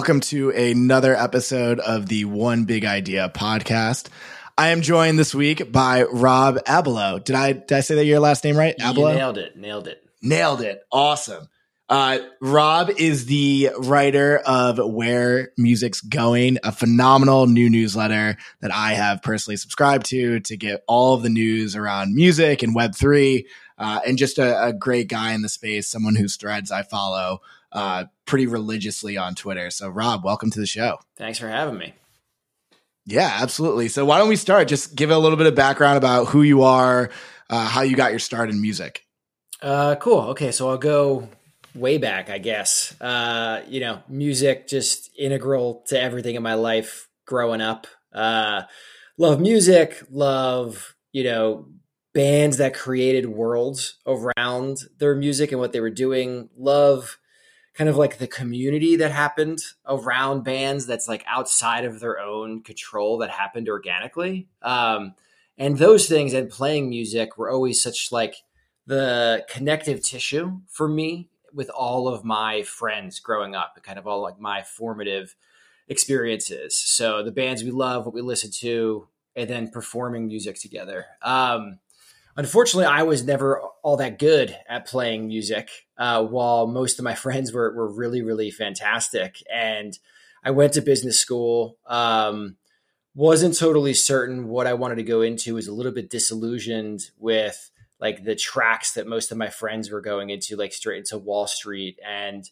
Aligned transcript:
Welcome 0.00 0.20
to 0.20 0.48
another 0.48 1.14
episode 1.14 1.78
of 1.78 2.06
the 2.06 2.24
One 2.24 2.64
Big 2.64 2.86
Idea 2.86 3.30
podcast. 3.34 4.08
I 4.56 4.68
am 4.68 4.80
joined 4.80 5.18
this 5.18 5.34
week 5.34 5.70
by 5.70 6.04
Rob 6.04 6.56
Abelow. 6.64 7.22
Did 7.22 7.36
I 7.36 7.52
did 7.52 7.70
I 7.70 7.80
say 7.80 7.96
that 7.96 8.06
your 8.06 8.18
last 8.18 8.42
name 8.42 8.56
right? 8.56 8.74
Abelow? 8.78 9.14
nailed 9.14 9.36
it. 9.36 9.58
Nailed 9.58 9.88
it. 9.88 10.02
Nailed 10.22 10.62
it. 10.62 10.80
Awesome. 10.90 11.50
Uh, 11.90 12.20
Rob 12.40 12.88
is 12.96 13.26
the 13.26 13.72
writer 13.76 14.38
of 14.38 14.78
Where 14.78 15.52
Music's 15.58 16.00
Going, 16.00 16.56
a 16.64 16.72
phenomenal 16.72 17.46
new 17.46 17.68
newsletter 17.68 18.38
that 18.62 18.72
I 18.72 18.94
have 18.94 19.20
personally 19.20 19.58
subscribed 19.58 20.06
to 20.06 20.40
to 20.40 20.56
get 20.56 20.82
all 20.88 21.12
of 21.12 21.22
the 21.22 21.28
news 21.28 21.76
around 21.76 22.14
music 22.14 22.62
and 22.62 22.74
Web3, 22.74 23.44
uh, 23.76 24.00
and 24.06 24.16
just 24.16 24.38
a, 24.38 24.68
a, 24.68 24.72
great 24.72 25.08
guy 25.08 25.32
in 25.32 25.42
the 25.42 25.48
space, 25.50 25.88
someone 25.88 26.14
whose 26.14 26.36
threads 26.36 26.70
I 26.70 26.84
follow 26.84 27.42
uh, 27.72 28.04
pretty 28.30 28.46
religiously 28.46 29.16
on 29.16 29.34
Twitter. 29.34 29.70
So, 29.70 29.88
Rob, 29.88 30.24
welcome 30.24 30.52
to 30.52 30.60
the 30.60 30.66
show. 30.66 31.00
Thanks 31.16 31.40
for 31.40 31.48
having 31.48 31.76
me. 31.76 31.94
Yeah, 33.04 33.38
absolutely. 33.40 33.88
So, 33.88 34.04
why 34.04 34.18
don't 34.18 34.28
we 34.28 34.36
start? 34.36 34.68
Just 34.68 34.94
give 34.94 35.10
a 35.10 35.18
little 35.18 35.36
bit 35.36 35.48
of 35.48 35.56
background 35.56 35.96
about 35.96 36.28
who 36.28 36.42
you 36.42 36.62
are, 36.62 37.10
uh, 37.50 37.66
how 37.66 37.82
you 37.82 37.96
got 37.96 38.12
your 38.12 38.20
start 38.20 38.48
in 38.48 38.62
music. 38.62 39.04
Uh, 39.60 39.96
cool. 39.96 40.20
Okay, 40.28 40.52
so 40.52 40.70
I'll 40.70 40.78
go 40.78 41.28
way 41.74 41.98
back, 41.98 42.30
I 42.30 42.38
guess. 42.38 42.98
Uh, 43.00 43.62
you 43.66 43.80
know, 43.80 44.00
music 44.08 44.68
just 44.68 45.10
integral 45.18 45.82
to 45.88 46.00
everything 46.00 46.36
in 46.36 46.42
my 46.44 46.54
life 46.54 47.08
growing 47.26 47.60
up. 47.60 47.88
Uh, 48.12 48.62
love 49.18 49.40
music, 49.40 50.00
love, 50.08 50.94
you 51.10 51.24
know, 51.24 51.66
bands 52.14 52.58
that 52.58 52.74
created 52.74 53.26
worlds 53.26 53.98
around 54.06 54.78
their 55.00 55.16
music 55.16 55.50
and 55.50 55.60
what 55.60 55.72
they 55.72 55.80
were 55.80 55.90
doing. 55.90 56.48
Love 56.56 57.18
kind 57.80 57.88
of 57.88 57.96
like 57.96 58.18
the 58.18 58.26
community 58.26 58.96
that 58.96 59.10
happened 59.10 59.58
around 59.86 60.44
bands 60.44 60.84
that's 60.84 61.08
like 61.08 61.24
outside 61.26 61.86
of 61.86 61.98
their 61.98 62.20
own 62.20 62.62
control 62.62 63.16
that 63.16 63.30
happened 63.30 63.70
organically. 63.70 64.46
Um, 64.60 65.14
and 65.56 65.78
those 65.78 66.06
things 66.06 66.34
and 66.34 66.50
playing 66.50 66.90
music 66.90 67.38
were 67.38 67.48
always 67.48 67.82
such 67.82 68.12
like 68.12 68.34
the 68.86 69.46
connective 69.48 70.02
tissue 70.02 70.60
for 70.68 70.88
me 70.88 71.30
with 71.54 71.70
all 71.70 72.06
of 72.06 72.22
my 72.22 72.60
friends 72.64 73.18
growing 73.18 73.54
up, 73.54 73.72
and 73.76 73.82
kind 73.82 73.98
of 73.98 74.06
all 74.06 74.20
like 74.20 74.38
my 74.38 74.60
formative 74.60 75.34
experiences. 75.88 76.76
So 76.76 77.22
the 77.22 77.32
bands 77.32 77.64
we 77.64 77.70
love, 77.70 78.04
what 78.04 78.14
we 78.14 78.20
listen 78.20 78.50
to, 78.58 79.08
and 79.34 79.48
then 79.48 79.70
performing 79.70 80.26
music 80.26 80.60
together. 80.60 81.06
Um, 81.22 81.78
unfortunately, 82.36 82.86
I 82.86 83.02
was 83.02 83.24
never 83.24 83.60
all 83.82 83.96
that 83.98 84.18
good 84.18 84.56
at 84.68 84.86
playing 84.86 85.28
music, 85.28 85.70
uh, 85.98 86.24
while 86.24 86.66
most 86.66 86.98
of 86.98 87.04
my 87.04 87.14
friends 87.26 87.52
were 87.52 87.74
were 87.74 87.92
really, 87.92 88.22
really 88.22 88.50
fantastic. 88.50 89.36
And 89.52 89.98
I 90.44 90.50
went 90.50 90.74
to 90.74 90.80
business 90.80 91.18
school. 91.18 91.78
Um, 91.86 92.56
wasn't 93.14 93.58
totally 93.58 93.92
certain 93.92 94.48
what 94.48 94.66
I 94.66 94.74
wanted 94.74 94.96
to 94.96 95.02
go 95.02 95.20
into. 95.20 95.54
Was 95.54 95.68
a 95.68 95.74
little 95.74 95.92
bit 95.92 96.10
disillusioned 96.10 97.10
with 97.18 97.70
like 98.00 98.24
the 98.24 98.34
tracks 98.34 98.92
that 98.94 99.06
most 99.06 99.30
of 99.30 99.38
my 99.38 99.48
friends 99.48 99.90
were 99.90 100.00
going 100.00 100.30
into, 100.30 100.56
like 100.56 100.72
straight 100.72 100.98
into 100.98 101.18
Wall 101.18 101.46
Street. 101.46 101.98
And, 102.06 102.48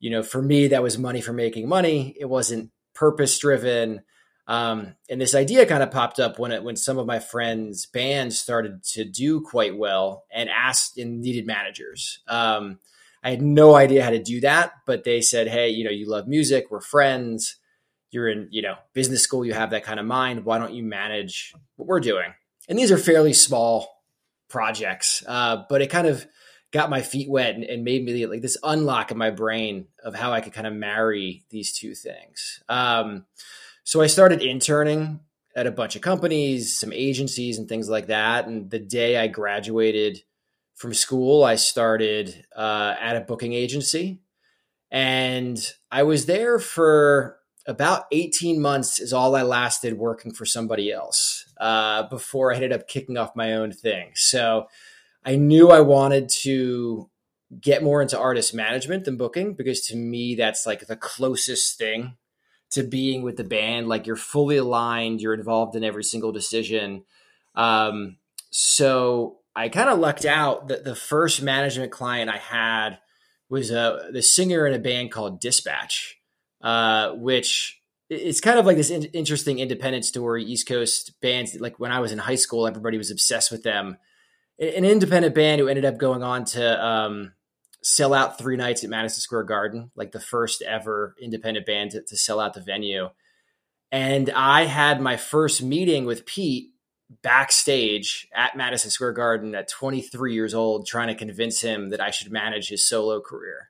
you 0.00 0.10
know, 0.10 0.22
for 0.22 0.42
me, 0.42 0.68
that 0.68 0.82
was 0.82 0.98
money 0.98 1.20
for 1.20 1.32
making 1.32 1.68
money. 1.68 2.16
It 2.18 2.24
wasn't 2.24 2.70
purpose 2.94 3.38
driven. 3.38 4.02
Um, 4.48 4.96
and 5.10 5.20
this 5.20 5.34
idea 5.34 5.66
kind 5.66 5.82
of 5.82 5.90
popped 5.90 6.18
up 6.18 6.38
when 6.38 6.52
it, 6.52 6.64
when 6.64 6.74
some 6.74 6.96
of 6.96 7.06
my 7.06 7.18
friends' 7.18 7.84
bands 7.84 8.40
started 8.40 8.82
to 8.94 9.04
do 9.04 9.42
quite 9.42 9.76
well 9.76 10.24
and 10.32 10.48
asked 10.48 10.96
and 10.96 11.20
needed 11.20 11.46
managers. 11.46 12.20
Um, 12.26 12.78
I 13.22 13.30
had 13.30 13.42
no 13.42 13.74
idea 13.74 14.02
how 14.02 14.10
to 14.10 14.22
do 14.22 14.40
that, 14.40 14.72
but 14.86 15.04
they 15.04 15.20
said, 15.20 15.48
"Hey, 15.48 15.68
you 15.68 15.84
know, 15.84 15.90
you 15.90 16.08
love 16.08 16.26
music. 16.26 16.70
We're 16.70 16.80
friends. 16.80 17.56
You're 18.10 18.28
in, 18.28 18.48
you 18.50 18.62
know, 18.62 18.76
business 18.94 19.22
school. 19.22 19.44
You 19.44 19.52
have 19.52 19.70
that 19.70 19.84
kind 19.84 20.00
of 20.00 20.06
mind. 20.06 20.46
Why 20.46 20.58
don't 20.58 20.72
you 20.72 20.82
manage 20.82 21.52
what 21.76 21.86
we're 21.86 22.00
doing?" 22.00 22.32
And 22.70 22.78
these 22.78 22.90
are 22.90 22.98
fairly 22.98 23.34
small 23.34 24.02
projects. 24.48 25.22
Uh, 25.26 25.64
but 25.68 25.82
it 25.82 25.88
kind 25.88 26.06
of 26.06 26.26
got 26.70 26.90
my 26.90 27.02
feet 27.02 27.28
wet 27.28 27.54
and, 27.54 27.64
and, 27.64 27.82
made 27.82 28.04
me 28.04 28.26
like 28.26 28.42
this 28.42 28.58
unlock 28.62 29.10
in 29.10 29.16
my 29.16 29.30
brain 29.30 29.86
of 30.04 30.14
how 30.14 30.32
I 30.32 30.42
could 30.42 30.52
kind 30.52 30.66
of 30.66 30.74
marry 30.74 31.44
these 31.50 31.72
two 31.76 31.94
things. 31.94 32.62
Um, 32.68 33.24
so 33.88 34.02
I 34.02 34.06
started 34.06 34.42
interning 34.42 35.20
at 35.56 35.66
a 35.66 35.70
bunch 35.70 35.96
of 35.96 36.02
companies, 36.02 36.78
some 36.78 36.92
agencies, 36.92 37.56
and 37.56 37.66
things 37.66 37.88
like 37.88 38.08
that. 38.08 38.46
And 38.46 38.70
the 38.70 38.78
day 38.78 39.16
I 39.16 39.28
graduated 39.28 40.20
from 40.74 40.92
school, 40.92 41.42
I 41.42 41.54
started 41.54 42.44
uh, 42.54 42.96
at 43.00 43.16
a 43.16 43.22
booking 43.22 43.54
agency. 43.54 44.20
And 44.90 45.58
I 45.90 46.02
was 46.02 46.26
there 46.26 46.58
for 46.58 47.38
about 47.66 48.04
18 48.12 48.60
months 48.60 49.00
is 49.00 49.14
all 49.14 49.34
I 49.34 49.40
lasted 49.40 49.96
working 49.96 50.34
for 50.34 50.44
somebody 50.44 50.92
else 50.92 51.50
uh, 51.58 52.02
before 52.10 52.52
I 52.52 52.56
ended 52.56 52.74
up 52.74 52.88
kicking 52.88 53.16
off 53.16 53.34
my 53.34 53.54
own 53.54 53.72
thing. 53.72 54.10
So 54.16 54.66
I 55.24 55.36
knew 55.36 55.70
I 55.70 55.80
wanted 55.80 56.28
to 56.42 57.08
get 57.58 57.82
more 57.82 58.02
into 58.02 58.18
artist 58.20 58.52
management 58.52 59.06
than 59.06 59.16
booking 59.16 59.54
because 59.54 59.80
to 59.86 59.96
me, 59.96 60.34
that's 60.34 60.66
like 60.66 60.86
the 60.86 60.96
closest 60.96 61.78
thing 61.78 62.18
to 62.72 62.82
being 62.82 63.22
with 63.22 63.36
the 63.36 63.44
band. 63.44 63.88
Like 63.88 64.06
you're 64.06 64.16
fully 64.16 64.56
aligned, 64.56 65.20
you're 65.20 65.34
involved 65.34 65.76
in 65.76 65.84
every 65.84 66.04
single 66.04 66.32
decision. 66.32 67.04
Um, 67.54 68.18
so 68.50 69.38
I 69.56 69.68
kind 69.68 69.88
of 69.88 69.98
lucked 69.98 70.24
out 70.24 70.68
that 70.68 70.84
the 70.84 70.94
first 70.94 71.42
management 71.42 71.92
client 71.92 72.30
I 72.30 72.38
had 72.38 72.98
was 73.48 73.70
uh, 73.72 74.10
the 74.12 74.22
singer 74.22 74.66
in 74.66 74.74
a 74.74 74.78
band 74.78 75.10
called 75.10 75.40
Dispatch 75.40 76.18
uh, 76.60 77.12
which 77.12 77.80
it's 78.10 78.40
kind 78.40 78.58
of 78.58 78.66
like 78.66 78.76
this 78.76 78.90
in- 78.90 79.04
interesting 79.04 79.58
independent 79.58 80.04
story. 80.04 80.44
East 80.44 80.66
Coast 80.66 81.20
bands, 81.20 81.58
like 81.60 81.78
when 81.78 81.92
I 81.92 82.00
was 82.00 82.12
in 82.12 82.18
high 82.18 82.36
school, 82.36 82.66
everybody 82.66 82.98
was 82.98 83.10
obsessed 83.10 83.50
with 83.50 83.62
them. 83.62 83.98
An 84.58 84.84
independent 84.84 85.34
band 85.34 85.60
who 85.60 85.68
ended 85.68 85.84
up 85.84 85.98
going 85.98 86.22
on 86.22 86.44
to 86.46 86.84
um, 86.84 87.32
sell 87.88 88.14
out 88.14 88.38
three 88.38 88.56
nights 88.56 88.84
at 88.84 88.90
Madison 88.90 89.20
Square 89.20 89.44
Garden, 89.44 89.90
like 89.94 90.12
the 90.12 90.20
first 90.20 90.62
ever 90.62 91.14
independent 91.20 91.66
band 91.66 91.92
to, 91.92 92.02
to 92.02 92.16
sell 92.16 92.40
out 92.40 92.54
the 92.54 92.60
venue. 92.60 93.08
And 93.90 94.30
I 94.30 94.64
had 94.64 95.00
my 95.00 95.16
first 95.16 95.62
meeting 95.62 96.04
with 96.04 96.26
Pete 96.26 96.72
backstage 97.22 98.28
at 98.34 98.56
Madison 98.56 98.90
Square 98.90 99.12
Garden 99.12 99.54
at 99.54 99.68
23 99.68 100.34
years 100.34 100.54
old, 100.54 100.86
trying 100.86 101.08
to 101.08 101.14
convince 101.14 101.60
him 101.60 101.90
that 101.90 102.00
I 102.00 102.10
should 102.10 102.30
manage 102.30 102.68
his 102.68 102.86
solo 102.86 103.20
career 103.20 103.68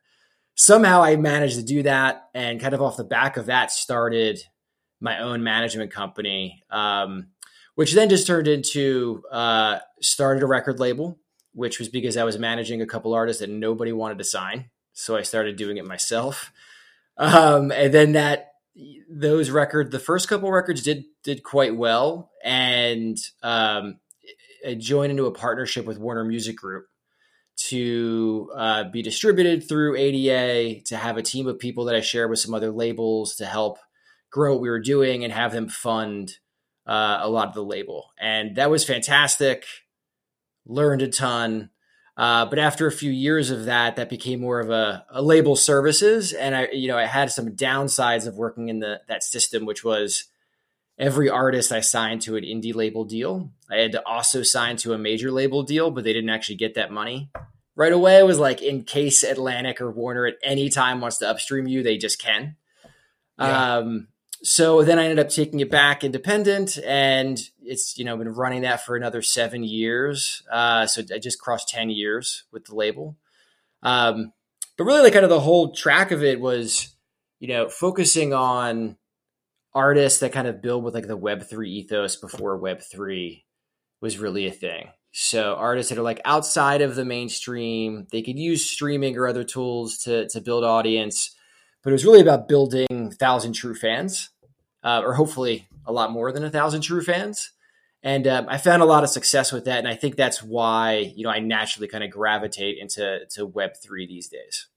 somehow 0.58 1.02
I 1.02 1.16
managed 1.16 1.56
to 1.56 1.62
do 1.62 1.84
that, 1.84 2.28
and 2.34 2.60
kind 2.60 2.74
of 2.74 2.82
off 2.82 2.98
the 2.98 3.04
back 3.04 3.36
of 3.36 3.46
that, 3.46 3.70
started 3.70 4.40
my 5.00 5.20
own 5.20 5.42
management 5.42 5.92
company, 5.92 6.62
um, 6.68 7.28
which 7.76 7.94
then 7.94 8.10
just 8.10 8.26
turned 8.26 8.48
into 8.48 9.22
uh, 9.30 9.78
started 10.02 10.42
a 10.42 10.46
record 10.46 10.80
label, 10.80 11.18
which 11.52 11.78
was 11.78 11.88
because 11.88 12.16
I 12.16 12.24
was 12.24 12.38
managing 12.38 12.82
a 12.82 12.86
couple 12.86 13.14
artists 13.14 13.40
that 13.40 13.50
nobody 13.50 13.92
wanted 13.92 14.18
to 14.18 14.24
sign, 14.24 14.70
so 14.92 15.16
I 15.16 15.22
started 15.22 15.56
doing 15.56 15.76
it 15.76 15.84
myself, 15.84 16.52
um, 17.16 17.70
and 17.72 17.92
then 17.92 18.12
that 18.12 18.52
those 19.10 19.50
record 19.50 19.90
the 19.90 19.98
first 19.98 20.28
couple 20.28 20.50
records 20.50 20.82
did 20.82 21.04
did 21.24 21.42
quite 21.42 21.76
well, 21.76 22.30
and 22.44 23.18
um, 23.42 23.98
I 24.66 24.74
joined 24.74 25.10
into 25.10 25.26
a 25.26 25.32
partnership 25.32 25.86
with 25.86 25.98
Warner 25.98 26.24
Music 26.24 26.56
Group 26.56 26.86
to 27.58 28.50
uh, 28.54 28.84
be 28.84 29.02
distributed 29.02 29.68
through 29.68 29.96
ADA, 29.96 30.82
to 30.84 30.96
have 30.96 31.16
a 31.16 31.22
team 31.22 31.46
of 31.46 31.58
people 31.58 31.86
that 31.86 31.96
I 31.96 32.00
share 32.00 32.28
with 32.28 32.38
some 32.38 32.54
other 32.54 32.70
labels 32.70 33.36
to 33.36 33.46
help 33.46 33.78
grow 34.30 34.52
what 34.52 34.60
we 34.62 34.70
were 34.70 34.80
doing 34.80 35.24
and 35.24 35.32
have 35.32 35.52
them 35.52 35.68
fund 35.68 36.34
uh, 36.86 37.18
a 37.20 37.28
lot 37.28 37.48
of 37.48 37.54
the 37.54 37.64
label. 37.64 38.10
And 38.18 38.56
that 38.56 38.70
was 38.70 38.84
fantastic. 38.84 39.64
Learned 40.68 41.02
a 41.02 41.08
ton. 41.08 41.70
Uh, 42.16 42.44
but 42.46 42.58
after 42.58 42.86
a 42.86 42.92
few 42.92 43.10
years 43.10 43.50
of 43.50 43.64
that, 43.66 43.96
that 43.96 44.08
became 44.08 44.40
more 44.40 44.60
of 44.60 44.70
a, 44.70 45.06
a, 45.10 45.22
label 45.22 45.54
services, 45.54 46.32
and 46.32 46.54
I, 46.54 46.68
you 46.72 46.88
know, 46.88 46.98
I 46.98 47.06
had 47.06 47.30
some 47.30 47.52
downsides 47.52 48.26
of 48.26 48.34
working 48.34 48.68
in 48.68 48.80
the 48.80 49.00
that 49.06 49.22
system, 49.22 49.64
which 49.64 49.84
was 49.84 50.24
every 50.98 51.30
artist 51.30 51.70
I 51.70 51.78
signed 51.78 52.22
to 52.22 52.36
an 52.36 52.42
indie 52.42 52.74
label 52.74 53.04
deal. 53.04 53.52
I 53.70 53.76
had 53.76 53.92
to 53.92 54.04
also 54.04 54.42
sign 54.42 54.76
to 54.78 54.94
a 54.94 54.98
major 54.98 55.30
label 55.30 55.62
deal, 55.62 55.92
but 55.92 56.02
they 56.02 56.12
didn't 56.12 56.30
actually 56.30 56.56
get 56.56 56.74
that 56.74 56.90
money 56.90 57.30
right 57.76 57.92
away. 57.92 58.18
It 58.18 58.26
was 58.26 58.40
like 58.40 58.62
in 58.62 58.82
case 58.82 59.22
Atlantic 59.22 59.80
or 59.80 59.90
Warner 59.90 60.26
at 60.26 60.34
any 60.42 60.68
time 60.68 61.00
wants 61.00 61.18
to 61.18 61.28
upstream 61.28 61.68
you, 61.68 61.84
they 61.84 61.98
just 61.98 62.20
can. 62.20 62.56
Yeah. 63.38 63.76
Um, 63.76 64.08
so 64.42 64.82
then 64.82 64.98
I 64.98 65.04
ended 65.04 65.24
up 65.24 65.30
taking 65.30 65.60
it 65.60 65.70
back 65.70 66.04
independent, 66.04 66.78
and 66.84 67.40
it's 67.68 67.98
you 67.98 68.04
know 68.04 68.16
been 68.16 68.28
running 68.28 68.62
that 68.62 68.84
for 68.84 68.96
another 68.96 69.22
seven 69.22 69.62
years. 69.64 70.42
Uh, 70.50 70.86
so 70.86 71.02
I 71.14 71.18
just 71.18 71.40
crossed 71.40 71.68
ten 71.68 71.90
years 71.90 72.44
with 72.52 72.64
the 72.64 72.74
label. 72.74 73.16
Um, 73.82 74.32
but 74.76 74.84
really, 74.84 75.02
like 75.02 75.12
kind 75.12 75.24
of 75.24 75.30
the 75.30 75.40
whole 75.40 75.72
track 75.72 76.10
of 76.10 76.22
it 76.22 76.40
was, 76.40 76.94
you 77.40 77.48
know, 77.48 77.68
focusing 77.68 78.32
on 78.32 78.96
artists 79.74 80.20
that 80.20 80.32
kind 80.32 80.46
of 80.48 80.62
build 80.62 80.84
with 80.84 80.94
like 80.94 81.06
the 81.06 81.18
Web3 81.18 81.66
ethos 81.66 82.16
before 82.16 82.58
Web3 82.58 83.42
was 84.00 84.18
really 84.18 84.46
a 84.46 84.52
thing. 84.52 84.88
So 85.12 85.54
artists 85.54 85.90
that 85.90 85.98
are 85.98 86.04
like 86.04 86.20
outside 86.24 86.80
of 86.80 86.94
the 86.94 87.04
mainstream, 87.04 88.06
they 88.12 88.22
could 88.22 88.38
use 88.38 88.68
streaming 88.68 89.16
or 89.16 89.26
other 89.26 89.44
tools 89.44 89.98
to 89.98 90.28
to 90.28 90.40
build 90.40 90.64
audience, 90.64 91.34
but 91.82 91.90
it 91.90 91.92
was 91.92 92.04
really 92.04 92.20
about 92.20 92.48
building 92.48 93.10
thousand 93.18 93.54
true 93.54 93.74
fans, 93.74 94.30
uh, 94.84 95.00
or 95.04 95.14
hopefully 95.14 95.66
a 95.86 95.92
lot 95.92 96.12
more 96.12 96.30
than 96.30 96.44
a 96.44 96.50
thousand 96.50 96.82
true 96.82 97.02
fans. 97.02 97.50
And 98.02 98.26
um, 98.28 98.46
I 98.48 98.58
found 98.58 98.82
a 98.82 98.86
lot 98.86 99.02
of 99.02 99.10
success 99.10 99.52
with 99.52 99.64
that, 99.64 99.78
and 99.78 99.88
I 99.88 99.94
think 99.94 100.16
that's 100.16 100.42
why 100.42 101.12
you 101.16 101.24
know 101.24 101.30
I 101.30 101.40
naturally 101.40 101.88
kind 101.88 102.04
of 102.04 102.10
gravitate 102.10 102.78
into 102.78 103.20
to 103.30 103.46
Web 103.46 103.72
three 103.82 104.06
these 104.06 104.28
days. 104.28 104.68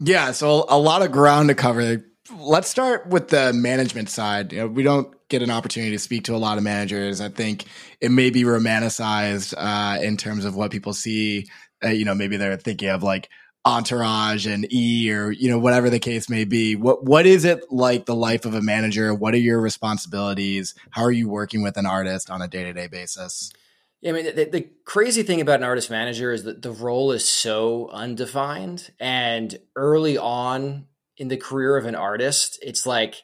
Yeah, 0.00 0.32
so 0.32 0.64
a 0.68 0.78
lot 0.78 1.02
of 1.02 1.12
ground 1.12 1.48
to 1.48 1.54
cover. 1.54 2.04
Let's 2.36 2.68
start 2.68 3.08
with 3.08 3.28
the 3.28 3.52
management 3.52 4.08
side. 4.08 4.52
You 4.52 4.60
know, 4.60 4.66
we 4.68 4.82
don't 4.82 5.14
get 5.28 5.42
an 5.42 5.50
opportunity 5.50 5.92
to 5.92 5.98
speak 5.98 6.24
to 6.24 6.34
a 6.34 6.38
lot 6.38 6.56
of 6.56 6.64
managers. 6.64 7.20
I 7.20 7.28
think 7.28 7.64
it 8.00 8.10
may 8.10 8.30
be 8.30 8.44
romanticized 8.44 9.54
uh, 9.56 10.00
in 10.00 10.16
terms 10.16 10.44
of 10.44 10.54
what 10.54 10.70
people 10.70 10.92
see. 10.92 11.46
Uh, 11.84 11.88
you 11.88 12.04
know, 12.04 12.14
maybe 12.14 12.36
they're 12.36 12.56
thinking 12.56 12.88
of 12.88 13.02
like 13.02 13.28
entourage 13.66 14.46
and 14.46 14.70
e 14.72 15.10
or 15.10 15.30
you 15.30 15.48
know 15.48 15.58
whatever 15.58 15.88
the 15.88 15.98
case 15.98 16.28
may 16.28 16.44
be. 16.44 16.76
What 16.76 17.04
what 17.04 17.26
is 17.26 17.44
it 17.44 17.70
like 17.70 18.06
the 18.06 18.14
life 18.14 18.44
of 18.44 18.54
a 18.54 18.60
manager? 18.60 19.14
What 19.14 19.34
are 19.34 19.38
your 19.38 19.60
responsibilities? 19.60 20.74
How 20.90 21.02
are 21.02 21.12
you 21.12 21.28
working 21.28 21.62
with 21.62 21.76
an 21.76 21.86
artist 21.86 22.30
on 22.30 22.42
a 22.42 22.48
day-to-day 22.48 22.88
basis? 22.88 23.52
Yeah, 24.00 24.10
I 24.10 24.12
mean, 24.12 24.36
the, 24.36 24.44
the, 24.44 24.68
crazy 24.84 25.22
thing 25.22 25.40
about 25.40 25.60
an 25.60 25.64
artist 25.64 25.90
manager 25.90 26.30
is 26.30 26.44
that 26.44 26.60
the 26.60 26.70
role 26.70 27.10
is 27.12 27.26
so 27.26 27.88
undefined. 27.90 28.90
And 29.00 29.58
early 29.74 30.18
on 30.18 30.88
in 31.16 31.28
the 31.28 31.38
career 31.38 31.78
of 31.78 31.86
an 31.86 31.94
artist, 31.94 32.58
it's 32.60 32.84
like 32.84 33.22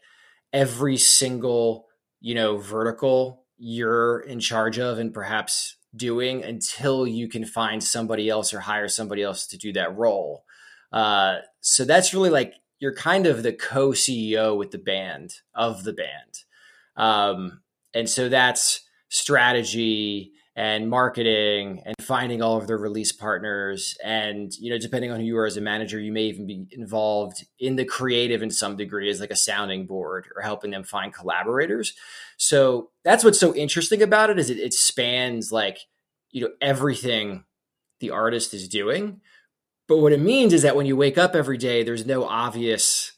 every 0.54 0.96
single, 0.96 1.86
you 2.20 2.34
know, 2.34 2.56
vertical 2.56 3.44
you're 3.58 4.20
in 4.20 4.40
charge 4.40 4.78
of 4.78 4.98
and 4.98 5.12
perhaps 5.12 5.76
doing 5.94 6.44
until 6.44 7.06
you 7.06 7.28
can 7.28 7.44
find 7.44 7.82
somebody 7.82 8.28
else 8.28 8.54
or 8.54 8.60
hire 8.60 8.88
somebody 8.88 9.22
else 9.22 9.46
to 9.48 9.58
do 9.58 9.72
that 9.72 9.96
role. 9.96 10.44
Uh, 10.92 11.38
so 11.60 11.84
that's 11.84 12.14
really 12.14 12.30
like 12.30 12.54
you're 12.78 12.94
kind 12.94 13.26
of 13.26 13.42
the 13.42 13.52
co 13.52 13.90
CEO 13.90 14.56
with 14.56 14.70
the 14.70 14.78
band 14.78 15.34
of 15.54 15.84
the 15.84 15.92
band. 15.92 16.44
Um, 16.96 17.60
and 17.94 18.08
so 18.08 18.28
that's 18.28 18.80
strategy 19.08 20.32
and 20.56 20.90
marketing 20.90 21.80
and 21.86 21.94
finding 22.00 22.42
all 22.42 22.56
of 22.56 22.66
their 22.66 22.76
release 22.76 23.12
partners. 23.12 23.96
And 24.02 24.52
you 24.58 24.70
know 24.70 24.78
depending 24.78 25.10
on 25.10 25.20
who 25.20 25.26
you 25.26 25.38
are 25.38 25.46
as 25.46 25.56
a 25.56 25.60
manager 25.60 25.98
you 25.98 26.12
may 26.12 26.24
even 26.24 26.46
be 26.46 26.66
involved 26.72 27.44
in 27.58 27.76
the 27.76 27.84
creative 27.84 28.42
in 28.42 28.50
some 28.50 28.76
degree 28.76 29.08
as 29.08 29.20
like 29.20 29.30
a 29.30 29.36
sounding 29.36 29.86
board 29.86 30.26
or 30.34 30.42
helping 30.42 30.70
them 30.70 30.84
find 30.84 31.14
collaborators. 31.14 31.94
So 32.36 32.90
that's 33.04 33.24
what's 33.24 33.40
so 33.40 33.54
interesting 33.54 34.02
about 34.02 34.30
it 34.30 34.38
is 34.38 34.50
it, 34.50 34.58
it 34.58 34.74
spans 34.74 35.52
like 35.52 35.78
you 36.30 36.42
know 36.42 36.50
everything 36.60 37.44
the 38.00 38.10
artist 38.10 38.52
is 38.54 38.68
doing. 38.68 39.20
But 39.86 39.98
what 39.98 40.12
it 40.12 40.20
means 40.20 40.52
is 40.52 40.62
that 40.62 40.76
when 40.76 40.86
you 40.86 40.96
wake 40.96 41.18
up 41.18 41.34
every 41.34 41.58
day 41.58 41.82
there's 41.82 42.06
no 42.06 42.24
obvious 42.24 43.12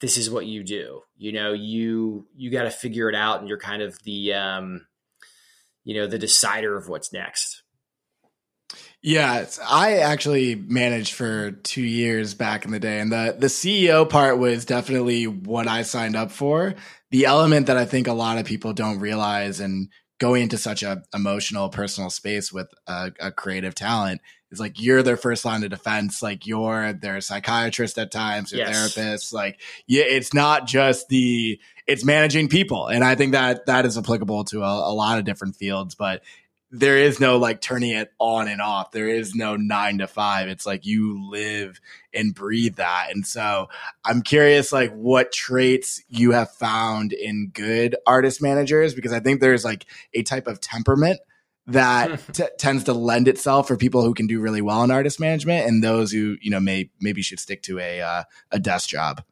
this 0.00 0.16
is 0.18 0.30
what 0.30 0.46
you 0.46 0.62
do. 0.62 1.02
You 1.16 1.32
know 1.32 1.52
you 1.52 2.28
you 2.36 2.50
got 2.50 2.64
to 2.64 2.70
figure 2.70 3.08
it 3.08 3.14
out 3.16 3.40
and 3.40 3.48
you're 3.48 3.58
kind 3.58 3.82
of 3.82 4.00
the 4.04 4.34
um 4.34 4.86
you 5.86 5.94
know 5.94 6.06
the 6.06 6.18
decider 6.18 6.76
of 6.76 6.88
what's 6.88 7.14
next 7.14 7.62
yeah, 9.02 9.46
I 9.64 9.98
actually 9.98 10.56
managed 10.56 11.14
for 11.14 11.52
two 11.52 11.82
years 11.82 12.34
back 12.34 12.64
in 12.64 12.72
the 12.72 12.80
day, 12.80 12.98
and 12.98 13.12
the 13.12 13.36
the 13.38 13.46
CEO 13.46 14.08
part 14.08 14.38
was 14.38 14.64
definitely 14.64 15.28
what 15.28 15.68
I 15.68 15.82
signed 15.82 16.16
up 16.16 16.32
for. 16.32 16.74
The 17.12 17.26
element 17.26 17.68
that 17.68 17.76
I 17.76 17.84
think 17.84 18.08
a 18.08 18.12
lot 18.12 18.38
of 18.38 18.46
people 18.46 18.72
don't 18.72 18.98
realize, 18.98 19.60
and 19.60 19.90
going 20.18 20.44
into 20.44 20.58
such 20.58 20.82
a 20.82 21.02
emotional, 21.14 21.68
personal 21.68 22.10
space 22.10 22.52
with 22.52 22.68
a, 22.86 23.12
a 23.20 23.30
creative 23.30 23.74
talent, 23.74 24.20
is 24.50 24.60
like 24.60 24.80
you're 24.80 25.02
their 25.02 25.16
first 25.16 25.44
line 25.44 25.62
of 25.64 25.70
defense. 25.70 26.22
Like 26.22 26.46
you're 26.46 26.92
their 26.92 27.20
psychiatrist 27.20 27.98
at 27.98 28.10
times, 28.10 28.52
your 28.52 28.66
yes. 28.66 28.94
therapist. 28.94 29.32
Like 29.32 29.60
yeah, 29.86 30.04
it's 30.04 30.32
not 30.32 30.66
just 30.66 31.08
the 31.08 31.60
it's 31.86 32.04
managing 32.04 32.48
people. 32.48 32.88
And 32.88 33.04
I 33.04 33.14
think 33.14 33.32
that 33.32 33.66
that 33.66 33.86
is 33.86 33.96
applicable 33.96 34.44
to 34.44 34.62
a, 34.62 34.90
a 34.90 34.94
lot 34.94 35.18
of 35.18 35.24
different 35.24 35.56
fields, 35.56 35.94
but 35.94 36.22
there 36.78 36.98
is 36.98 37.18
no 37.18 37.38
like 37.38 37.60
turning 37.60 37.90
it 37.90 38.12
on 38.18 38.48
and 38.48 38.60
off. 38.60 38.90
There 38.90 39.08
is 39.08 39.34
no 39.34 39.56
nine 39.56 39.98
to 39.98 40.06
five. 40.06 40.48
It's 40.48 40.66
like 40.66 40.84
you 40.84 41.28
live 41.30 41.80
and 42.12 42.34
breathe 42.34 42.76
that. 42.76 43.08
And 43.12 43.26
so 43.26 43.68
I'm 44.04 44.22
curious, 44.22 44.72
like, 44.72 44.92
what 44.92 45.32
traits 45.32 46.02
you 46.08 46.32
have 46.32 46.50
found 46.50 47.12
in 47.12 47.50
good 47.52 47.96
artist 48.06 48.42
managers, 48.42 48.94
because 48.94 49.12
I 49.12 49.20
think 49.20 49.40
there's 49.40 49.64
like 49.64 49.86
a 50.12 50.22
type 50.22 50.46
of 50.46 50.60
temperament 50.60 51.20
that 51.66 52.20
t- 52.34 52.44
tends 52.58 52.84
to 52.84 52.92
lend 52.92 53.28
itself 53.28 53.68
for 53.68 53.76
people 53.76 54.02
who 54.02 54.14
can 54.14 54.26
do 54.26 54.40
really 54.40 54.62
well 54.62 54.84
in 54.84 54.90
artist 54.90 55.18
management 55.18 55.66
and 55.66 55.82
those 55.82 56.12
who, 56.12 56.36
you 56.40 56.50
know, 56.50 56.60
may 56.60 56.90
maybe 57.00 57.22
should 57.22 57.40
stick 57.40 57.62
to 57.62 57.78
a 57.78 58.02
uh, 58.02 58.24
a 58.50 58.58
desk 58.58 58.88
job. 58.88 59.22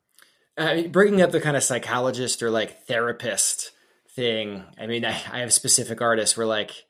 I 0.57 0.75
mean, 0.75 0.93
bringing 0.93 1.21
up 1.21 1.31
the 1.31 1.41
kind 1.41 1.57
of 1.57 1.63
psychologist 1.63 2.43
or 2.43 2.51
like 2.51 2.87
therapist 2.87 3.73
thing. 4.09 4.63
I 4.79 4.87
mean, 4.87 5.05
I, 5.05 5.11
I 5.31 5.41
have 5.41 5.53
specific 5.53 6.01
artists 6.01 6.37
where 6.37 6.47
like, 6.47 6.85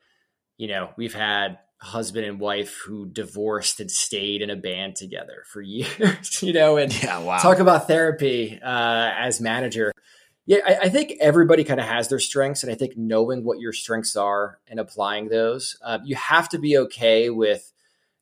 you 0.57 0.67
know, 0.67 0.91
we've 0.97 1.13
had 1.13 1.59
husband 1.77 2.25
and 2.25 2.39
wife 2.39 2.81
who 2.85 3.05
divorced 3.05 3.79
and 3.79 3.91
stayed 3.91 4.41
in 4.41 4.49
a 4.49 4.55
band 4.55 4.95
together 4.95 5.43
for 5.47 5.61
years, 5.61 6.41
you 6.41 6.53
know, 6.53 6.77
and 6.77 7.03
yeah, 7.03 7.19
wow. 7.19 7.37
talk 7.37 7.59
about 7.59 7.87
therapy 7.87 8.59
uh, 8.63 9.11
as 9.17 9.41
manager. 9.41 9.91
Yeah, 10.45 10.59
I, 10.65 10.75
I 10.83 10.89
think 10.89 11.13
everybody 11.19 11.63
kind 11.63 11.79
of 11.79 11.87
has 11.87 12.07
their 12.07 12.19
strengths, 12.19 12.63
and 12.63 12.71
I 12.71 12.75
think 12.75 12.95
knowing 12.95 13.43
what 13.43 13.59
your 13.59 13.73
strengths 13.73 14.15
are 14.15 14.59
and 14.67 14.79
applying 14.79 15.29
those, 15.29 15.77
uh, 15.83 15.99
you 16.03 16.15
have 16.15 16.49
to 16.49 16.59
be 16.59 16.77
okay 16.77 17.29
with 17.29 17.71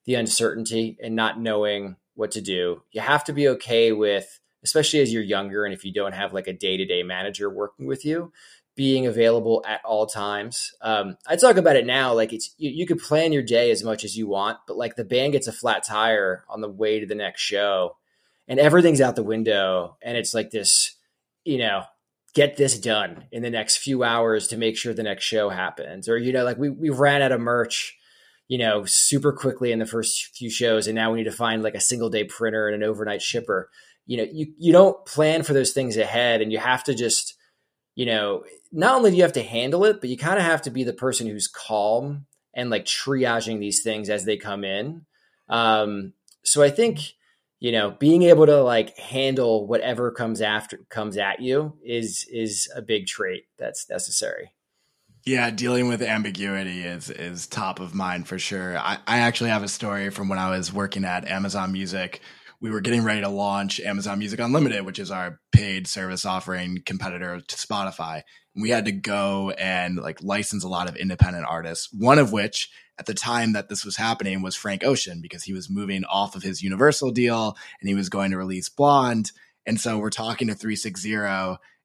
the 0.05 0.15
uncertainty 0.15 0.97
and 1.01 1.15
not 1.15 1.39
knowing 1.39 1.97
what 2.15 2.31
to 2.31 2.41
do. 2.41 2.83
You 2.91 3.01
have 3.01 3.23
to 3.25 3.33
be 3.33 3.47
okay 3.49 3.91
with 3.91 4.39
especially 4.63 5.01
as 5.01 5.13
you're 5.13 5.23
younger 5.23 5.65
and 5.65 5.73
if 5.73 5.83
you 5.83 5.91
don't 5.93 6.13
have 6.13 6.33
like 6.33 6.47
a 6.47 6.53
day-to-day 6.53 7.03
manager 7.03 7.49
working 7.49 7.85
with 7.85 8.05
you 8.05 8.31
being 8.75 9.05
available 9.05 9.63
at 9.67 9.81
all 9.85 10.07
times. 10.07 10.71
Um, 10.81 11.17
i 11.27 11.35
talk 11.35 11.57
about 11.57 11.75
it 11.75 11.85
now 11.85 12.13
like 12.13 12.33
it's 12.33 12.53
you, 12.57 12.71
you 12.71 12.85
could 12.85 12.99
plan 12.99 13.33
your 13.33 13.43
day 13.43 13.71
as 13.71 13.83
much 13.83 14.03
as 14.03 14.17
you 14.17 14.27
want 14.27 14.57
but 14.67 14.77
like 14.77 14.95
the 14.95 15.03
band 15.03 15.33
gets 15.33 15.47
a 15.47 15.53
flat 15.53 15.83
tire 15.83 16.43
on 16.49 16.61
the 16.61 16.69
way 16.69 16.99
to 16.99 17.05
the 17.05 17.15
next 17.15 17.41
show 17.41 17.97
and 18.47 18.59
everything's 18.59 19.01
out 19.01 19.15
the 19.15 19.23
window 19.23 19.97
and 20.01 20.17
it's 20.17 20.33
like 20.33 20.51
this 20.51 20.95
you 21.43 21.57
know 21.57 21.83
get 22.33 22.57
this 22.57 22.79
done 22.79 23.25
in 23.31 23.43
the 23.43 23.49
next 23.49 23.77
few 23.77 24.03
hours 24.03 24.47
to 24.47 24.57
make 24.57 24.75
sure 24.75 24.93
the 24.93 25.03
next 25.03 25.23
show 25.23 25.49
happens. 25.49 26.09
Or 26.09 26.17
you 26.17 26.33
know 26.33 26.43
like 26.43 26.57
we, 26.57 26.69
we 26.69 26.89
ran 26.89 27.21
out 27.21 27.31
of 27.31 27.39
merch 27.39 27.97
you 28.47 28.57
know 28.57 28.83
super 28.85 29.31
quickly 29.31 29.71
in 29.71 29.79
the 29.79 29.85
first 29.85 30.35
few 30.35 30.49
shows 30.49 30.87
and 30.87 30.95
now 30.95 31.11
we 31.11 31.19
need 31.19 31.29
to 31.29 31.31
find 31.31 31.63
like 31.63 31.75
a 31.75 31.79
single 31.79 32.09
day 32.09 32.23
printer 32.23 32.67
and 32.67 32.81
an 32.81 32.87
overnight 32.87 33.21
shipper. 33.21 33.69
You 34.05 34.17
know 34.17 34.27
you 34.31 34.53
you 34.57 34.73
don't 34.73 35.05
plan 35.05 35.43
for 35.43 35.53
those 35.53 35.71
things 35.71 35.97
ahead 35.97 36.41
and 36.41 36.51
you 36.51 36.57
have 36.57 36.83
to 36.85 36.93
just 36.93 37.35
you 37.95 38.05
know 38.05 38.43
not 38.73 38.95
only 38.95 39.11
do 39.11 39.17
you 39.17 39.23
have 39.23 39.33
to 39.33 39.43
handle 39.43 39.85
it 39.85 40.01
but 40.01 40.09
you 40.09 40.17
kind 40.17 40.37
of 40.37 40.43
have 40.43 40.61
to 40.61 40.71
be 40.71 40.83
the 40.83 40.93
person 40.93 41.27
who's 41.27 41.47
calm 41.47 42.25
and 42.53 42.69
like 42.69 42.85
triaging 42.85 43.59
these 43.59 43.81
things 43.81 44.09
as 44.09 44.25
they 44.25 44.35
come 44.35 44.63
in 44.63 45.05
um 45.49 46.13
so 46.43 46.61
i 46.61 46.69
think 46.69 46.99
you 47.59 47.71
know 47.71 47.91
being 47.91 48.23
able 48.23 48.45
to 48.45 48.61
like 48.61 48.97
handle 48.97 49.67
whatever 49.67 50.11
comes 50.11 50.41
after 50.41 50.79
comes 50.89 51.17
at 51.17 51.39
you 51.39 51.77
is 51.83 52.25
is 52.31 52.69
a 52.75 52.81
big 52.81 53.07
trait 53.07 53.43
that's 53.57 53.89
necessary 53.89 54.51
yeah, 55.25 55.51
dealing 55.51 55.87
with 55.87 56.01
ambiguity 56.01 56.81
is 56.81 57.09
is 57.09 57.47
top 57.47 57.79
of 57.79 57.95
mind 57.95 58.27
for 58.27 58.37
sure. 58.37 58.77
I, 58.77 58.97
I 59.07 59.19
actually 59.19 59.51
have 59.51 59.63
a 59.63 59.69
story 59.69 60.09
from 60.09 60.27
when 60.27 60.37
I 60.37 60.49
was 60.49 60.73
working 60.73 61.05
at 61.05 61.29
Amazon 61.29 61.71
Music 61.71 62.19
we 62.63 62.71
were 62.71 62.79
getting 62.79 63.03
ready 63.03 63.19
to 63.19 63.27
launch 63.27 63.81
Amazon 63.81 64.19
Music 64.19 64.39
Unlimited, 64.39 64.85
which 64.85 64.97
is 64.97 65.11
our 65.11 65.41
paid 65.51 65.85
service 65.85 66.25
offering 66.25 66.81
competitor 66.85 67.41
to 67.41 67.55
Spotify. 67.57 68.21
We 68.55 68.69
had 68.69 68.85
to 68.85 68.91
go 68.91 69.51
and 69.51 69.97
like 69.97 70.21
license 70.21 70.63
a 70.63 70.67
lot 70.67 70.87
of 70.87 70.95
independent 70.95 71.45
artists, 71.47 71.89
one 71.91 72.19
of 72.19 72.31
which 72.31 72.69
at 72.99 73.05
the 73.05 73.13
time 73.13 73.53
that 73.53 73.69
this 73.69 73.83
was 73.83 73.97
happening 73.97 74.41
was 74.41 74.55
Frank 74.55 74.83
Ocean 74.83 75.19
because 75.21 75.43
he 75.43 75.53
was 75.53 75.69
moving 75.69 76.03
off 76.05 76.35
of 76.35 76.43
his 76.43 76.61
Universal 76.61 77.11
deal 77.11 77.57
and 77.81 77.89
he 77.89 77.95
was 77.95 78.09
going 78.09 78.31
to 78.31 78.37
release 78.37 78.69
Blonde. 78.69 79.31
And 79.65 79.79
so 79.79 79.97
we're 79.97 80.09
talking 80.09 80.47
to 80.47 80.55
360 80.55 81.15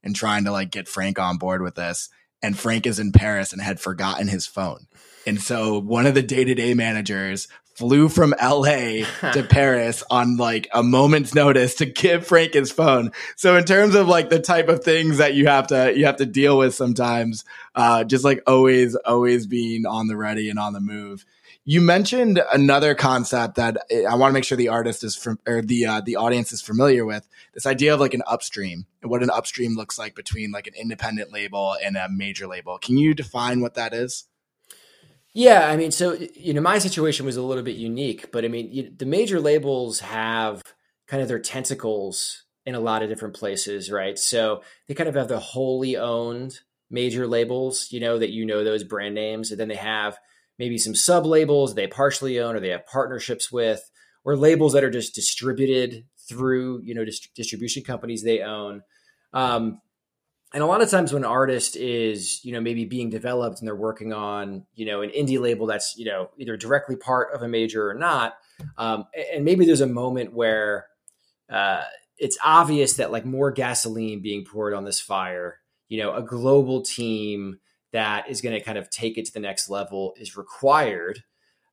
and 0.03 0.15
trying 0.15 0.45
to 0.45 0.53
like 0.53 0.71
get 0.71 0.89
Frank 0.89 1.19
on 1.19 1.39
board 1.39 1.63
with 1.63 1.77
this. 1.77 2.11
And 2.43 2.59
Frank 2.59 2.87
is 2.87 2.99
in 2.99 3.13
Paris 3.13 3.53
and 3.53 3.63
had 3.63 3.81
forgotten 3.81 4.29
his 4.29 4.47
phone. 4.47 4.87
And 5.27 5.41
so 5.41 5.79
one 5.81 6.07
of 6.07 6.15
the 6.15 6.23
day 6.23 6.45
to 6.45 6.55
day 6.55 6.75
managers 6.75 7.49
flew 7.79 8.09
from 8.09 8.35
LA 8.43 9.05
to 9.33 9.47
Paris 9.49 10.03
on 10.11 10.37
like 10.37 10.69
a 10.75 10.83
moment's 10.83 11.35
notice 11.35 11.77
to 11.77 11.87
give 11.87 12.27
Frank 12.27 12.55
his 12.55 12.73
phone. 12.73 13.13
So 13.37 13.57
in 13.57 13.65
terms 13.65 13.95
of 13.95 14.09
like 14.09 14.31
the 14.31 14.41
type 14.41 14.69
of 14.69 14.83
things 14.83 15.19
that 15.19 15.35
you 15.35 15.47
have 15.47 15.69
to 15.69 15.97
you 15.97 16.07
have 16.07 16.17
to 16.17 16.27
deal 16.27 16.59
with 16.59 16.75
sometimes, 16.75 17.45
uh, 17.75 18.03
just 18.05 18.25
like 18.25 18.43
always 18.47 18.97
always 18.97 19.47
being 19.47 19.87
on 19.87 20.09
the 20.09 20.17
ready 20.17 20.51
and 20.51 20.59
on 20.59 20.73
the 20.73 20.81
move. 20.81 21.25
You 21.65 21.81
mentioned 21.81 22.43
another 22.53 22.95
concept 22.95 23.57
that 23.57 23.77
I 24.09 24.15
want 24.15 24.31
to 24.31 24.33
make 24.33 24.45
sure 24.45 24.57
the 24.57 24.69
artist 24.69 25.05
is 25.05 25.15
from 25.15 25.39
or 25.47 25.63
the 25.63 25.87
uh, 25.87 26.01
the 26.01 26.17
audience 26.17 26.51
is 26.51 26.61
familiar 26.61 27.05
with. 27.05 27.29
This 27.53 27.67
idea 27.67 27.95
of 27.95 28.01
like 28.01 28.15
an 28.15 28.23
upstream 28.27 28.87
and 29.03 29.11
what 29.11 29.23
an 29.23 29.31
upstream 29.31 29.77
looks 29.77 29.99
like 29.99 30.17
between 30.17 30.51
like 30.51 30.67
an 30.67 30.75
independent 30.75 31.33
label 31.33 31.77
and 31.85 31.97
a 31.97 32.09
major 32.09 32.49
label. 32.49 32.79
Can 32.79 32.97
you 32.97 33.15
define 33.15 33.61
what 33.61 33.75
that 33.75 33.95
is? 33.95 34.25
Yeah, 35.35 35.69
I 35.69 35.77
mean, 35.77 35.91
so 35.91 36.17
you 36.35 36.55
know, 36.55 36.61
my 36.61 36.79
situation 36.79 37.27
was 37.27 37.37
a 37.37 37.43
little 37.43 37.63
bit 37.63 37.77
unique, 37.77 38.33
but 38.33 38.45
I 38.45 38.49
mean, 38.49 38.73
you, 38.73 38.91
the 38.97 39.07
major 39.07 39.41
labels 39.41 40.01
have 40.01 40.63
kind 41.07 41.23
of 41.23 41.29
their 41.29 41.39
tentacles 41.39 42.45
in 42.67 42.75
a 42.75 42.81
lot 42.81 43.03
of 43.03 43.09
different 43.09 43.35
places, 43.35 43.91
right? 43.91 44.19
So 44.19 44.63
they 44.87 44.95
kind 44.95 45.09
of 45.09 45.15
have 45.15 45.29
the 45.29 45.39
wholly 45.39 45.97
owned 45.97 46.61
major 46.91 47.27
labels, 47.27 47.89
you 47.91 48.01
know, 48.01 48.19
that 48.19 48.31
you 48.31 48.45
know 48.47 48.65
those 48.65 48.85
brand 48.85 49.15
names. 49.15 49.51
And 49.51 49.61
then 49.61 49.69
they 49.69 49.77
have 49.77 50.19
maybe 50.59 50.77
some 50.79 50.95
sub 50.95 51.25
labels 51.25 51.75
they 51.75 51.87
partially 51.87 52.41
own 52.41 52.57
or 52.57 52.61
they 52.61 52.71
have 52.71 52.87
partnerships 52.87 53.53
with, 53.53 53.91
or 54.25 54.37
labels 54.37 54.73
that 54.73 54.85
are 54.85 54.91
just 54.91 55.15
distributed 55.15 56.05
through, 56.29 56.83
you 56.85 56.95
know, 56.95 57.05
dist- 57.05 57.35
distribution 57.35 57.83
companies 57.85 58.23
they 58.23 58.41
own. 58.41 58.83
Um, 59.33 59.81
and 60.55 60.63
a 60.63 60.67
lot 60.67 60.81
of 60.81 60.91
times 60.91 61.13
when 61.13 61.25
an 61.25 61.31
artist 61.31 61.77
is 61.77 62.45
you 62.45 62.53
know 62.53 62.61
maybe 62.61 62.85
being 62.85 63.11
developed 63.11 63.59
and 63.59 63.69
they're 63.69 63.77
working 63.77 64.13
on 64.13 64.65
you 64.75 64.87
know 64.87 65.03
an 65.03 65.11
indie 65.11 65.41
label 65.41 65.67
that's 65.67 65.97
you 65.97 66.05
know 66.05 66.31
either 66.39 66.57
directly 66.57 66.97
part 66.97 67.35
of 67.35 67.43
a 67.43 67.49
major 67.49 67.89
or 67.89 67.95
not 67.95 68.35
um, 68.77 69.05
and 69.33 69.45
maybe 69.45 69.65
there's 69.65 69.81
a 69.81 69.87
moment 69.87 70.33
where 70.33 70.87
uh, 71.51 71.83
it's 72.17 72.39
obvious 72.45 72.95
that 72.95 73.13
like 73.13 73.25
more 73.25 73.51
gasoline 73.51 74.21
being 74.21 74.45
poured 74.45 74.75
on 74.75 74.85
this 74.85 75.01
fire 75.01 75.59
you 75.89 75.99
know 76.03 76.15
a 76.15 76.23
global 76.23 76.83
team 76.83 77.59
that 77.93 78.29
is 78.29 78.41
going 78.41 78.55
to 78.55 78.65
kind 78.65 78.79
of 78.79 78.91
take 78.91 79.17
it 79.17 79.25
to 79.27 79.33
the 79.33 79.41
next 79.41 79.69
level 79.69 80.15
is 80.19 80.37
required 80.37 81.23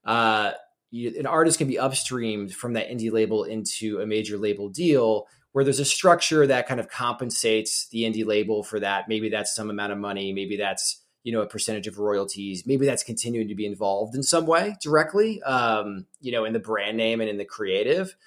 uh, 0.06 0.52
you, 0.92 1.14
an 1.18 1.26
artist 1.26 1.58
can 1.58 1.68
be 1.68 1.76
upstreamed 1.76 2.54
from 2.54 2.74
that 2.74 2.90
indie 2.90 3.12
label 3.12 3.44
into 3.44 4.00
a 4.00 4.06
major 4.06 4.38
label 4.38 4.70
deal 4.70 5.26
where 5.56 5.64
there's 5.64 5.80
a 5.80 5.86
structure 5.86 6.46
that 6.46 6.68
kind 6.68 6.82
of 6.82 6.90
compensates 6.90 7.88
the 7.88 8.02
indie 8.02 8.26
label 8.26 8.62
for 8.62 8.78
that. 8.78 9.08
Maybe 9.08 9.30
that's 9.30 9.56
some 9.56 9.70
amount 9.70 9.94
of 9.94 9.98
money. 9.98 10.34
Maybe 10.34 10.58
that's 10.58 11.02
you 11.24 11.32
know 11.32 11.40
a 11.40 11.48
percentage 11.48 11.88
of 11.88 11.98
royalties. 11.98 12.68
Maybe 12.68 12.86
that's 12.86 13.04
continuing 13.04 13.48
to 13.48 13.56
be 13.56 13.66
involved 13.66 14.16
in 14.16 14.22
some 14.22 14.48
way 14.48 14.76
directly, 14.82 15.42
um, 15.44 16.08
you 16.20 16.34
know, 16.34 16.44
in 16.44 16.52
the 16.52 16.60
brand 16.60 16.98
name 16.98 17.22
and 17.22 17.30
in 17.30 17.38
the 17.38 17.46
creative. 17.46 18.18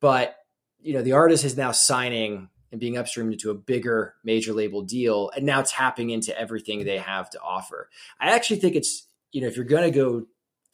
But 0.00 0.38
you 0.80 0.94
know, 0.94 1.02
the 1.02 1.12
artist 1.12 1.44
is 1.44 1.54
now 1.54 1.72
signing 1.72 2.48
and 2.72 2.80
being 2.80 2.94
upstreamed 2.94 3.32
into 3.32 3.50
a 3.50 3.54
bigger 3.54 4.14
major 4.24 4.54
label 4.54 4.80
deal, 4.80 5.30
and 5.36 5.44
now 5.44 5.60
tapping 5.60 6.08
into 6.08 6.34
everything 6.40 6.86
they 6.86 6.96
have 6.96 7.28
to 7.28 7.40
offer. 7.42 7.90
I 8.18 8.30
actually 8.30 8.60
think 8.60 8.74
it's 8.74 9.06
you 9.32 9.42
know 9.42 9.48
if 9.48 9.56
you're 9.56 9.66
going 9.66 9.92
to 9.92 9.94
go 9.94 10.24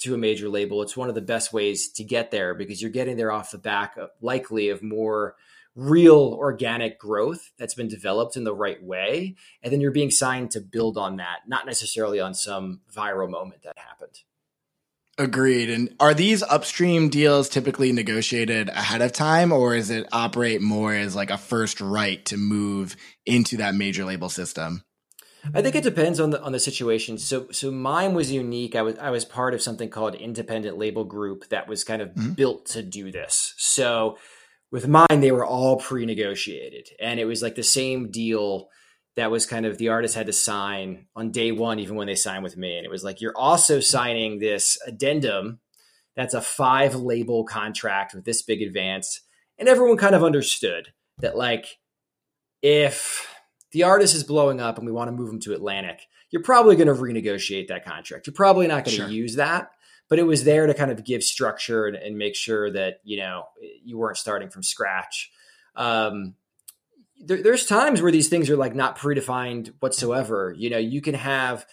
to 0.03 0.15
a 0.15 0.19
major 0.19 0.49
label, 0.49 0.83
it's 0.83 0.97
one 0.97 1.09
of 1.09 1.17
the 1.17 1.21
best 1.21 1.53
ways 1.53 1.89
to 1.95 2.05
get 2.05 2.31
there 2.31 2.55
because 2.55 2.81
you're 2.81 2.93
getting 2.93 3.17
there 3.17 3.33
off 3.33 3.51
the 3.51 3.59
back 3.59 3.97
of, 3.97 4.11
likely 4.21 4.69
of 4.69 4.85
more 4.85 5.35
real 5.77 6.35
organic 6.39 6.99
growth 6.99 7.53
that's 7.59 7.75
been 7.75 7.89
developed 7.89 8.37
in 8.37 8.45
the 8.45 8.55
right 8.55 8.83
way. 8.83 9.37
And 9.63 9.73
then 9.73 9.81
you're 9.81 9.93
being 9.93 10.11
signed 10.11 10.51
to 10.53 10.61
build 10.61 10.97
on 10.97 11.17
that, 11.17 11.41
not 11.47 11.67
necessarily 11.67 12.19
on 12.19 12.35
some 12.35 12.81
viral 12.93 13.31
moment 13.31 13.63
that 13.63 13.79
happened. 13.79 14.23
Agreed. 15.19 15.71
And 15.71 15.95
are 16.01 16.13
these 16.13 16.43
upstream 16.43 17.09
deals 17.09 17.49
typically 17.49 17.93
negotiated 17.93 18.69
ahead 18.69 19.01
of 19.01 19.13
time, 19.13 19.51
or 19.51 19.75
is 19.75 19.89
it 19.89 20.07
operate 20.13 20.61
more 20.61 20.93
as 20.95 21.17
like 21.17 21.31
a 21.31 21.39
first 21.39 21.81
right 21.81 22.23
to 22.27 22.37
move 22.37 22.97
into 23.25 23.59
that 23.59 23.75
major 23.75 24.05
label 24.05 24.29
system? 24.29 24.83
I 25.55 25.63
think 25.63 25.75
it 25.75 25.85
depends 25.85 26.21
on 26.21 26.31
the 26.31 26.43
on 26.43 26.53
the 26.53 26.59
situation. 26.59 27.19
So 27.19 27.47
so 27.51 27.71
mine 27.71 28.15
was 28.15 28.33
unique. 28.33 28.75
I 28.75 28.83
was 28.83 28.99
I 28.99 29.11
was 29.11 29.25
part 29.25 29.55
of 29.55 29.63
something 29.63 29.89
called 29.89 30.15
independent 30.15 30.77
label 30.77 31.05
group 31.05 31.49
that 31.49 31.69
was 31.69 31.85
kind 31.85 32.03
of 32.03 32.09
mm-hmm. 32.11 32.33
built 32.33 32.67
to 32.67 32.83
do 32.83 33.13
this. 33.13 33.55
So 33.57 34.19
with 34.71 34.89
mine, 34.89 35.21
they 35.21 35.33
were 35.33 35.47
all 35.47 35.77
pre 35.77 36.07
negotiated. 36.07 36.89
And 37.01 37.21
it 37.21 37.25
was 37.25 37.43
like 37.43 37.55
the 37.55 37.63
same 37.63 38.11
deal 38.11 38.69
that 39.17 39.31
was 39.31 39.47
kind 39.47 39.65
of 39.65 39.79
the 39.79 39.89
artist 39.89 40.15
had 40.15 40.27
to 40.27 40.33
sign 40.33 41.07
on 41.17 41.31
day 41.31 41.51
one, 41.51 41.79
even 41.79 41.97
when 41.97 42.07
they 42.07 42.15
signed 42.15 42.45
with 42.45 42.57
me. 42.57 42.77
And 42.77 42.85
it 42.85 42.91
was 42.91 43.03
like, 43.03 43.21
you're 43.21 43.37
also 43.37 43.81
signing 43.81 44.39
this 44.39 44.79
addendum 44.87 45.61
that's 46.15 46.35
a 46.35 46.41
five 46.41 46.95
label 46.95 47.45
contract 47.45 48.15
with 48.15 48.25
this 48.25 48.43
big 48.43 48.63
advance. 48.63 49.23
And 49.59 49.69
everyone 49.69 49.97
kind 49.97 50.15
of 50.15 50.23
understood 50.23 50.93
that, 51.19 51.37
like, 51.37 51.79
if 52.63 53.27
the 53.73 53.85
artist 53.85 54.15
is 54.15 54.25
blowing 54.25 54.61
up 54.61 54.77
and 54.77 54.87
we 54.87 54.93
want 54.93 55.09
to 55.09 55.17
move 55.17 55.29
them 55.29 55.41
to 55.41 55.55
Atlantic, 55.55 56.01
you're 56.31 56.43
probably 56.43 56.77
going 56.77 56.89
to 56.89 56.95
renegotiate 56.95 57.69
that 57.69 57.85
contract. 57.85 58.27
You're 58.27 58.35
probably 58.35 58.67
not 58.67 58.85
going 58.85 58.97
to 58.97 59.03
sure. 59.05 59.09
use 59.09 59.37
that 59.37 59.71
but 60.09 60.19
it 60.19 60.25
was 60.25 60.45
there 60.45 60.67
to 60.67 60.75
kind 60.75 60.91
of 60.91 61.05
give 61.05 61.23
structure 61.23 61.87
and, 61.87 61.97
and 61.97 62.17
make 62.17 62.37
sure 62.37 62.71
that 62.71 63.01
you 63.05 63.19
know 63.19 63.45
you 63.85 63.99
weren't 63.99 64.17
starting 64.17 64.49
from 64.49 64.63
scratch. 64.63 65.31
Um, 65.75 66.35
there, 67.21 67.43
there's 67.43 67.67
times 67.67 68.03
where 68.03 68.13
these 68.13 68.29
things 68.29 68.51
are 68.51 68.57
like 68.57 68.75
not 68.75 68.99
predefined 68.99 69.73
whatsoever. 69.81 70.55
You 70.57 70.71
know, 70.71 70.79
you 70.79 71.01
can 71.01 71.15
have. 71.15 71.67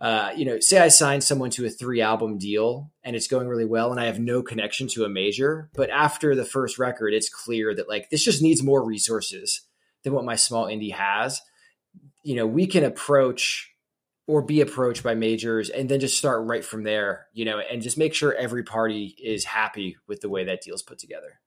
Uh, 0.00 0.32
you 0.36 0.44
know, 0.44 0.58
say 0.58 0.78
I 0.78 0.88
sign 0.88 1.20
someone 1.20 1.50
to 1.50 1.64
a 1.64 1.70
three 1.70 2.02
album 2.02 2.36
deal 2.36 2.90
and 3.04 3.14
it's 3.14 3.28
going 3.28 3.46
really 3.46 3.64
well, 3.64 3.92
and 3.92 4.00
I 4.00 4.06
have 4.06 4.18
no 4.18 4.42
connection 4.42 4.88
to 4.88 5.04
a 5.04 5.08
major. 5.08 5.70
But 5.72 5.88
after 5.88 6.34
the 6.34 6.44
first 6.44 6.78
record, 6.78 7.14
it's 7.14 7.30
clear 7.30 7.74
that 7.74 7.88
like 7.88 8.10
this 8.10 8.22
just 8.22 8.42
needs 8.42 8.62
more 8.62 8.84
resources 8.84 9.62
than 10.02 10.12
what 10.12 10.24
my 10.24 10.34
small 10.34 10.66
indie 10.66 10.92
has. 10.92 11.40
You 12.22 12.34
know, 12.34 12.46
we 12.46 12.66
can 12.66 12.84
approach 12.84 13.73
or 14.26 14.42
be 14.42 14.60
approached 14.60 15.02
by 15.02 15.14
majors 15.14 15.68
and 15.68 15.88
then 15.88 16.00
just 16.00 16.16
start 16.16 16.46
right 16.46 16.64
from 16.64 16.82
there, 16.82 17.26
you 17.32 17.44
know, 17.44 17.58
and 17.58 17.82
just 17.82 17.98
make 17.98 18.14
sure 18.14 18.34
every 18.34 18.62
party 18.62 19.14
is 19.22 19.44
happy 19.44 19.96
with 20.06 20.20
the 20.20 20.28
way 20.28 20.44
that 20.44 20.62
deal's 20.62 20.82
put 20.82 20.98
together. 20.98 21.40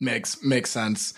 Makes 0.00 0.42
makes 0.42 0.70
sense. 0.70 1.14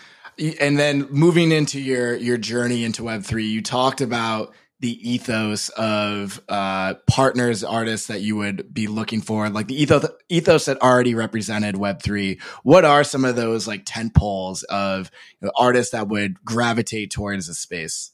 And 0.60 0.78
then 0.78 1.08
moving 1.10 1.50
into 1.50 1.80
your 1.80 2.14
your 2.14 2.36
journey 2.36 2.84
into 2.84 3.02
Web3, 3.02 3.48
you 3.48 3.62
talked 3.62 4.00
about 4.00 4.54
the 4.80 5.10
ethos 5.10 5.70
of 5.70 6.42
uh, 6.48 6.94
partners, 7.08 7.64
artists 7.64 8.08
that 8.08 8.20
you 8.20 8.36
would 8.36 8.72
be 8.74 8.86
looking 8.86 9.22
for, 9.22 9.48
like 9.48 9.68
the 9.68 9.80
ethos 9.80 10.06
ethos 10.28 10.66
that 10.66 10.80
already 10.82 11.14
represented 11.14 11.76
Web 11.76 12.02
three. 12.02 12.38
What 12.62 12.84
are 12.84 13.02
some 13.02 13.24
of 13.24 13.36
those 13.36 13.66
like 13.66 13.82
tent 13.86 14.14
poles 14.14 14.62
of 14.64 15.10
you 15.40 15.46
know, 15.46 15.52
artists 15.56 15.92
that 15.92 16.08
would 16.08 16.44
gravitate 16.44 17.10
towards 17.10 17.46
the 17.46 17.54
space? 17.54 18.12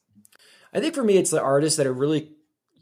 I 0.73 0.81
think 0.81 0.95
for 0.95 1.05
me, 1.05 1.17
it's 1.17 1.31
the 1.31 1.43
artists 1.43 1.77
that 1.77 1.87
are 1.87 1.93
really 1.93 2.33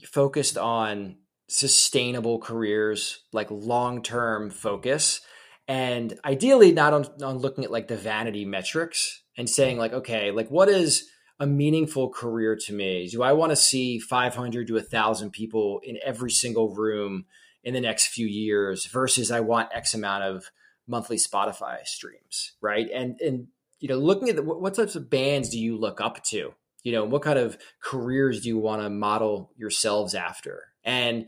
focused 0.04 0.56
on 0.56 1.16
sustainable 1.49 2.38
careers, 2.38 3.25
like 3.32 3.50
long 3.50 4.02
term 4.02 4.50
focus. 4.50 5.20
And 5.66 6.18
ideally, 6.25 6.73
not 6.73 6.92
on, 6.92 7.06
on 7.23 7.38
looking 7.38 7.64
at 7.64 7.70
like 7.70 7.88
the 7.88 7.97
vanity 7.97 8.44
metrics 8.44 9.23
and 9.37 9.49
saying, 9.49 9.78
like, 9.78 9.92
okay, 9.92 10.30
like 10.30 10.49
what 10.49 10.68
is 10.68 11.09
a 11.38 11.47
meaningful 11.47 12.11
career 12.11 12.56
to 12.56 12.73
me? 12.73 13.09
Do 13.09 13.23
I 13.23 13.32
want 13.32 13.50
to 13.50 13.56
see 13.56 13.99
500 13.99 14.66
to 14.66 14.75
1,000 14.75 15.30
people 15.30 15.80
in 15.82 15.99
every 16.04 16.30
single 16.30 16.75
room 16.75 17.25
in 17.64 17.75
the 17.75 17.80
next 17.80 18.09
few 18.09 18.26
years 18.26 18.87
versus 18.87 19.30
I 19.30 19.40
want 19.40 19.70
X 19.75 19.94
amount 19.94 20.25
of 20.25 20.50
monthly 20.87 21.16
Spotify 21.16 21.85
streams, 21.85 22.52
right? 22.61 22.88
And, 22.92 23.20
and, 23.20 23.47
you 23.78 23.88
know, 23.88 23.99
looking 23.99 24.28
at 24.28 24.37
the, 24.37 24.42
what 24.42 24.75
types 24.75 24.97
of 24.97 25.09
bands 25.09 25.49
do 25.49 25.59
you 25.59 25.76
look 25.76 26.00
up 26.00 26.23
to? 26.25 26.54
You 26.83 26.93
know 26.93 27.05
what 27.05 27.23
kind 27.23 27.39
of 27.39 27.59
careers 27.83 28.43
do 28.43 28.49
you 28.49 28.59
want 28.59 28.83
to 28.83 28.91
model 28.91 29.51
yourselves 29.57 30.15
after? 30.15 30.65
And 30.85 31.27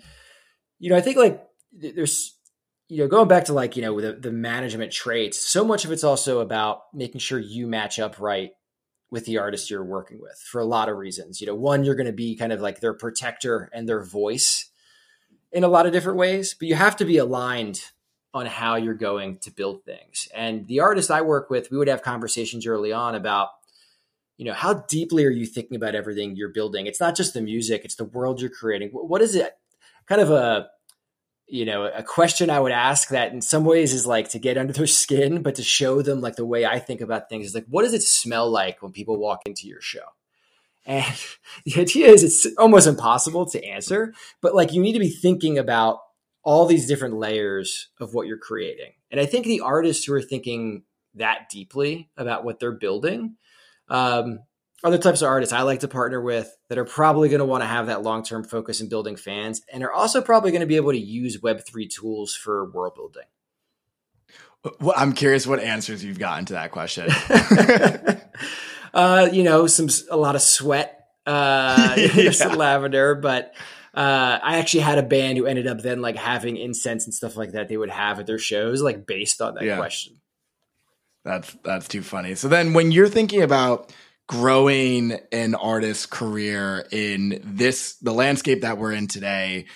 you 0.82 0.90
know 0.90 0.96
i 0.96 1.00
think 1.00 1.16
like 1.16 1.42
there's 1.72 2.36
you 2.88 2.98
know 2.98 3.08
going 3.08 3.28
back 3.28 3.46
to 3.46 3.54
like 3.54 3.76
you 3.76 3.82
know 3.82 3.98
the, 3.98 4.12
the 4.12 4.32
management 4.32 4.92
traits 4.92 5.48
so 5.48 5.64
much 5.64 5.86
of 5.86 5.92
it's 5.92 6.04
also 6.04 6.40
about 6.40 6.82
making 6.92 7.20
sure 7.20 7.38
you 7.38 7.66
match 7.66 7.98
up 7.98 8.20
right 8.20 8.50
with 9.10 9.24
the 9.24 9.38
artist 9.38 9.70
you're 9.70 9.84
working 9.84 10.20
with 10.20 10.38
for 10.50 10.60
a 10.60 10.64
lot 10.64 10.88
of 10.88 10.96
reasons. 10.96 11.40
You 11.40 11.46
know 11.46 11.54
one 11.54 11.84
you're 11.84 11.94
going 11.94 12.06
to 12.06 12.12
be 12.12 12.36
kind 12.36 12.52
of 12.52 12.60
like 12.60 12.80
their 12.80 12.92
protector 12.92 13.70
and 13.72 13.88
their 13.88 14.02
voice 14.02 14.70
in 15.52 15.64
a 15.64 15.68
lot 15.68 15.86
of 15.86 15.92
different 15.92 16.18
ways 16.18 16.54
but 16.58 16.68
you 16.68 16.74
have 16.74 16.96
to 16.96 17.04
be 17.04 17.16
aligned 17.16 17.80
on 18.34 18.46
how 18.46 18.76
you're 18.76 18.94
going 18.94 19.36
to 19.36 19.50
build 19.50 19.84
things. 19.84 20.28
And 20.34 20.66
the 20.66 20.80
artist 20.80 21.12
i 21.12 21.22
work 21.22 21.48
with 21.48 21.70
we 21.70 21.78
would 21.78 21.88
have 21.88 22.02
conversations 22.02 22.66
early 22.66 22.92
on 22.92 23.14
about 23.14 23.50
you 24.36 24.44
know 24.44 24.54
how 24.54 24.74
deeply 24.88 25.24
are 25.24 25.30
you 25.30 25.46
thinking 25.46 25.76
about 25.76 25.94
everything 25.94 26.36
you're 26.36 26.48
building? 26.48 26.86
It's 26.86 27.00
not 27.00 27.16
just 27.16 27.34
the 27.34 27.40
music 27.40 27.84
it's 27.84 27.96
the 27.96 28.04
world 28.04 28.40
you're 28.40 28.50
creating. 28.50 28.90
What 28.90 29.22
is 29.22 29.34
it 29.34 29.52
kind 30.06 30.20
of 30.20 30.30
a 30.30 30.68
you 31.52 31.66
know 31.66 31.84
a 31.84 32.02
question 32.02 32.50
i 32.50 32.58
would 32.58 32.72
ask 32.72 33.10
that 33.10 33.32
in 33.32 33.42
some 33.42 33.64
ways 33.64 33.92
is 33.92 34.06
like 34.06 34.28
to 34.30 34.38
get 34.38 34.56
under 34.56 34.72
their 34.72 34.86
skin 35.02 35.42
but 35.42 35.54
to 35.56 35.62
show 35.62 36.02
them 36.02 36.20
like 36.20 36.36
the 36.36 36.46
way 36.46 36.64
i 36.64 36.78
think 36.78 37.00
about 37.00 37.28
things 37.28 37.46
is 37.46 37.54
like 37.54 37.66
what 37.68 37.82
does 37.82 37.94
it 37.94 38.02
smell 38.02 38.50
like 38.50 38.82
when 38.82 38.92
people 38.92 39.18
walk 39.18 39.42
into 39.46 39.68
your 39.68 39.80
show? 39.80 40.04
And 40.84 41.04
the 41.64 41.80
idea 41.80 42.08
is 42.08 42.24
it's 42.24 42.56
almost 42.56 42.86
impossible 42.86 43.46
to 43.50 43.64
answer 43.64 44.14
but 44.40 44.54
like 44.54 44.72
you 44.72 44.80
need 44.80 44.94
to 44.94 44.98
be 44.98 45.10
thinking 45.10 45.58
about 45.58 45.98
all 46.44 46.66
these 46.66 46.88
different 46.88 47.14
layers 47.14 47.90
of 48.00 48.14
what 48.14 48.26
you're 48.26 48.38
creating. 48.38 48.92
And 49.10 49.20
i 49.20 49.26
think 49.26 49.44
the 49.44 49.60
artists 49.60 50.04
who 50.04 50.14
are 50.14 50.22
thinking 50.22 50.84
that 51.14 51.50
deeply 51.50 52.08
about 52.16 52.44
what 52.44 52.58
they're 52.58 52.72
building 52.72 53.36
um, 53.92 54.38
other 54.82 54.98
types 54.98 55.22
of 55.22 55.28
artists 55.28 55.52
I 55.52 55.62
like 55.62 55.80
to 55.80 55.88
partner 55.88 56.20
with 56.20 56.56
that 56.68 56.78
are 56.78 56.84
probably 56.84 57.28
going 57.28 57.40
to 57.40 57.44
want 57.44 57.62
to 57.62 57.68
have 57.68 57.86
that 57.86 58.02
long 58.02 58.24
term 58.24 58.42
focus 58.42 58.80
in 58.80 58.88
building 58.88 59.16
fans 59.16 59.60
and 59.72 59.84
are 59.84 59.92
also 59.92 60.22
probably 60.22 60.50
going 60.50 60.62
to 60.62 60.66
be 60.66 60.76
able 60.76 60.92
to 60.92 60.98
use 60.98 61.38
Web3 61.40 61.88
tools 61.90 62.34
for 62.34 62.70
world 62.70 62.94
building. 62.94 63.26
Well, 64.80 64.94
I'm 64.96 65.12
curious 65.12 65.46
what 65.46 65.60
answers 65.60 66.02
you've 66.02 66.18
gotten 66.18 66.46
to 66.46 66.52
that 66.54 66.70
question. 66.70 67.10
uh, 68.94 69.28
you 69.30 69.42
know, 69.42 69.66
some 69.66 69.88
a 70.10 70.16
lot 70.16 70.36
of 70.36 70.42
sweat, 70.42 71.08
uh, 71.26 71.94
yeah. 72.14 72.30
some 72.30 72.54
lavender, 72.54 73.14
but 73.14 73.54
uh, 73.92 74.38
I 74.42 74.58
actually 74.58 74.80
had 74.80 74.98
a 74.98 75.02
band 75.02 75.36
who 75.36 75.46
ended 75.46 75.66
up 75.66 75.82
then 75.82 76.00
like 76.00 76.16
having 76.16 76.56
incense 76.56 77.04
and 77.04 77.12
stuff 77.12 77.36
like 77.36 77.52
that 77.52 77.68
they 77.68 77.76
would 77.76 77.90
have 77.90 78.20
at 78.20 78.26
their 78.26 78.38
shows, 78.38 78.80
like 78.80 79.06
based 79.06 79.42
on 79.42 79.56
that 79.56 79.64
yeah. 79.64 79.76
question. 79.76 80.21
That's 81.24 81.56
that's 81.62 81.88
too 81.88 82.02
funny. 82.02 82.34
So 82.34 82.48
then 82.48 82.72
when 82.72 82.90
you're 82.90 83.08
thinking 83.08 83.42
about 83.42 83.92
growing 84.26 85.18
an 85.30 85.54
artist's 85.54 86.06
career 86.06 86.86
in 86.90 87.40
this 87.44 87.94
the 87.96 88.12
landscape 88.12 88.62
that 88.62 88.78
we're 88.78 88.92
in 88.92 89.06
today, 89.06 89.66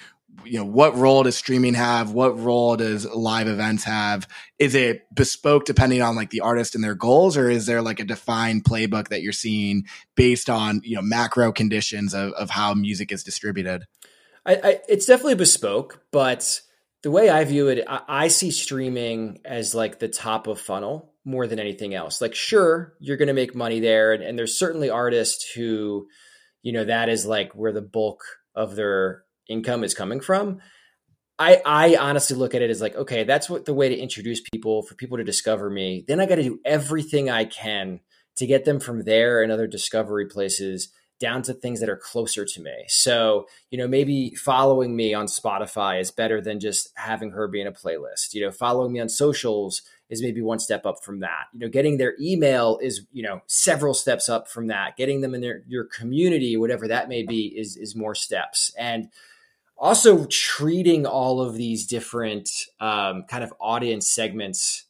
you 0.45 0.59
know, 0.59 0.65
what 0.65 0.97
role 0.97 1.23
does 1.23 1.37
streaming 1.37 1.75
have? 1.75 2.11
What 2.11 2.39
role 2.39 2.77
does 2.77 3.05
live 3.07 3.49
events 3.49 3.85
have? 3.85 4.29
Is 4.59 4.75
it 4.75 5.07
bespoke 5.15 5.65
depending 5.65 6.03
on 6.03 6.17
like 6.17 6.31
the 6.31 6.41
artist 6.41 6.75
and 6.75 6.83
their 6.83 6.95
goals, 6.95 7.37
or 7.37 7.49
is 7.51 7.67
there 7.67 7.83
like 7.83 8.01
a 8.01 8.05
defined 8.05 8.65
playbook 8.65 9.09
that 9.09 9.23
you're 9.23 9.33
seeing 9.33 9.85
based 10.15 10.51
on, 10.51 10.81
you 10.85 10.97
know, 10.97 11.03
macro 11.03 11.53
conditions 11.53 12.15
of, 12.15 12.33
of 12.33 12.51
how 12.51 12.75
music 12.75 13.13
is 13.13 13.23
distributed? 13.23 13.85
I, 14.45 14.55
I, 14.55 14.81
it's 14.89 15.07
definitely 15.07 15.35
bespoke, 15.35 16.01
but 16.13 16.61
the 17.03 17.11
way 17.11 17.31
I 17.31 17.45
view 17.45 17.69
it, 17.69 17.85
I, 17.87 18.03
I 18.09 18.29
see 18.29 18.51
streaming 18.51 19.41
as 19.45 19.75
like 19.75 19.99
the 19.99 20.09
top 20.09 20.47
of 20.47 20.61
funnel 20.61 21.13
more 21.27 21.47
than 21.47 21.59
anything 21.59 21.93
else. 21.93 22.21
Like, 22.21 22.35
sure, 22.35 22.95
you're 23.01 23.17
going 23.17 23.29
to 23.29 23.35
make 23.35 23.55
money 23.55 23.81
there, 23.81 24.13
and, 24.13 24.23
and 24.23 24.39
there's 24.39 24.59
certainly 24.59 24.89
artists 24.89 25.51
who, 25.53 26.07
you 26.63 26.73
know, 26.73 26.85
that 26.85 27.09
is 27.09 27.27
like 27.27 27.53
where 27.53 27.73
the 27.73 27.83
bulk 27.83 28.23
of 28.55 28.77
their 28.77 29.25
income 29.49 29.85
is 29.85 29.93
coming 29.93 30.21
from. 30.21 30.61
I, 31.39 31.61
I 31.67 31.97
honestly 31.97 32.37
look 32.37 32.55
at 32.55 32.63
it 32.63 32.71
as 32.71 32.81
like, 32.81 32.95
okay, 32.95 33.25
that's 33.25 33.51
what 33.51 33.67
the 33.67 33.75
way 33.75 33.91
to 33.91 33.97
introduce 33.97 34.41
people 34.41 34.83
for 34.83 34.95
people 34.95 35.19
to 35.19 35.25
discover 35.25 35.69
me. 35.69 36.05
Then 36.07 36.21
I 36.21 36.27
got 36.27 36.37
to 36.37 36.43
do 36.43 36.61
everything 36.65 37.29
I 37.29 37.45
can 37.45 38.01
to 38.37 38.47
get 38.47 38.65
them 38.65 38.81
from 38.81 39.03
there 39.03 39.43
and 39.43 39.53
other 39.53 39.67
discovery 39.67 40.27
places 40.27 40.89
down 41.19 41.43
to 41.43 41.55
things 41.55 41.81
that 41.81 41.89
are 41.89 41.97
closer 41.97 42.45
to 42.45 42.61
me. 42.63 42.85
So, 42.89 43.47
you 43.71 43.79
know, 43.79 43.89
maybe 43.89 44.35
following 44.35 44.95
me 44.95 45.13
on 45.13 45.27
Spotify 45.27 46.01
is 46.01 46.11
better 46.11 46.41
than 46.41 46.61
just 46.61 46.91
having 46.97 47.31
her 47.31 47.49
be 47.49 47.61
in 47.61 47.67
a 47.67 47.73
playlist. 47.73 48.33
You 48.33 48.43
know, 48.43 48.51
following 48.51 48.93
me 48.93 49.01
on 49.01 49.09
socials 49.09 49.83
is 50.09 50.23
maybe 50.23 50.41
one 50.41 50.59
step 50.59 50.87
up 50.87 51.03
from 51.03 51.21
that. 51.21 51.47
You 51.53 51.61
know, 51.61 51.69
getting 51.69 51.99
their 51.99 52.15
email 52.21 52.79
is, 52.81 53.07
you 53.13 53.23
know, 53.23 53.41
several 53.47 53.95
steps 53.95 54.29
up 54.29 54.49
from 54.49 54.69
that. 54.69 54.97
Getting 54.97 55.21
them 55.21 55.35
in 55.35 55.41
their 55.41 55.63
your 55.67 55.85
community, 55.85 56.57
whatever 56.57 56.89
that 56.89 57.09
may 57.09 57.23
be, 57.23 57.47
is 57.47 57.77
is 57.77 57.97
more 57.97 58.15
steps. 58.15 58.73
And 58.79 59.09
also 59.79 60.25
treating 60.27 61.07
all 61.07 61.41
of 61.41 61.55
these 61.55 61.87
different 61.87 62.49
um, 62.81 63.25
kind 63.25 63.45
of 63.45 63.53
audience 63.61 64.09
segments 64.09 64.85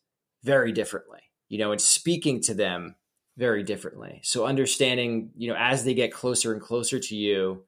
very 0.45 0.73
differently, 0.73 1.21
you 1.49 1.59
know, 1.59 1.73
and 1.73 1.81
speaking 1.81 2.41
to 2.41 2.55
them 2.55 2.95
very 3.37 3.63
differently. 3.63 4.21
So 4.23 4.47
understanding, 4.47 5.31
you 5.37 5.49
know, 5.49 5.57
as 5.59 5.85
they 5.85 5.95
get 5.95 6.13
closer 6.13 6.53
and 6.53 6.63
closer 6.63 7.01
to 7.01 7.17
you, 7.17 7.65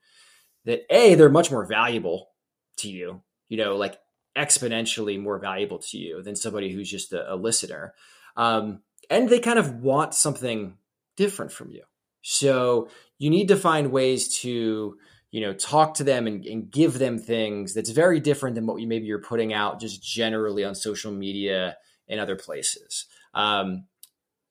that 0.65 0.83
A, 0.91 1.15
they're 1.15 1.29
much 1.29 1.51
more 1.51 1.67
valuable 1.67 2.31
to 2.77 2.89
you, 2.89 3.23
you 3.49 3.57
know, 3.57 3.77
like 3.77 3.99
exponentially 4.39 5.21
more 5.21 5.39
valuable 5.39 5.79
to 5.79 5.99
you 5.99 6.23
than 6.23 6.37
somebody 6.37 6.73
who's 6.73 6.91
just 6.91 7.13
a, 7.13 7.35
a 7.35 7.37
listener. 7.37 7.93
Um, 8.37 8.81
and 9.11 9.29
they 9.29 9.41
kind 9.41 9.59
of 9.59 9.75
want 9.75 10.15
something 10.15 10.77
different 11.17 11.53
from 11.53 11.71
you. 11.73 11.83
So 12.23 12.89
you 13.19 13.31
need 13.31 13.49
to 13.49 13.57
find 13.57 13.91
ways 13.91 14.39
to, 14.41 14.97
you 15.31 15.41
know, 15.41 15.53
talk 15.53 15.95
to 15.95 16.05
them 16.05 16.27
and, 16.27 16.45
and 16.47 16.71
give 16.71 16.99
them 16.99 17.19
things 17.19 17.75
that's 17.75 17.91
very 17.91 18.21
different 18.21 18.55
than 18.55 18.67
what 18.67 18.81
you 18.81 18.87
maybe 18.87 19.07
you're 19.07 19.21
putting 19.21 19.53
out 19.53 19.81
just 19.81 20.03
generally 20.03 20.65
on 20.65 20.75
social 20.75 21.13
media 21.13 21.77
and 22.09 22.21
other 22.21 22.37
places. 22.37 23.07
Um, 23.35 23.85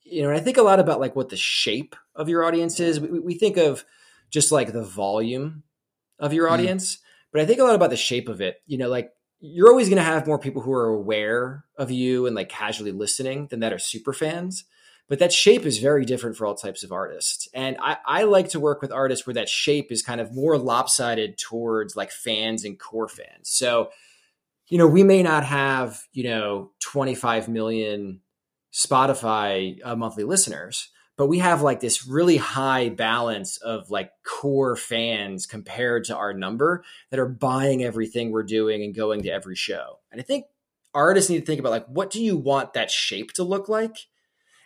you 0.03 0.21
know, 0.21 0.29
and 0.29 0.38
I 0.38 0.41
think 0.41 0.57
a 0.57 0.63
lot 0.63 0.79
about 0.79 0.99
like 0.99 1.15
what 1.15 1.29
the 1.29 1.38
shape 1.38 1.95
of 2.15 2.29
your 2.29 2.43
audience 2.45 2.79
is. 2.79 2.99
We, 2.99 3.19
we 3.19 3.33
think 3.35 3.57
of 3.57 3.85
just 4.29 4.51
like 4.51 4.71
the 4.71 4.83
volume 4.83 5.63
of 6.19 6.33
your 6.33 6.47
mm. 6.47 6.51
audience, 6.51 6.95
mm. 6.95 6.99
but 7.31 7.41
I 7.41 7.45
think 7.45 7.59
a 7.59 7.63
lot 7.63 7.75
about 7.75 7.89
the 7.89 7.97
shape 7.97 8.29
of 8.29 8.41
it. 8.41 8.62
You 8.65 8.77
know, 8.77 8.89
like 8.89 9.12
you're 9.39 9.69
always 9.69 9.88
going 9.89 9.97
to 9.97 10.04
have 10.04 10.28
more 10.28 10.39
people 10.39 10.62
who 10.62 10.73
are 10.73 10.88
aware 10.88 11.65
of 11.78 11.91
you 11.91 12.26
and 12.26 12.36
like 12.36 12.50
casually 12.50 12.91
listening 12.91 13.47
than 13.47 13.60
that 13.60 13.73
are 13.73 13.80
super 13.80 14.13
fans. 14.13 14.63
But 15.10 15.19
that 15.19 15.32
shape 15.32 15.65
is 15.65 15.78
very 15.78 16.04
different 16.04 16.36
for 16.36 16.45
all 16.45 16.56
types 16.56 16.84
of 16.84 16.91
artists. 16.91 17.47
And 17.54 17.78
I, 17.80 17.97
I 18.06 18.23
like 18.23 18.50
to 18.50 18.60
work 18.60 18.82
with 18.82 18.91
artists 18.91 19.26
where 19.26 19.36
that 19.36 19.47
shape 19.47 19.89
is 19.89 20.02
kind 20.02 20.19
of 20.19 20.36
more 20.36 20.58
lopsided 20.58 21.38
towards 21.38 21.95
like 21.95 22.12
fans 22.12 22.65
and 22.65 22.78
core 22.78 23.08
fans. 23.08 23.50
So, 23.50 23.89
you 24.67 24.78
know, 24.78 24.88
we 24.88 25.04
may 25.04 25.23
not 25.23 25.45
have, 25.45 26.04
you 26.12 26.26
know, 26.26 26.71
25 26.82 27.47
million 27.47 28.19
Spotify 28.73 29.80
uh, 29.84 29.95
monthly 29.95 30.26
listeners, 30.26 30.89
but 31.17 31.27
we 31.27 31.39
have 31.39 31.63
like 31.63 31.80
this 31.80 32.08
really 32.08 32.38
high 32.38 32.89
balance 32.89 33.58
of 33.58 33.89
like 33.89 34.12
core 34.23 34.75
fans 34.75 35.47
compared 35.47 36.06
to 36.06 36.15
our 36.15 36.32
number 36.32 36.84
that 37.10 37.19
are 37.19 37.27
buying 37.27 37.84
everything 37.84 38.32
we're 38.32 38.43
doing 38.43 38.84
and 38.84 38.95
going 38.95 39.23
to 39.23 39.30
every 39.30 39.56
show. 39.56 39.99
And 40.12 40.21
I 40.21 40.23
think 40.23 40.45
artists 40.93 41.30
need 41.30 41.39
to 41.39 41.45
think 41.45 41.60
about 41.60 41.71
like 41.71 41.88
what 41.88 42.12
do 42.12 42.23
you 42.23 42.38
want 42.38 42.73
that 42.73 42.91
shape 42.91 43.34
to 43.34 43.43
look 43.43 43.67
like? 43.67 43.97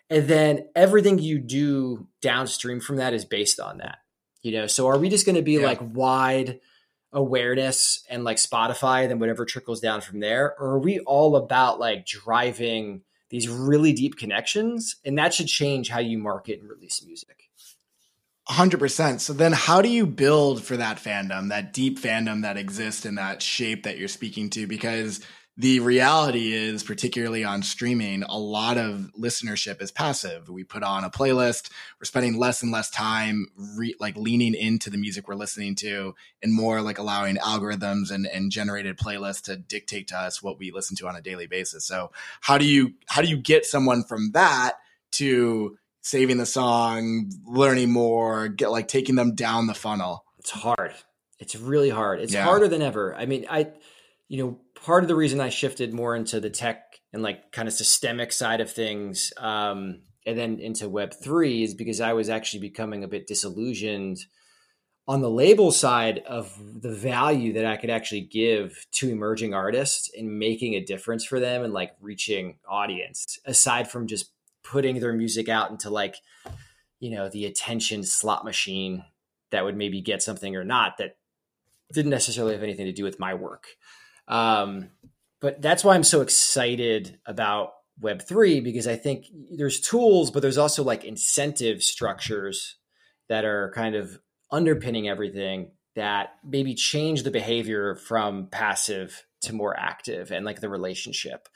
And 0.10 0.28
then 0.28 0.68
everything 0.76 1.20
you 1.20 1.40
do 1.40 2.08
downstream 2.22 2.82
from 2.82 2.98
that 2.98 3.14
is 3.14 3.24
based 3.24 3.62
on 3.62 3.78
that. 3.78 4.00
You 4.42 4.52
know, 4.52 4.68
so 4.68 4.88
are 4.88 4.98
we 4.98 5.08
just 5.08 5.26
going 5.26 5.38
to 5.38 5.42
be 5.42 5.54
yeah. 5.54 5.66
like 5.66 5.80
wide 5.82 6.60
awareness 7.14 8.04
and 8.10 8.26
like 8.26 8.38
Spotify, 8.38 9.08
then 9.08 9.20
whatever 9.20 9.46
trickles 9.46 9.80
down 9.80 10.02
from 10.02 10.20
there? 10.20 10.54
Or 10.60 10.72
are 10.72 10.80
we 10.80 11.00
all 11.00 11.38
about 11.38 11.80
like 11.80 12.06
driving 12.06 13.04
these 13.32 13.48
really 13.48 13.94
deep 13.94 14.18
connections, 14.18 14.98
and 15.04 15.18
that 15.18 15.34
should 15.34 15.48
change 15.48 15.90
how 15.90 16.00
you 16.00 16.20
market 16.20 16.60
and 16.60 16.70
release 16.70 17.04
music. 17.04 17.50
100%. 18.50 19.20
So 19.22 19.34
then 19.34 19.54
how 19.54 19.82
do 19.82 19.90
you 19.90 20.06
build 20.06 20.64
for 20.64 20.76
that 20.76 20.98
fandom, 20.98 21.50
that 21.50 21.74
deep 21.74 22.00
fandom 22.00 22.42
that 22.42 22.58
exists 22.58 23.06
in 23.06 23.16
that 23.16 23.42
shape 23.42 23.84
that 23.84 23.98
you're 23.98 24.08
speaking 24.10 24.50
to 24.52 24.68
because 24.68 25.22
the 25.58 25.82
reality 25.82 26.54
is, 26.54 26.82
particularly 26.82 27.44
on 27.44 27.62
streaming, 27.62 28.24
a 28.24 28.38
lot 28.38 28.78
of 28.78 29.12
listenership 29.20 29.82
is 29.82 29.92
passive. 29.92 30.48
We 30.48 30.64
put 30.64 30.82
on 30.82 31.04
a 31.04 31.10
playlist. 31.10 31.70
We're 32.00 32.06
spending 32.06 32.40
less 32.40 32.64
and 32.64 32.72
less 32.72 32.90
time 32.90 33.48
re- 33.76 33.96
like 34.00 34.16
leaning 34.16 34.56
into 34.56 34.90
the 34.90 34.98
music 34.98 35.28
we're 35.28 35.36
listening 35.36 35.76
to 35.76 36.16
and 36.42 36.54
more 36.54 36.82
like 36.82 36.98
allowing 36.98 37.36
algorithms 37.36 38.12
and, 38.12 38.26
and 38.26 38.50
generated 38.50 38.98
playlists 38.98 39.44
to 39.44 39.58
dictate 39.58 40.08
to 40.08 40.18
us 40.18 40.42
what 40.42 40.58
we 40.58 40.72
listen 40.72 40.96
to 40.98 41.08
on 41.08 41.18
a 41.18 41.22
daily 41.22 41.48
basis. 41.48 41.86
So 41.86 42.12
how 42.40 42.58
do 42.58 42.66
you, 42.66 42.94
how 43.08 43.22
do 43.22 43.28
you 43.28 43.38
get 43.38 43.66
someone 43.66 44.04
from 44.04 44.32
that 44.32 44.78
to 45.14 45.78
saving 46.02 46.38
the 46.38 46.46
song, 46.46 47.30
learning 47.46 47.92
more, 47.92 48.48
get 48.48 48.72
like 48.72 48.88
taking 48.88 49.16
them 49.16 49.36
down 49.36 49.68
the 49.68 49.74
funnel? 49.74 50.24
It's 50.40 50.52
hard. 50.52 50.94
It's 51.40 51.58
really 51.58 51.90
hard. 51.90 52.22
It's 52.22 52.34
yeah. 52.34 52.46
harder 52.46 52.70
than 52.70 52.82
ever. 52.82 53.14
I 53.14 53.26
mean, 53.26 53.46
I, 53.50 53.68
you 54.30 54.38
know, 54.38 54.60
part 54.84 55.04
of 55.04 55.08
the 55.08 55.16
reason 55.16 55.40
I 55.40 55.50
shifted 55.50 55.94
more 55.94 56.16
into 56.16 56.40
the 56.40 56.50
tech 56.50 57.00
and 57.14 57.22
like 57.22 57.52
kind 57.52 57.68
of 57.68 57.74
systemic 57.74 58.32
side 58.32 58.62
of 58.62 58.72
things, 58.72 59.32
um, 59.38 60.02
and 60.26 60.38
then 60.38 60.60
into 60.60 60.90
Web 60.90 61.14
three 61.14 61.64
is 61.64 61.74
because 61.74 62.02
I 62.02 62.14
was 62.14 62.30
actually 62.30 62.62
becoming 62.62 63.04
a 63.04 63.08
bit 63.08 63.28
disillusioned 63.28 64.20
on 65.08 65.22
the 65.22 65.30
label 65.30 65.72
side 65.72 66.20
of 66.28 66.58
the 66.82 66.94
value 66.94 67.54
that 67.54 67.66
I 67.66 67.76
could 67.76 67.90
actually 67.90 68.22
give 68.22 68.86
to 68.94 69.10
emerging 69.10 69.54
artists 69.54 70.12
and 70.16 70.40
making 70.40 70.76
a 70.76 70.86
difference 70.86 71.26
for 71.26 71.40
them 71.40 71.64
and 71.64 71.74
like 71.74 71.94
reaching 72.00 72.58
audience 72.70 73.40
aside 73.46 73.90
from 73.90 74.08
just 74.08 74.32
putting 74.64 75.00
their 75.00 75.14
music 75.14 75.50
out 75.50 75.72
into 75.72 75.90
like 75.90 76.18
you 77.00 77.10
know 77.10 77.30
the 77.30 77.46
attention 77.46 78.04
slot 78.04 78.46
machine 78.46 79.04
that 79.50 79.66
would 79.66 79.76
maybe 79.76 80.02
get 80.02 80.22
something 80.22 80.56
or 80.56 80.64
not 80.64 80.98
that 80.98 81.18
didn't 81.92 82.12
necessarily 82.12 82.54
have 82.54 82.64
anything 82.64 82.86
to 82.86 82.94
do 82.94 83.04
with 83.04 83.20
my 83.20 83.34
work 83.34 83.68
um, 84.32 84.90
but 85.42 85.62
that's 85.62 85.84
why 85.84 85.94
I'm 85.94 86.04
so 86.04 86.22
excited 86.22 87.20
about 87.26 87.74
Web3 88.02 88.64
because 88.64 88.88
I 88.88 88.96
think 88.96 89.26
there's 89.56 89.82
tools, 89.82 90.32
but 90.32 90.42
there's 90.42 90.58
also 90.58 90.84
like 90.84 91.04
incentive 91.04 91.84
structures 91.84 92.78
that 93.28 93.44
are 93.44 93.72
kind 93.76 93.96
of 93.96 94.18
underpinning 94.52 95.08
everything 95.08 95.72
that 95.96 96.30
maybe 96.44 96.74
change 96.74 97.24
the 97.24 97.32
behavior 97.32 97.96
from 97.96 98.48
passive 98.48 99.26
to 99.42 99.54
more 99.54 99.78
active 99.78 100.32
and 100.32 100.46
like 100.46 100.62
the 100.62 100.70
relationship. 100.70 101.48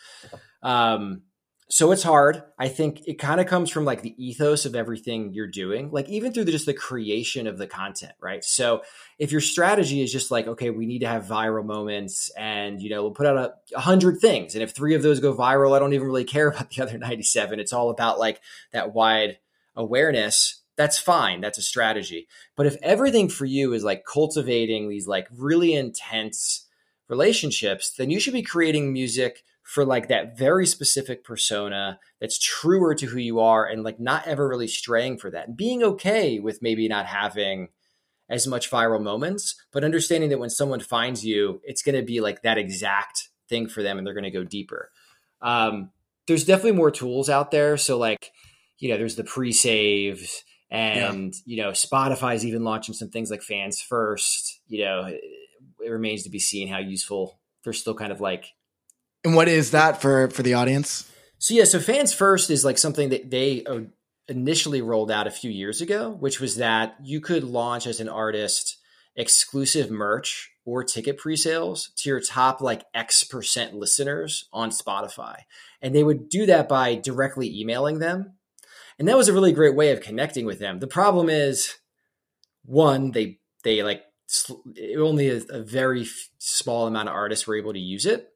Um, 0.61 1.23
so 1.67 1.91
it's 1.91 2.03
hard. 2.03 2.43
I 2.59 2.67
think 2.67 3.07
it 3.07 3.15
kind 3.15 3.41
of 3.41 3.47
comes 3.47 3.71
from 3.71 3.85
like 3.85 4.03
the 4.03 4.13
ethos 4.23 4.65
of 4.65 4.75
everything 4.75 5.33
you're 5.33 5.47
doing, 5.47 5.89
like 5.91 6.07
even 6.09 6.31
through 6.31 6.43
the, 6.43 6.51
just 6.51 6.67
the 6.67 6.75
creation 6.75 7.47
of 7.47 7.57
the 7.57 7.65
content, 7.65 8.13
right? 8.21 8.43
So 8.43 8.83
if 9.17 9.31
your 9.31 9.41
strategy 9.41 10.01
is 10.03 10.11
just 10.11 10.29
like, 10.29 10.45
okay, 10.45 10.69
we 10.69 10.85
need 10.85 10.99
to 10.99 11.07
have 11.07 11.25
viral 11.25 11.65
moments 11.65 12.29
and, 12.37 12.79
you 12.79 12.91
know, 12.91 13.01
we'll 13.01 13.11
put 13.11 13.25
out 13.25 13.37
a, 13.37 13.53
a 13.75 13.79
hundred 13.79 14.19
things. 14.19 14.53
And 14.53 14.61
if 14.61 14.71
three 14.71 14.93
of 14.93 15.01
those 15.01 15.19
go 15.19 15.35
viral, 15.35 15.75
I 15.75 15.79
don't 15.79 15.93
even 15.93 16.05
really 16.05 16.23
care 16.23 16.47
about 16.49 16.69
the 16.69 16.83
other 16.83 16.99
97. 16.99 17.59
It's 17.59 17.73
all 17.73 17.89
about 17.89 18.19
like 18.19 18.41
that 18.71 18.93
wide 18.93 19.39
awareness. 19.75 20.61
That's 20.75 20.99
fine. 20.99 21.41
That's 21.41 21.57
a 21.57 21.63
strategy. 21.63 22.27
But 22.55 22.67
if 22.67 22.77
everything 22.83 23.27
for 23.27 23.45
you 23.45 23.73
is 23.73 23.83
like 23.83 24.05
cultivating 24.05 24.87
these 24.87 25.07
like 25.07 25.27
really 25.35 25.73
intense 25.73 26.67
relationships, 27.07 27.91
then 27.91 28.11
you 28.11 28.19
should 28.19 28.33
be 28.33 28.43
creating 28.43 28.93
music 28.93 29.43
for 29.65 29.83
like 29.83 30.07
that 30.07 30.37
very 30.37 30.65
specific 30.65 31.23
persona 31.23 31.99
that's 32.21 32.39
truer 32.39 32.95
to 32.95 33.07
who 33.07 33.19
you 33.19 33.39
are 33.39 33.65
and 33.65 33.83
like 33.83 33.99
not 33.99 34.25
ever 34.27 34.47
really 34.47 34.67
straying 34.67 35.17
for 35.17 35.29
that 35.29 35.47
and 35.47 35.57
being 35.57 35.83
okay 35.83 36.39
with 36.39 36.61
maybe 36.61 36.87
not 36.87 37.05
having 37.05 37.67
as 38.29 38.47
much 38.47 38.71
viral 38.71 39.01
moments 39.01 39.55
but 39.71 39.83
understanding 39.83 40.29
that 40.29 40.39
when 40.39 40.49
someone 40.49 40.79
finds 40.79 41.25
you 41.25 41.59
it's 41.63 41.81
going 41.81 41.95
to 41.95 42.03
be 42.03 42.21
like 42.21 42.41
that 42.43 42.57
exact 42.57 43.29
thing 43.49 43.67
for 43.67 43.83
them 43.83 43.97
and 43.97 44.05
they're 44.05 44.13
going 44.13 44.23
to 44.23 44.31
go 44.31 44.43
deeper 44.43 44.91
um, 45.41 45.91
there's 46.27 46.45
definitely 46.45 46.73
more 46.73 46.91
tools 46.91 47.29
out 47.29 47.51
there. 47.51 47.77
So 47.77 47.97
like, 47.97 48.31
you 48.77 48.89
know, 48.89 48.97
there's 48.97 49.15
the 49.15 49.23
pre-saves 49.23 50.43
and 50.71 51.33
yeah. 51.33 51.41
you 51.45 51.63
know, 51.63 51.71
Spotify's 51.71 52.45
even 52.45 52.63
launching 52.63 52.95
some 52.95 53.09
things 53.09 53.29
like 53.29 53.43
fans 53.43 53.81
first. 53.81 54.59
You 54.67 54.85
know, 54.85 55.05
it, 55.05 55.21
it 55.85 55.89
remains 55.89 56.23
to 56.23 56.29
be 56.29 56.39
seen 56.39 56.67
how 56.67 56.79
useful 56.79 57.39
they're 57.63 57.73
still 57.73 57.95
kind 57.95 58.11
of 58.11 58.21
like. 58.21 58.45
And 59.25 59.35
what 59.35 59.47
is 59.47 59.71
that 59.71 60.01
for 60.01 60.29
for 60.29 60.43
the 60.43 60.53
audience? 60.53 61.11
So 61.39 61.55
yeah, 61.55 61.65
so 61.65 61.79
fans 61.79 62.13
first 62.13 62.49
is 62.51 62.63
like 62.63 62.77
something 62.77 63.09
that 63.09 63.31
they 63.31 63.63
uh, 63.65 63.81
initially 64.27 64.81
rolled 64.81 65.11
out 65.11 65.27
a 65.27 65.31
few 65.31 65.49
years 65.49 65.81
ago, 65.81 66.11
which 66.11 66.39
was 66.39 66.57
that 66.57 66.95
you 67.03 67.19
could 67.19 67.43
launch 67.43 67.87
as 67.87 67.99
an 67.99 68.07
artist 68.07 68.77
exclusive 69.15 69.89
merch 69.89 70.51
or 70.63 70.83
ticket 70.83 71.17
pre-sales 71.17 71.91
to 71.97 72.09
your 72.09 72.19
top 72.19 72.61
like 72.61 72.85
X 72.93 73.23
percent 73.23 73.73
listeners 73.73 74.47
on 74.53 74.69
Spotify. 74.69 75.37
And 75.81 75.95
they 75.95 76.03
would 76.03 76.29
do 76.29 76.45
that 76.45 76.69
by 76.69 76.95
directly 76.95 77.59
emailing 77.59 77.99
them. 77.99 78.33
And 78.99 79.07
that 79.07 79.17
was 79.17 79.27
a 79.27 79.33
really 79.33 79.51
great 79.51 79.75
way 79.75 79.91
of 79.91 80.01
connecting 80.01 80.45
with 80.45 80.59
them. 80.59 80.79
The 80.79 80.87
problem 80.87 81.29
is 81.29 81.75
one, 82.63 83.11
they 83.11 83.39
they 83.63 83.81
like 83.81 84.03
only 84.97 85.29
a, 85.29 85.41
a 85.49 85.63
very 85.63 86.07
small 86.37 86.85
amount 86.85 87.09
of 87.09 87.15
artists 87.15 87.47
were 87.47 87.57
able 87.57 87.73
to 87.73 87.79
use 87.79 88.05
it. 88.05 88.31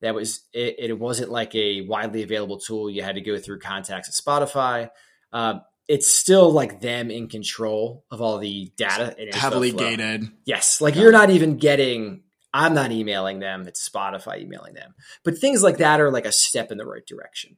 That 0.00 0.14
was 0.14 0.42
it, 0.52 0.76
it 0.78 0.98
wasn't 0.98 1.30
like 1.30 1.54
a 1.54 1.82
widely 1.82 2.22
available 2.22 2.58
tool. 2.58 2.88
You 2.88 3.02
had 3.02 3.16
to 3.16 3.20
go 3.20 3.38
through 3.38 3.58
contacts 3.58 4.08
at 4.08 4.14
Spotify. 4.14 4.90
Uh, 5.32 5.60
it's 5.88 6.12
still 6.12 6.52
like 6.52 6.80
them 6.80 7.10
in 7.10 7.28
control 7.28 8.04
of 8.10 8.20
all 8.20 8.38
the 8.38 8.70
data 8.76 9.16
and 9.18 9.34
heavily 9.34 9.72
gated. 9.72 10.28
Yes, 10.44 10.80
like 10.80 10.94
yeah. 10.94 11.02
you're 11.02 11.12
not 11.12 11.30
even 11.30 11.56
getting. 11.56 12.22
I'm 12.52 12.74
not 12.74 12.92
emailing 12.92 13.40
them. 13.40 13.66
It's 13.66 13.86
Spotify 13.86 14.40
emailing 14.40 14.74
them. 14.74 14.94
But 15.24 15.38
things 15.38 15.62
like 15.62 15.78
that 15.78 16.00
are 16.00 16.10
like 16.10 16.26
a 16.26 16.32
step 16.32 16.70
in 16.70 16.78
the 16.78 16.86
right 16.86 17.04
direction. 17.06 17.56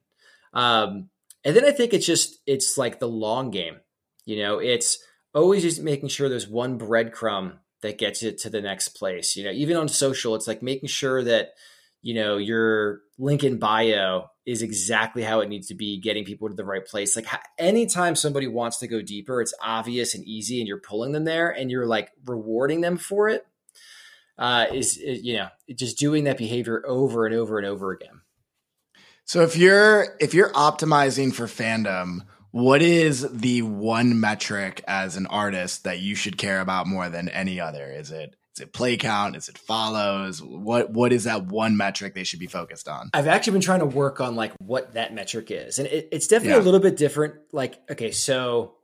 Um, 0.53 1.11
and 1.44 1.57
then 1.57 1.64
I 1.64 1.70
think 1.70 1.92
it's 1.92 2.07
just 2.07 2.38
it's 2.46 2.76
like 2.79 2.98
the 2.98 3.09
long 3.09 3.50
game. 3.50 3.81
You 4.24 4.38
know, 4.42 4.59
it's 4.59 4.98
always 5.35 5.62
just 5.62 5.83
making 5.83 6.09
sure 6.09 6.29
there's 6.29 6.48
one 6.48 6.79
breadcrumb 6.79 7.59
that 7.83 7.98
gets 7.98 8.22
it 8.22 8.38
to 8.38 8.50
the 8.50 8.61
next 8.61 8.90
place. 8.90 9.37
You 9.37 9.44
know, 9.44 9.50
even 9.50 9.76
on 9.76 9.88
social, 9.88 10.35
it's 10.35 10.46
like 10.46 10.62
making 10.62 10.88
sure 10.88 11.22
that 11.24 11.50
you 12.03 12.15
know 12.15 12.37
your 12.37 13.01
link 13.19 13.45
in 13.45 13.59
bio 13.59 14.31
is 14.47 14.63
exactly 14.63 15.23
how 15.23 15.41
it 15.41 15.49
needs 15.49 15.69
to 15.69 15.75
be 15.75 16.01
getting 16.01 16.25
people 16.25 16.49
to 16.49 16.55
the 16.55 16.65
right 16.65 16.85
place. 16.87 17.15
Like 17.15 17.27
anytime 17.59 18.17
somebody 18.17 18.47
wants 18.47 18.79
to 18.79 18.89
go 18.89 19.03
deeper 19.03 19.41
it's 19.41 19.55
obvious 19.63 20.15
and 20.15 20.25
easy 20.25 20.61
and 20.61 20.69
you're 20.69 20.81
pulling 20.81 21.13
them 21.13 21.25
there 21.25 21.51
and 21.51 21.71
you're 21.71 21.87
like 21.87 22.11
rewarding 22.27 22.81
them 22.81 22.97
for 22.97 23.29
it 23.29 23.47
uh, 24.39 24.67
is, 24.73 24.97
is 24.97 25.23
you 25.23 25.37
know 25.37 25.49
just 25.75 25.99
doing 25.99 26.25
that 26.25 26.39
behavior 26.39 26.83
over 26.87 27.27
and 27.27 27.35
over 27.35 27.59
and 27.59 27.67
over 27.67 27.93
again. 27.93 28.23
So 29.25 29.43
if 29.43 29.57
you're 29.57 30.17
if 30.19 30.35
you're 30.35 30.53
optimizing 30.53 31.33
for 31.33 31.47
fandom 31.47 32.23
what 32.53 32.83
is 32.83 33.29
the 33.31 33.63
one 33.63 34.19
metric 34.19 34.83
as 34.89 35.17
an 35.17 35.27
artist 35.27 35.85
that 35.85 36.01
you 36.01 36.17
should 36.17 36.37
care 36.37 36.61
about 36.61 36.89
more 36.89 37.09
than 37.09 37.29
any 37.29 37.61
other? 37.61 37.93
Is 37.93 38.11
it 38.11 38.35
is 38.61 38.66
it 38.66 38.75
play 38.75 38.99
count? 38.99 39.37
Is 39.37 39.49
it 39.49 39.57
follows? 39.57 40.42
What 40.42 40.90
what 40.90 41.14
is 41.14 41.25
that 41.25 41.46
one 41.46 41.79
metric 41.79 42.14
they 42.14 42.25
should 42.25 42.40
be 42.40 42.46
focused 42.46 42.88
on? 42.88 43.09
I've 43.14 43.27
actually 43.27 43.55
been 43.55 43.62
trying 43.62 43.81
to 43.81 43.87
work 43.87 44.20
on 44.20 44.37
like 44.37 44.53
what 44.59 44.92
that 44.92 45.14
metric 45.14 45.51
is, 45.51 45.79
and 45.79 45.88
it, 45.88 46.09
it's 46.12 46.27
definitely 46.27 46.57
yeah. 46.57 46.62
a 46.62 46.66
little 46.66 46.81
bit 46.81 46.96
different. 46.96 47.37
Like, 47.53 47.81
okay, 47.90 48.11
so 48.11 48.75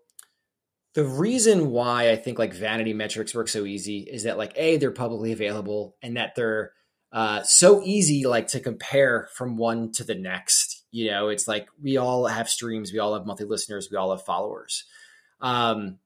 the 0.94 1.04
reason 1.04 1.70
why 1.70 2.10
I 2.10 2.16
think 2.16 2.38
like 2.38 2.54
vanity 2.54 2.94
metrics 2.94 3.34
work 3.34 3.48
so 3.48 3.66
easy 3.66 3.98
is 3.98 4.22
that 4.22 4.38
like 4.38 4.52
a 4.56 4.78
they're 4.78 4.90
publicly 4.90 5.32
available 5.32 5.94
and 6.00 6.16
that 6.16 6.34
they're 6.36 6.72
uh, 7.12 7.42
so 7.42 7.82
easy 7.82 8.26
like 8.26 8.48
to 8.48 8.60
compare 8.60 9.28
from 9.34 9.58
one 9.58 9.92
to 9.92 10.04
the 10.04 10.14
next. 10.14 10.84
You 10.90 11.10
know, 11.10 11.28
it's 11.28 11.46
like 11.46 11.68
we 11.82 11.98
all 11.98 12.26
have 12.26 12.48
streams, 12.48 12.94
we 12.94 12.98
all 12.98 13.12
have 13.12 13.26
monthly 13.26 13.46
listeners, 13.46 13.88
we 13.90 13.98
all 13.98 14.10
have 14.10 14.24
followers. 14.24 14.84
Um, 15.42 15.98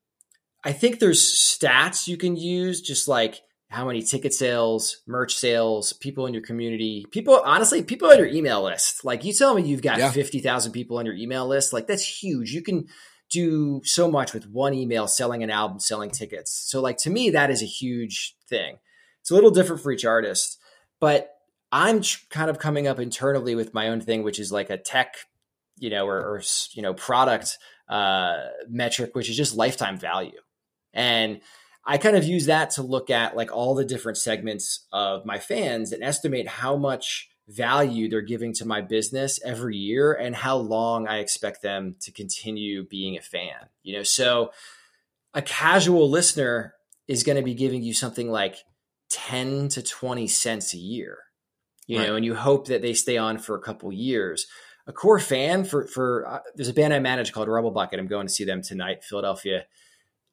I 0.64 0.72
think 0.72 0.98
there's 0.98 1.22
stats 1.22 2.09
you 2.09 2.16
can 2.16 2.37
use, 2.37 2.83
just 2.83 3.06
like 3.06 3.40
how 3.70 3.87
many 3.87 4.02
ticket 4.02 4.35
sales, 4.35 5.00
merch 5.06 5.37
sales, 5.37 5.92
people 5.92 6.26
in 6.26 6.35
your 6.35 6.42
community, 6.42 7.06
people, 7.12 7.40
honestly, 7.44 7.85
people 7.85 8.11
on 8.11 8.18
your 8.18 8.26
email 8.26 8.64
list. 8.64 9.04
Like 9.04 9.24
you 9.24 9.33
tell 9.33 9.54
me 9.54 9.62
you've 9.62 9.80
got 9.80 9.98
yeah. 9.98 10.11
50,000 10.11 10.72
people 10.72 10.98
on 10.98 11.06
your 11.06 11.14
email 11.14 11.46
list. 11.46 11.72
Like 11.72 11.87
that's 11.87 12.04
huge. 12.04 12.50
You 12.52 12.62
can 12.62 12.88
do 13.30 13.80
so 13.85 14.11
much 14.11 14.35
with 14.35 14.48
one 14.48 14.74
email 14.74 15.06
selling 15.06 15.44
an 15.44 15.50
album, 15.50 15.78
selling 15.78 16.11
tickets. 16.11 16.50
So 16.50 16.80
like 16.80 16.98
to 16.98 17.11
me, 17.11 17.30
that 17.30 17.48
is 17.48 17.62
a 17.62 17.66
huge 17.66 18.35
thing. 18.48 18.78
It's 19.20 19.30
a 19.30 19.35
little 19.35 19.52
different 19.52 19.83
for 19.83 19.92
each 19.92 20.04
artist, 20.04 20.59
but 20.98 21.30
I'm 21.70 22.02
kind 22.28 22.50
of 22.50 22.59
coming 22.59 22.88
up 22.88 22.98
internally 22.98 23.54
with 23.54 23.72
my 23.72 23.87
own 23.87 24.00
thing, 24.00 24.24
which 24.24 24.40
is 24.40 24.50
like 24.50 24.70
a 24.70 24.78
tech, 24.78 25.14
you 25.78 25.90
know, 25.90 26.09
or, 26.09 26.18
or 26.18 26.42
you 26.72 26.83
know, 26.83 26.92
product 26.94 27.56
uh, 27.88 28.46
metric, 28.68 29.14
which 29.14 29.30
is 29.30 29.37
just 29.37 29.54
lifetime 29.54 29.96
value. 29.96 30.40
And 30.92 31.40
I 31.85 31.99
kind 31.99 32.16
of 32.16 32.25
use 32.25 32.47
that 32.47 32.71
to 32.73 32.83
look 32.83 33.11
at 33.11 33.37
like 33.37 33.51
all 33.53 33.75
the 33.75 33.85
different 33.85 34.19
segments 34.19 34.87
of 34.93 35.25
my 35.25 35.38
fans 35.38 35.93
and 35.93 36.03
estimate 36.03 36.47
how 36.47 36.77
much 36.77 37.31
value 37.49 38.09
they're 38.09 38.21
giving 38.21 38.53
to 38.55 38.64
my 38.64 38.81
business 38.81 39.40
every 39.45 39.77
year 39.77 40.12
and 40.12 40.37
how 40.37 40.57
long 40.57 41.09
I 41.09 41.19
expect 41.19 41.62
them 41.62 41.97
to 42.01 42.12
continue 42.12 42.87
being 42.87 43.16
a 43.16 43.23
fan. 43.23 43.69
You 43.83 43.97
know, 43.97 44.03
so 44.03 44.53
a 45.35 45.43
casual 45.43 46.09
listener 46.09 46.75
is 47.09 47.23
going 47.23 47.37
to 47.37 47.43
be 47.43 47.55
giving 47.55 47.83
you 47.83 47.93
something 47.95 48.31
like 48.31 48.57
10 49.11 49.69
to 49.71 49.83
20 49.83 50.29
cents 50.29 50.75
a 50.75 50.79
year. 50.79 51.19
You 51.87 51.99
right. 51.99 52.07
know, 52.07 52.16
and 52.16 52.25
you 52.25 52.37
hope 52.37 52.69
that 52.69 52.83
they 52.83 52.95
stay 52.95 53.16
on 53.16 53.38
for 53.38 53.57
a 53.57 53.61
couple 53.61 53.93
years. 53.93 54.47
A 54.87 54.93
core 54.93 55.19
fan 55.19 55.64
for 55.64 55.87
for 55.87 56.27
uh, 56.27 56.38
there's 56.55 56.69
a 56.69 56.75
band 56.75 56.95
I 56.95 57.01
manage 57.01 57.33
called 57.33 57.49
Rebel 57.49 57.73
Bucket. 57.73 57.99
I'm 57.99 58.07
going 58.07 58.27
to 58.27 58.33
see 58.33 58.45
them 58.45 58.62
tonight, 58.62 59.03
Philadelphia 59.03 59.64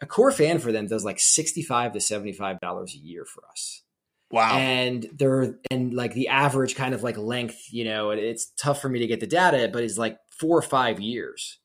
a 0.01 0.05
core 0.05 0.31
fan 0.31 0.59
for 0.59 0.71
them 0.71 0.87
does 0.87 1.03
like 1.03 1.19
65 1.19 1.93
to 1.93 1.99
75 1.99 2.59
dollars 2.59 2.93
a 2.93 2.97
year 2.97 3.25
for 3.25 3.43
us. 3.49 3.83
Wow. 4.29 4.57
And 4.57 5.07
they're 5.13 5.55
and 5.71 5.93
like 5.93 6.13
the 6.13 6.27
average 6.27 6.75
kind 6.75 6.93
of 6.93 7.03
like 7.03 7.17
length 7.17 7.71
you 7.71 7.85
know 7.85 8.11
it's 8.11 8.51
tough 8.57 8.81
for 8.81 8.89
me 8.89 8.99
to 8.99 9.07
get 9.07 9.19
the 9.19 9.27
data 9.27 9.69
but 9.71 9.83
it's 9.83 9.97
like 9.97 10.17
four 10.29 10.57
or 10.57 10.63
five 10.63 10.99
years. 10.99 11.59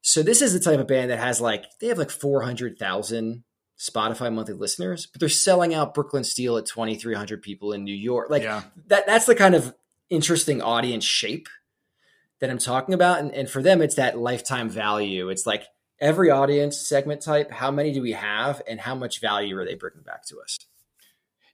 So 0.00 0.22
this 0.22 0.42
is 0.42 0.52
the 0.52 0.60
type 0.60 0.80
of 0.80 0.86
band 0.86 1.10
that 1.10 1.18
has 1.18 1.40
like 1.40 1.64
they 1.80 1.88
have 1.88 1.98
like 1.98 2.10
400000 2.10 3.44
spotify 3.78 4.32
monthly 4.32 4.54
listeners 4.54 5.06
but 5.06 5.20
they're 5.20 5.28
selling 5.28 5.72
out 5.72 5.94
brooklyn 5.94 6.24
steel 6.24 6.56
at 6.56 6.66
2300 6.66 7.42
people 7.42 7.72
in 7.72 7.84
new 7.84 7.94
york. 7.94 8.28
Like 8.30 8.42
yeah. 8.42 8.62
that 8.88 9.06
that's 9.06 9.26
the 9.26 9.36
kind 9.36 9.54
of 9.54 9.74
interesting 10.10 10.60
audience 10.60 11.04
shape 11.04 11.48
that 12.40 12.50
i'm 12.50 12.58
talking 12.58 12.94
about. 12.94 13.20
And, 13.20 13.32
and 13.32 13.48
for 13.48 13.62
them 13.62 13.80
it's 13.80 13.94
that 13.96 14.18
lifetime 14.18 14.68
value. 14.68 15.28
It's 15.28 15.46
like 15.46 15.64
every 16.00 16.30
audience 16.30 16.78
segment 16.78 17.22
type, 17.22 17.50
how 17.50 17.70
many 17.70 17.92
do 17.92 18.02
we 18.02 18.12
have 18.12 18.62
and 18.66 18.80
how 18.80 18.94
much 18.94 19.20
value 19.20 19.56
are 19.58 19.64
they 19.64 19.74
bringing 19.74 20.02
back 20.02 20.24
to 20.26 20.40
us? 20.40 20.58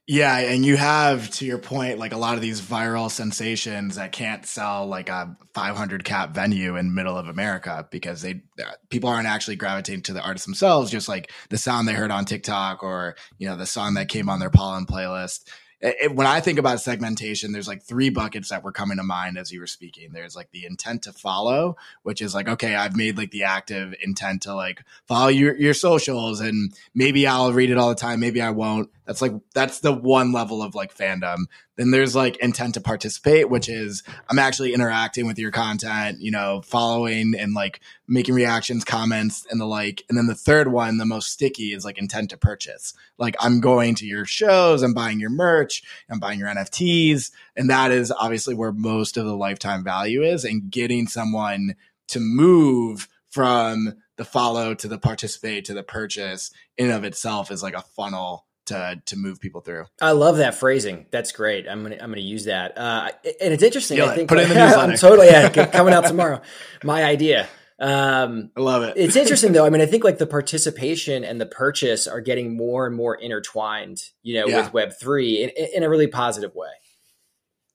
Yeah, 0.07 0.37
and 0.37 0.63
you 0.63 0.77
have 0.77 1.31
to 1.31 1.45
your 1.45 1.57
point 1.57 1.97
like 1.97 2.13
a 2.13 2.17
lot 2.17 2.35
of 2.35 2.41
these 2.41 2.61
viral 2.61 3.09
sensations 3.09 3.95
that 3.95 4.11
can't 4.11 4.45
sell 4.45 4.85
like 4.85 5.09
a 5.09 5.35
500 5.55 6.03
cap 6.03 6.29
venue 6.29 6.75
in 6.75 6.93
middle 6.93 7.17
of 7.17 7.27
America 7.27 7.87
because 7.89 8.21
they 8.21 8.43
uh, 8.63 8.71
people 8.89 9.09
aren't 9.09 9.27
actually 9.27 9.55
gravitating 9.55 10.03
to 10.03 10.13
the 10.13 10.21
artists 10.21 10.45
themselves 10.45 10.91
just 10.91 11.09
like 11.09 11.31
the 11.49 11.57
sound 11.57 11.87
they 11.87 11.93
heard 11.93 12.11
on 12.11 12.23
TikTok 12.23 12.83
or 12.83 13.15
you 13.39 13.47
know 13.47 13.55
the 13.55 13.65
song 13.65 13.95
that 13.95 14.07
came 14.07 14.29
on 14.29 14.39
their 14.39 14.51
pollen 14.51 14.85
playlist 14.85 15.49
it, 15.85 16.15
when 16.15 16.25
I 16.25 16.39
think 16.39 16.57
about 16.57 16.81
segmentation, 16.81 17.51
there's 17.51 17.67
like 17.67 17.83
three 17.83 18.09
buckets 18.09 18.49
that 18.49 18.63
were 18.63 18.71
coming 18.71 18.97
to 18.97 19.03
mind 19.03 19.37
as 19.37 19.51
you 19.51 19.59
were 19.59 19.67
speaking. 19.67 20.11
There's 20.11 20.35
like 20.35 20.51
the 20.51 20.65
intent 20.65 21.03
to 21.03 21.13
follow, 21.13 21.77
which 22.03 22.21
is 22.21 22.33
like, 22.33 22.47
okay, 22.47 22.75
I've 22.75 22.95
made 22.95 23.17
like 23.17 23.31
the 23.31 23.43
active 23.43 23.93
intent 24.01 24.43
to 24.43 24.55
like 24.55 24.83
follow 25.05 25.27
your, 25.27 25.55
your 25.55 25.73
socials 25.73 26.39
and 26.39 26.73
maybe 26.93 27.27
I'll 27.27 27.53
read 27.53 27.69
it 27.69 27.77
all 27.77 27.89
the 27.89 27.95
time. 27.95 28.19
Maybe 28.19 28.41
I 28.41 28.49
won't. 28.49 28.89
That's 29.05 29.21
like, 29.21 29.33
that's 29.53 29.79
the 29.79 29.93
one 29.93 30.31
level 30.31 30.63
of 30.63 30.73
like 30.73 30.95
fandom. 30.95 31.45
Then 31.77 31.91
there's 31.91 32.15
like 32.15 32.37
intent 32.37 32.75
to 32.75 32.81
participate, 32.81 33.49
which 33.49 33.67
mm-hmm. 33.67 33.85
is 33.85 34.03
I'm 34.29 34.39
actually 34.39 34.73
interacting 34.73 35.27
with 35.27 35.37
your 35.37 35.51
content, 35.51 36.21
you 36.21 36.31
know, 36.31 36.61
following 36.61 37.33
and 37.37 37.53
like 37.53 37.81
making 38.07 38.35
reactions, 38.35 38.83
comments, 38.83 39.45
and 39.49 39.59
the 39.59 39.65
like. 39.65 40.03
And 40.07 40.17
then 40.17 40.27
the 40.27 40.35
third 40.35 40.69
one, 40.69 40.97
the 40.97 41.05
most 41.05 41.29
sticky, 41.29 41.73
is 41.73 41.85
like 41.85 41.97
intent 41.97 42.29
to 42.29 42.37
purchase. 42.37 42.93
Like 43.17 43.35
I'm 43.39 43.59
going 43.59 43.95
to 43.95 44.05
your 44.05 44.25
shows, 44.25 44.83
I'm 44.83 44.93
buying 44.93 45.19
your 45.19 45.29
merch, 45.29 45.83
I'm 46.09 46.19
buying 46.19 46.39
your 46.39 46.49
NFTs. 46.49 47.31
And 47.55 47.69
that 47.69 47.91
is 47.91 48.11
obviously 48.11 48.55
where 48.55 48.71
most 48.71 49.17
of 49.17 49.25
the 49.25 49.35
lifetime 49.35 49.83
value 49.83 50.23
is 50.23 50.45
and 50.45 50.69
getting 50.69 51.07
someone 51.07 51.75
to 52.07 52.19
move 52.19 53.09
from 53.29 53.95
the 54.17 54.25
follow 54.25 54.73
to 54.73 54.87
the 54.87 54.97
participate 54.97 55.65
to 55.65 55.73
the 55.73 55.83
purchase 55.83 56.51
in 56.77 56.89
of 56.89 57.03
itself 57.03 57.51
is 57.51 57.61
like 57.61 57.73
a 57.73 57.81
funnel 57.81 58.45
to 58.65 59.01
to 59.05 59.17
move 59.17 59.39
people 59.39 59.61
through. 59.61 59.85
I 60.01 60.11
love 60.11 60.37
that 60.37 60.55
phrasing. 60.55 61.05
That's 61.11 61.31
great. 61.31 61.67
I'm 61.67 61.83
gonna 61.83 61.97
I'm 61.99 62.09
gonna 62.09 62.21
use 62.21 62.45
that. 62.45 62.77
Uh, 62.77 63.09
and 63.41 63.53
it's 63.53 63.63
interesting. 63.63 64.01
I 64.01 64.15
think 64.15 64.29
put 64.29 64.39
it 64.39 64.43
in 64.43 64.49
the 64.49 64.55
newsletter. 64.65 64.91
I'm 64.91 64.97
totally 64.97 65.27
yeah, 65.27 65.49
coming 65.67 65.93
out 65.93 66.05
tomorrow. 66.07 66.41
My 66.83 67.03
idea. 67.03 67.47
Um, 67.77 68.51
I 68.55 68.61
love 68.61 68.83
it. 68.83 68.93
it's 68.95 69.17
interesting 69.17 69.51
though. 69.53 69.65
I 69.65 69.69
mean, 69.69 69.81
I 69.81 69.85
think 69.85 70.03
like 70.03 70.17
the 70.17 70.27
participation 70.27 71.23
and 71.23 71.41
the 71.41 71.45
purchase 71.45 72.07
are 72.07 72.21
getting 72.21 72.55
more 72.55 72.87
and 72.87 72.95
more 72.95 73.15
intertwined. 73.15 74.01
You 74.23 74.41
know, 74.41 74.47
yeah. 74.47 74.61
with 74.61 74.73
Web 74.73 74.93
three 74.99 75.43
in, 75.43 75.49
in 75.73 75.83
a 75.83 75.89
really 75.89 76.07
positive 76.07 76.55
way. 76.55 76.69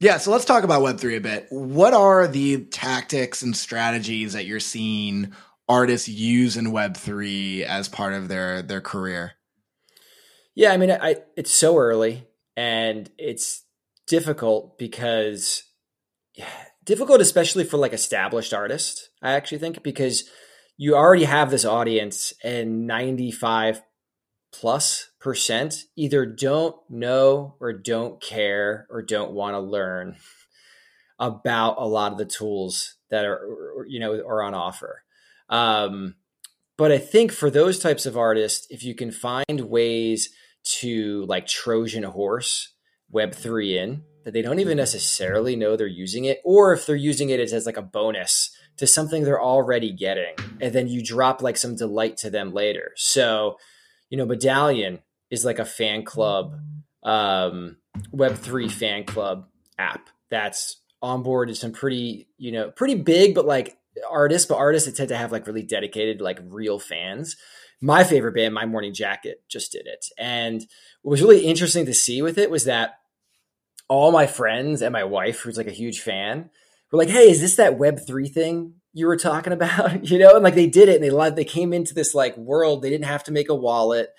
Yeah, 0.00 0.16
so 0.16 0.30
let's 0.30 0.46
talk 0.46 0.64
about 0.64 0.80
Web3 0.80 1.18
a 1.18 1.20
bit. 1.20 1.46
What 1.50 1.92
are 1.92 2.26
the 2.26 2.64
tactics 2.64 3.42
and 3.42 3.54
strategies 3.54 4.32
that 4.32 4.46
you're 4.46 4.58
seeing 4.58 5.34
artists 5.68 6.08
use 6.08 6.56
in 6.56 6.68
Web3 6.68 7.64
as 7.64 7.86
part 7.90 8.14
of 8.14 8.28
their 8.28 8.62
their 8.62 8.80
career? 8.80 9.32
Yeah, 10.54 10.72
I 10.72 10.76
mean, 10.76 10.90
I, 10.90 11.16
it's 11.36 11.52
so 11.52 11.76
early 11.76 12.26
and 12.56 13.10
it's 13.18 13.64
difficult 14.06 14.78
because 14.78 15.64
difficult, 16.84 17.20
especially 17.20 17.64
for 17.64 17.76
like 17.76 17.92
established 17.92 18.52
artists. 18.52 19.08
I 19.22 19.32
actually 19.32 19.58
think 19.58 19.82
because 19.82 20.24
you 20.76 20.96
already 20.96 21.24
have 21.24 21.50
this 21.50 21.64
audience 21.64 22.32
and 22.42 22.86
95 22.86 23.82
plus 24.52 25.10
percent 25.20 25.84
either 25.96 26.26
don't 26.26 26.76
know 26.88 27.54
or 27.60 27.72
don't 27.72 28.20
care 28.20 28.86
or 28.90 29.02
don't 29.02 29.32
want 29.32 29.54
to 29.54 29.60
learn 29.60 30.16
about 31.18 31.76
a 31.78 31.86
lot 31.86 32.12
of 32.12 32.18
the 32.18 32.24
tools 32.24 32.96
that 33.10 33.24
are 33.24 33.86
you 33.88 34.00
know 34.00 34.14
are 34.14 34.42
on 34.42 34.54
offer 34.54 35.04
um, 35.50 36.16
but 36.76 36.90
i 36.90 36.98
think 36.98 37.30
for 37.30 37.50
those 37.50 37.78
types 37.78 38.06
of 38.06 38.16
artists 38.16 38.66
if 38.70 38.82
you 38.82 38.94
can 38.94 39.12
find 39.12 39.60
ways 39.60 40.30
to 40.62 41.24
like 41.26 41.46
trojan 41.46 42.02
horse 42.02 42.72
web3 43.12 43.76
in 43.76 44.02
that 44.24 44.32
they 44.32 44.42
don't 44.42 44.60
even 44.60 44.76
necessarily 44.76 45.56
know 45.56 45.76
they're 45.76 45.86
using 45.86 46.24
it 46.24 46.40
or 46.44 46.72
if 46.72 46.86
they're 46.86 46.96
using 46.96 47.30
it 47.30 47.40
as 47.40 47.66
like 47.66 47.76
a 47.76 47.82
bonus 47.82 48.54
to 48.76 48.86
something 48.86 49.24
they're 49.24 49.42
already 49.42 49.92
getting 49.92 50.34
and 50.60 50.72
then 50.72 50.86
you 50.88 51.02
drop 51.02 51.42
like 51.42 51.56
some 51.56 51.74
delight 51.74 52.16
to 52.16 52.30
them 52.30 52.52
later 52.52 52.92
so 52.96 53.56
you 54.10 54.18
know, 54.18 54.26
Medallion 54.26 54.98
is 55.30 55.44
like 55.44 55.58
a 55.58 55.64
fan 55.64 56.04
club, 56.04 56.58
um, 57.02 57.76
Web3 58.12 58.70
fan 58.70 59.04
club 59.04 59.46
app 59.78 60.10
that's 60.28 60.82
on 61.00 61.22
board 61.22 61.48
to 61.48 61.54
some 61.54 61.72
pretty, 61.72 62.28
you 62.36 62.52
know, 62.52 62.70
pretty 62.70 62.96
big, 62.96 63.34
but 63.34 63.46
like 63.46 63.78
artists, 64.10 64.46
but 64.46 64.58
artists 64.58 64.88
that 64.88 64.96
tend 64.96 65.08
to 65.08 65.16
have 65.16 65.32
like 65.32 65.46
really 65.46 65.62
dedicated, 65.62 66.20
like 66.20 66.40
real 66.44 66.78
fans. 66.78 67.36
My 67.80 68.04
favorite 68.04 68.34
band, 68.34 68.54
My 68.54 68.66
Morning 68.66 68.92
Jacket, 68.92 69.42
just 69.48 69.72
did 69.72 69.86
it. 69.86 70.06
And 70.18 70.66
what 71.02 71.12
was 71.12 71.22
really 71.22 71.46
interesting 71.46 71.86
to 71.86 71.94
see 71.94 72.20
with 72.20 72.36
it 72.38 72.50
was 72.50 72.64
that 72.64 72.98
all 73.88 74.12
my 74.12 74.26
friends 74.26 74.82
and 74.82 74.92
my 74.92 75.04
wife, 75.04 75.40
who's 75.40 75.56
like 75.56 75.66
a 75.66 75.72
huge 75.72 76.00
fan, 76.00 76.50
were 76.90 76.98
like, 76.98 77.08
"Hey, 77.08 77.30
is 77.30 77.40
this 77.40 77.56
that 77.56 77.78
Web 77.78 77.98
three 78.06 78.28
thing 78.28 78.74
you 78.92 79.06
were 79.06 79.16
talking 79.16 79.52
about?" 79.54 80.06
you 80.06 80.18
know, 80.18 80.34
and 80.34 80.44
like 80.44 80.54
they 80.54 80.66
did 80.66 80.88
it, 80.88 80.96
and 80.96 81.04
they 81.04 81.10
loved, 81.10 81.36
they 81.36 81.44
came 81.44 81.72
into 81.72 81.94
this 81.94 82.14
like 82.14 82.36
world. 82.36 82.82
They 82.82 82.90
didn't 82.90 83.06
have 83.06 83.24
to 83.24 83.32
make 83.32 83.48
a 83.48 83.54
wallet, 83.54 84.10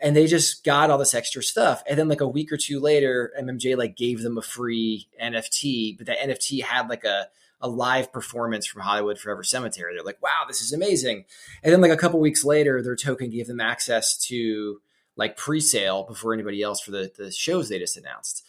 and 0.00 0.14
they 0.14 0.26
just 0.26 0.64
got 0.64 0.90
all 0.90 0.98
this 0.98 1.14
extra 1.14 1.42
stuff. 1.42 1.82
And 1.88 1.98
then 1.98 2.08
like 2.08 2.20
a 2.20 2.28
week 2.28 2.52
or 2.52 2.56
two 2.56 2.80
later, 2.80 3.32
MMJ 3.40 3.76
like 3.76 3.96
gave 3.96 4.22
them 4.22 4.38
a 4.38 4.42
free 4.42 5.08
NFT, 5.22 5.96
but 5.96 6.06
that 6.06 6.18
NFT 6.18 6.62
had 6.62 6.88
like 6.88 7.04
a 7.04 7.28
a 7.64 7.68
live 7.68 8.12
performance 8.12 8.66
from 8.66 8.82
Hollywood 8.82 9.18
Forever 9.18 9.42
Cemetery. 9.42 9.94
They're 9.94 10.04
like, 10.04 10.22
"Wow, 10.22 10.44
this 10.46 10.60
is 10.60 10.72
amazing!" 10.72 11.24
And 11.62 11.72
then 11.72 11.80
like 11.80 11.90
a 11.90 11.96
couple 11.96 12.20
weeks 12.20 12.44
later, 12.44 12.82
their 12.82 12.94
token 12.94 13.30
gave 13.30 13.48
them 13.48 13.60
access 13.60 14.16
to 14.28 14.80
like 15.16 15.36
pre-sale 15.36 16.04
before 16.04 16.34
anybody 16.34 16.62
else 16.62 16.80
for 16.80 16.92
the 16.92 17.10
the 17.16 17.32
shows 17.32 17.68
they 17.68 17.78
just 17.78 17.96
announced. 17.96 18.46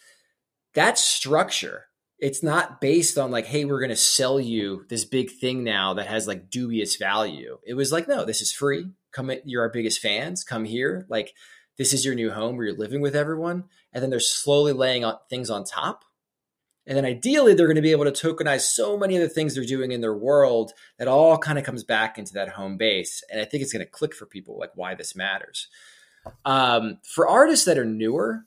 That 0.73 0.99
structure 0.99 1.85
it's 2.17 2.41
not 2.41 2.79
based 2.79 3.17
on 3.17 3.31
like, 3.31 3.45
hey, 3.45 3.65
we're 3.65 3.79
to 3.87 3.95
sell 3.95 4.39
you 4.39 4.85
this 4.89 5.05
big 5.05 5.31
thing 5.31 5.63
now 5.63 5.95
that 5.95 6.07
has 6.07 6.27
like 6.27 6.49
dubious 6.49 6.95
value. 6.95 7.57
It 7.65 7.73
was 7.73 7.91
like, 7.91 8.07
no, 8.07 8.25
this 8.25 8.41
is 8.41 8.51
free. 8.51 8.89
Come, 9.11 9.31
you're 9.43 9.63
our 9.63 9.69
biggest 9.69 10.01
fans. 10.01 10.43
Come 10.43 10.65
here. 10.65 11.05
Like, 11.09 11.33
this 11.77 11.93
is 11.93 12.05
your 12.05 12.15
new 12.15 12.31
home 12.31 12.55
where 12.55 12.67
you're 12.67 12.77
living 12.77 13.01
with 13.01 13.15
everyone. 13.15 13.65
And 13.91 14.01
then 14.01 14.09
they're 14.09 14.19
slowly 14.19 14.71
laying 14.71 15.03
on 15.03 15.17
things 15.29 15.49
on 15.49 15.65
top. 15.65 16.05
And 16.87 16.95
then 16.95 17.05
ideally, 17.05 17.53
they're 17.53 17.67
going 17.67 17.75
to 17.75 17.81
be 17.81 17.91
able 17.91 18.05
to 18.05 18.11
tokenize 18.11 18.61
so 18.61 18.97
many 18.97 19.15
of 19.15 19.21
the 19.21 19.29
things 19.29 19.55
they're 19.55 19.63
doing 19.63 19.91
in 19.91 20.01
their 20.01 20.15
world 20.15 20.71
that 20.99 21.07
all 21.07 21.37
kind 21.37 21.57
of 21.57 21.65
comes 21.65 21.83
back 21.83 22.17
into 22.17 22.33
that 22.33 22.49
home 22.49 22.77
base. 22.77 23.23
And 23.31 23.41
I 23.41 23.45
think 23.45 23.63
it's 23.63 23.73
going 23.73 23.85
to 23.85 23.91
click 23.91 24.13
for 24.13 24.25
people 24.25 24.59
like 24.59 24.71
why 24.75 24.93
this 24.93 25.15
matters. 25.15 25.67
Um, 26.43 26.99
for 27.03 27.27
artists 27.27 27.65
that 27.65 27.77
are 27.77 27.85
newer, 27.85 28.45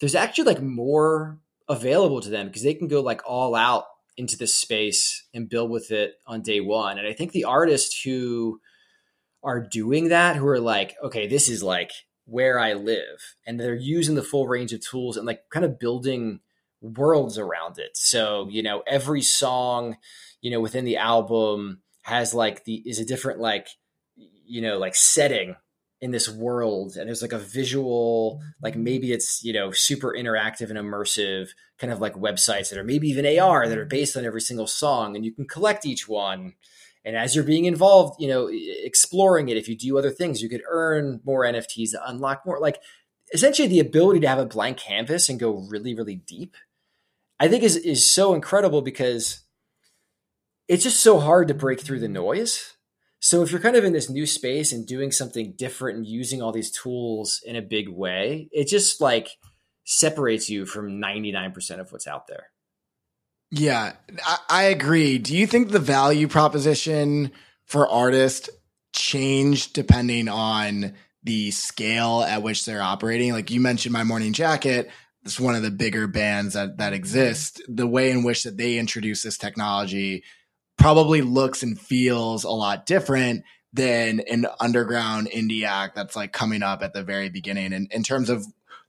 there's 0.00 0.14
actually 0.14 0.44
like 0.44 0.62
more 0.62 1.38
available 1.68 2.20
to 2.20 2.30
them 2.30 2.46
because 2.46 2.62
they 2.62 2.74
can 2.74 2.88
go 2.88 3.00
like 3.00 3.22
all 3.26 3.54
out 3.54 3.84
into 4.16 4.36
this 4.36 4.54
space 4.54 5.26
and 5.32 5.48
build 5.48 5.70
with 5.70 5.90
it 5.90 6.14
on 6.26 6.42
day 6.42 6.60
one. 6.60 6.98
And 6.98 7.06
I 7.06 7.12
think 7.12 7.32
the 7.32 7.44
artists 7.44 8.02
who 8.02 8.60
are 9.42 9.60
doing 9.60 10.08
that, 10.08 10.36
who 10.36 10.46
are 10.46 10.60
like, 10.60 10.96
okay, 11.02 11.26
this 11.26 11.48
is 11.48 11.62
like 11.62 11.92
where 12.24 12.58
I 12.58 12.74
live, 12.74 13.36
and 13.46 13.58
they're 13.58 13.74
using 13.74 14.14
the 14.14 14.22
full 14.22 14.46
range 14.46 14.72
of 14.72 14.80
tools 14.80 15.16
and 15.16 15.26
like 15.26 15.48
kind 15.50 15.64
of 15.64 15.78
building 15.78 16.40
worlds 16.80 17.38
around 17.38 17.78
it. 17.78 17.96
So, 17.96 18.48
you 18.50 18.62
know, 18.62 18.82
every 18.86 19.22
song, 19.22 19.96
you 20.40 20.50
know, 20.50 20.60
within 20.60 20.84
the 20.84 20.98
album 20.98 21.82
has 22.08 22.32
like 22.32 22.64
the 22.64 22.82
is 22.86 22.98
a 22.98 23.04
different 23.04 23.38
like 23.38 23.68
you 24.16 24.62
know 24.62 24.78
like 24.78 24.94
setting 24.94 25.54
in 26.00 26.10
this 26.10 26.28
world 26.28 26.96
and 26.96 27.06
there's 27.06 27.22
like 27.22 27.32
a 27.32 27.38
visual 27.38 28.40
like 28.62 28.76
maybe 28.76 29.12
it's 29.12 29.44
you 29.44 29.52
know 29.52 29.70
super 29.72 30.14
interactive 30.16 30.70
and 30.70 30.78
immersive 30.78 31.48
kind 31.78 31.92
of 31.92 32.00
like 32.00 32.14
websites 32.14 32.70
that 32.70 32.78
are 32.78 32.84
maybe 32.84 33.08
even 33.08 33.26
ar 33.38 33.68
that 33.68 33.78
are 33.78 33.84
based 33.84 34.16
on 34.16 34.24
every 34.24 34.40
single 34.40 34.66
song 34.66 35.16
and 35.16 35.24
you 35.24 35.32
can 35.32 35.46
collect 35.46 35.84
each 35.84 36.08
one 36.08 36.54
and 37.04 37.16
as 37.16 37.34
you're 37.34 37.44
being 37.44 37.66
involved 37.66 38.20
you 38.20 38.28
know 38.28 38.48
exploring 38.50 39.48
it 39.48 39.56
if 39.56 39.68
you 39.68 39.76
do 39.76 39.98
other 39.98 40.10
things 40.10 40.40
you 40.40 40.48
could 40.48 40.62
earn 40.70 41.20
more 41.24 41.44
nfts 41.44 41.94
unlock 42.06 42.46
more 42.46 42.60
like 42.60 42.80
essentially 43.34 43.68
the 43.68 43.80
ability 43.80 44.20
to 44.20 44.28
have 44.28 44.38
a 44.38 44.46
blank 44.46 44.78
canvas 44.78 45.28
and 45.28 45.40
go 45.40 45.66
really 45.68 45.94
really 45.94 46.16
deep 46.26 46.56
i 47.40 47.48
think 47.48 47.62
is 47.62 47.76
is 47.76 48.04
so 48.04 48.34
incredible 48.34 48.82
because 48.82 49.44
it's 50.68 50.84
just 50.84 51.00
so 51.00 51.18
hard 51.18 51.48
to 51.48 51.54
break 51.54 51.80
through 51.80 52.00
the 52.00 52.08
noise 52.08 52.76
so 53.20 53.42
if 53.42 53.50
you're 53.50 53.60
kind 53.60 53.76
of 53.76 53.84
in 53.84 53.92
this 53.92 54.08
new 54.08 54.26
space 54.26 54.72
and 54.72 54.86
doing 54.86 55.10
something 55.10 55.54
different 55.56 55.98
and 55.98 56.06
using 56.06 56.40
all 56.40 56.52
these 56.52 56.70
tools 56.70 57.42
in 57.44 57.56
a 57.56 57.62
big 57.62 57.88
way, 57.88 58.48
it 58.52 58.68
just 58.68 59.00
like 59.00 59.30
separates 59.84 60.48
you 60.48 60.66
from 60.66 61.00
99% 61.00 61.80
of 61.80 61.90
what's 61.90 62.06
out 62.06 62.28
there. 62.28 62.50
Yeah, 63.50 63.94
I, 64.24 64.38
I 64.48 64.62
agree. 64.64 65.18
Do 65.18 65.36
you 65.36 65.46
think 65.46 65.70
the 65.70 65.78
value 65.78 66.28
proposition 66.28 67.32
for 67.64 67.88
artists 67.88 68.50
changed 68.92 69.72
depending 69.72 70.28
on 70.28 70.94
the 71.24 71.50
scale 71.50 72.22
at 72.22 72.42
which 72.42 72.66
they're 72.66 72.82
operating? 72.82 73.32
Like 73.32 73.50
you 73.50 73.60
mentioned 73.60 73.92
my 73.92 74.04
morning 74.04 74.32
jacket, 74.32 74.90
it's 75.28 75.38
one 75.38 75.54
of 75.54 75.62
the 75.62 75.70
bigger 75.70 76.06
bands 76.06 76.54
that 76.54 76.78
that 76.78 76.94
exist. 76.94 77.60
The 77.68 77.86
way 77.86 78.10
in 78.10 78.22
which 78.22 78.44
that 78.44 78.56
they 78.56 78.78
introduce 78.78 79.22
this 79.22 79.36
technology 79.36 80.24
probably 80.78 81.20
looks 81.20 81.62
and 81.62 81.78
feels 81.78 82.44
a 82.44 82.50
lot 82.50 82.86
different 82.86 83.44
than 83.74 84.20
an 84.20 84.46
underground 84.58 85.28
indie 85.28 85.64
act 85.64 85.94
that's 85.94 86.16
like 86.16 86.32
coming 86.32 86.62
up 86.62 86.82
at 86.82 86.94
the 86.94 87.02
very 87.02 87.28
beginning. 87.28 87.74
And 87.74 87.92
in 87.92 88.02
terms 88.02 88.30
of 88.30 88.46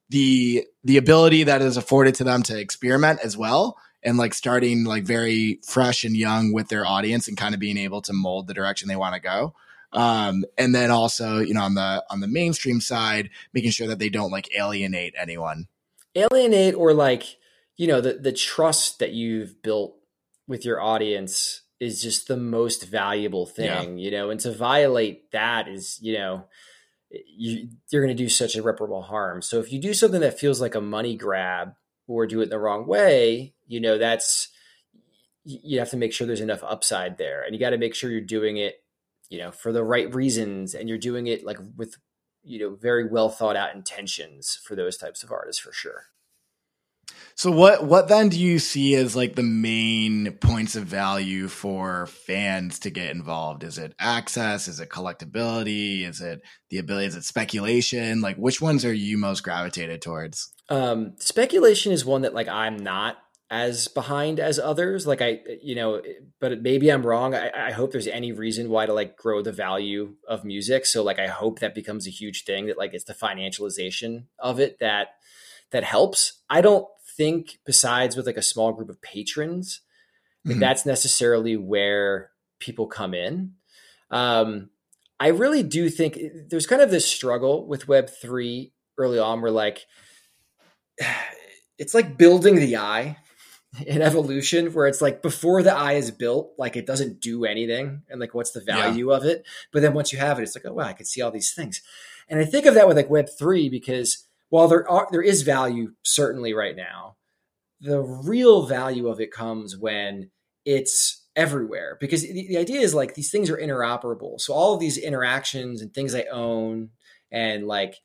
the 0.10 0.66
the 0.86 0.96
ability 0.96 1.44
that 1.44 1.62
is 1.62 1.76
afforded 1.76 2.16
to 2.16 2.24
them 2.24 2.42
to 2.44 2.58
experiment 2.58 3.20
as 3.22 3.36
well 3.36 3.78
and 4.02 4.18
like 4.18 4.34
starting 4.34 4.86
like 4.86 5.04
very 5.04 5.60
fresh 5.66 6.06
and 6.06 6.16
young 6.16 6.54
with 6.54 6.70
their 6.70 6.86
audience 6.86 7.28
and 7.28 7.36
kind 7.36 7.54
of 7.54 7.60
being 7.60 7.78
able 7.78 8.02
to 8.04 8.14
mold 8.14 8.48
the 8.48 8.54
direction 8.54 8.88
they 8.88 8.96
want 8.96 9.14
to 9.14 9.20
go. 9.20 9.54
Um, 9.92 10.46
and 10.58 10.74
then 10.74 10.90
also 10.90 11.40
you 11.40 11.54
know 11.54 11.64
on 11.64 11.74
the 11.74 12.02
on 12.10 12.22
the 12.22 12.30
mainstream 12.30 12.80
side 12.80 13.30
making 13.54 13.72
sure 13.72 13.88
that 13.88 14.00
they 14.00 14.10
don't 14.10 14.32
like 14.32 14.56
alienate 14.56 15.16
anyone 15.20 15.68
alienate 16.20 16.76
or 16.76 16.94
like 16.94 17.38
you 17.78 17.88
know 17.88 18.02
the 18.02 18.14
the 18.14 18.34
trust 18.34 19.00
that 19.00 19.12
you've 19.12 19.62
built 19.62 19.96
with 20.48 20.66
your 20.66 20.82
audience 20.82 21.62
is 21.80 22.02
just 22.02 22.28
the 22.28 22.38
most 22.38 22.88
valuable 22.88 23.46
thing, 23.46 23.98
yeah. 23.98 24.04
you 24.04 24.12
know, 24.12 24.30
and 24.30 24.40
to 24.42 24.52
violate 24.52 25.32
that 25.32 25.68
is, 25.68 25.98
you 26.02 26.14
know, 26.14 26.46
you, 27.10 27.70
you're 27.90 28.04
going 28.04 28.16
to 28.16 28.24
do 28.24 28.30
such 28.30 28.56
irreparable 28.56 29.04
harm. 29.04 29.42
So 29.42 29.60
if 29.60 29.72
you 29.72 29.80
do 29.80 29.94
something 29.94 30.22
that 30.22 30.40
feels 30.40 30.60
like 30.60 30.76
a 30.76 30.82
money 30.82 31.16
grab 31.16 31.74
or 32.08 32.28
do 32.28 32.42
it 32.42 32.50
the 32.50 32.60
wrong 32.60 32.86
way, 32.86 33.54
you 33.68 33.80
know, 33.80 33.98
that's, 33.98 34.50
you 35.46 35.80
have 35.80 35.90
to 35.92 35.98
make 35.98 36.12
sure 36.12 36.28
there's 36.28 36.42
enough 36.42 36.64
upside 36.64 37.18
there 37.18 37.44
and 37.44 37.54
you 37.54 37.60
got 37.60 37.70
to 37.70 37.78
make 37.78 37.96
sure 37.96 38.12
you're 38.12 38.22
doing 38.22 38.58
it, 38.58 38.84
you 39.30 39.40
know, 39.40 39.52
for 39.52 39.72
the 39.72 39.84
right 39.84 40.14
reasons 40.14 40.76
and 40.76 40.90
you're 40.90 40.98
doing 40.98 41.28
it 41.28 41.46
like 41.46 41.60
with, 41.78 41.96
you 42.44 42.60
know, 42.60 42.76
very 42.76 43.08
well 43.08 43.30
thought 43.30 43.56
out 43.56 43.76
intentions 43.76 44.60
for 44.64 44.76
those 44.76 44.98
types 44.98 45.24
of 45.24 45.32
artists 45.32 45.62
for 45.62 45.72
sure. 45.74 46.06
So 47.36 47.52
what 47.52 47.86
what 47.86 48.08
then 48.08 48.30
do 48.30 48.40
you 48.40 48.60
see 48.60 48.96
as 48.96 49.16
like 49.16 49.36
the 49.36 49.44
main 49.44 50.34
points 50.42 50.76
of 50.76 50.84
value 50.84 51.48
for 51.48 52.08
fans 52.08 52.80
to 52.80 52.90
get 52.90 53.12
involved? 53.12 53.64
Is 53.64 53.78
it 53.78 53.96
access? 53.98 54.68
Is 54.68 54.80
it 54.80 54.90
collectability? 54.90 56.08
Is 56.08 56.22
it 56.22 56.42
the 56.70 56.80
ability? 56.80 57.08
Is 57.08 57.16
it 57.16 57.24
speculation? 57.24 58.22
Like 58.22 58.36
which 58.36 58.62
ones 58.62 58.84
are 58.84 58.94
you 58.94 59.18
most 59.18 59.42
gravitated 59.42 60.02
towards? 60.02 60.54
Um, 60.68 61.14
speculation 61.18 61.92
is 61.92 62.06
one 62.06 62.22
that 62.22 62.34
like 62.34 62.48
I'm 62.48 62.78
not 62.78 63.18
as 63.50 63.88
behind 63.88 64.40
as 64.40 64.60
others. 64.60 65.08
Like 65.08 65.22
I, 65.22 65.40
you 65.62 65.76
know, 65.76 66.02
but 66.40 66.62
maybe 66.62 66.90
I'm 66.90 67.06
wrong. 67.06 67.34
I, 67.34 67.70
I, 67.70 67.72
hope 67.72 67.92
there's 67.92 68.08
any 68.08 68.32
reason 68.32 68.70
why 68.70 68.86
to 68.86 68.94
like 68.94 69.18
grow 69.18 69.42
the 69.42 69.52
value 69.52 70.16
of 70.28 70.46
music. 70.46 70.86
So 70.86 71.02
like 71.02 71.18
I 71.18 71.28
hope 71.28 71.60
that 71.60 71.74
becomes 71.74 72.06
a 72.06 72.12
huge 72.12 72.44
thing 72.44 72.68
that 72.68 72.78
like 72.78 72.94
it's 72.94 73.06
the 73.06 73.14
financialization 73.14 74.26
of 74.38 74.60
it 74.60 74.80
that 74.80 75.16
that 75.72 75.84
helps. 75.84 76.42
I 76.50 76.62
don't 76.62 76.88
think 77.18 77.58
besides 77.66 78.16
with 78.16 78.28
like 78.28 78.38
a 78.38 78.44
small 78.44 78.72
group 78.72 78.90
of 78.90 79.02
patrons 79.02 79.82
mm-hmm. 80.48 80.60
that's 80.60 80.86
necessarily 80.86 81.58
where 81.58 82.32
people 82.60 82.88
come 82.88 83.14
in. 83.14 83.54
Um, 84.12 84.70
I 85.20 85.28
really 85.28 85.64
do 85.64 85.90
think 85.90 86.20
there's 86.50 86.68
kind 86.68 86.82
of 86.82 86.92
this 86.92 87.06
struggle 87.06 87.68
with 87.68 87.88
Web 87.88 88.10
three 88.10 88.74
early 88.98 89.20
on, 89.20 89.42
where 89.42 89.52
like 89.52 89.86
it's 91.78 91.94
like 91.94 92.18
building 92.18 92.56
the 92.56 92.78
eye 92.78 93.18
in 93.86 94.02
evolution 94.02 94.74
where 94.74 94.88
it's 94.88 95.02
like 95.02 95.22
before 95.22 95.62
the 95.62 95.74
eye 95.74 95.94
is 95.94 96.12
built 96.12 96.54
like 96.58 96.76
it 96.76 96.88
doesn't 96.88 97.20
do 97.20 97.46
anything 97.46 98.02
and 98.10 98.20
like 98.20 98.34
what's 98.34 98.52
the 98.52 98.62
value 98.62 99.12
yeah. 99.12 99.18
of 99.18 99.26
it? 99.26 99.46
But 99.72 99.82
then 99.82 99.94
once 99.94 100.12
you 100.12 100.20
have 100.20 100.40
it 100.40 100.44
it's 100.44 100.56
like 100.56 100.66
oh 100.66 100.74
wow 100.74 100.86
i 100.86 100.94
can 100.94 101.06
see 101.06 101.22
all 101.22 101.32
these 101.32 101.54
things. 101.54 101.82
And 102.28 102.40
i 102.40 102.46
think 102.46 102.66
of 102.66 102.74
that 102.76 102.88
with 102.88 102.98
like 102.98 103.10
web 103.10 103.28
3 103.30 103.70
because 103.70 104.26
while 104.50 104.68
there 104.68 104.90
are 104.90 105.08
there 105.12 105.22
is 105.22 105.44
value 105.44 105.94
certainly 106.04 106.54
right 106.54 106.76
now 106.76 107.16
the 107.82 108.02
real 108.02 108.66
value 108.66 109.08
of 109.08 109.22
it 109.22 109.32
comes 109.32 109.78
when 109.78 110.32
it's 110.66 111.26
everywhere 111.36 111.98
because 112.00 112.24
the, 112.24 112.48
the 112.48 112.58
idea 112.58 112.82
is 112.82 112.94
like 112.94 113.16
these 113.16 113.32
things 113.32 113.50
are 113.50 113.58
interoperable. 113.58 114.40
So 114.42 114.54
all 114.54 114.74
of 114.74 114.80
these 114.80 114.98
interactions 114.98 115.82
and 115.82 115.94
things 115.94 116.14
i 116.14 116.26
own 116.32 116.90
and 117.32 117.68
like 117.68 117.96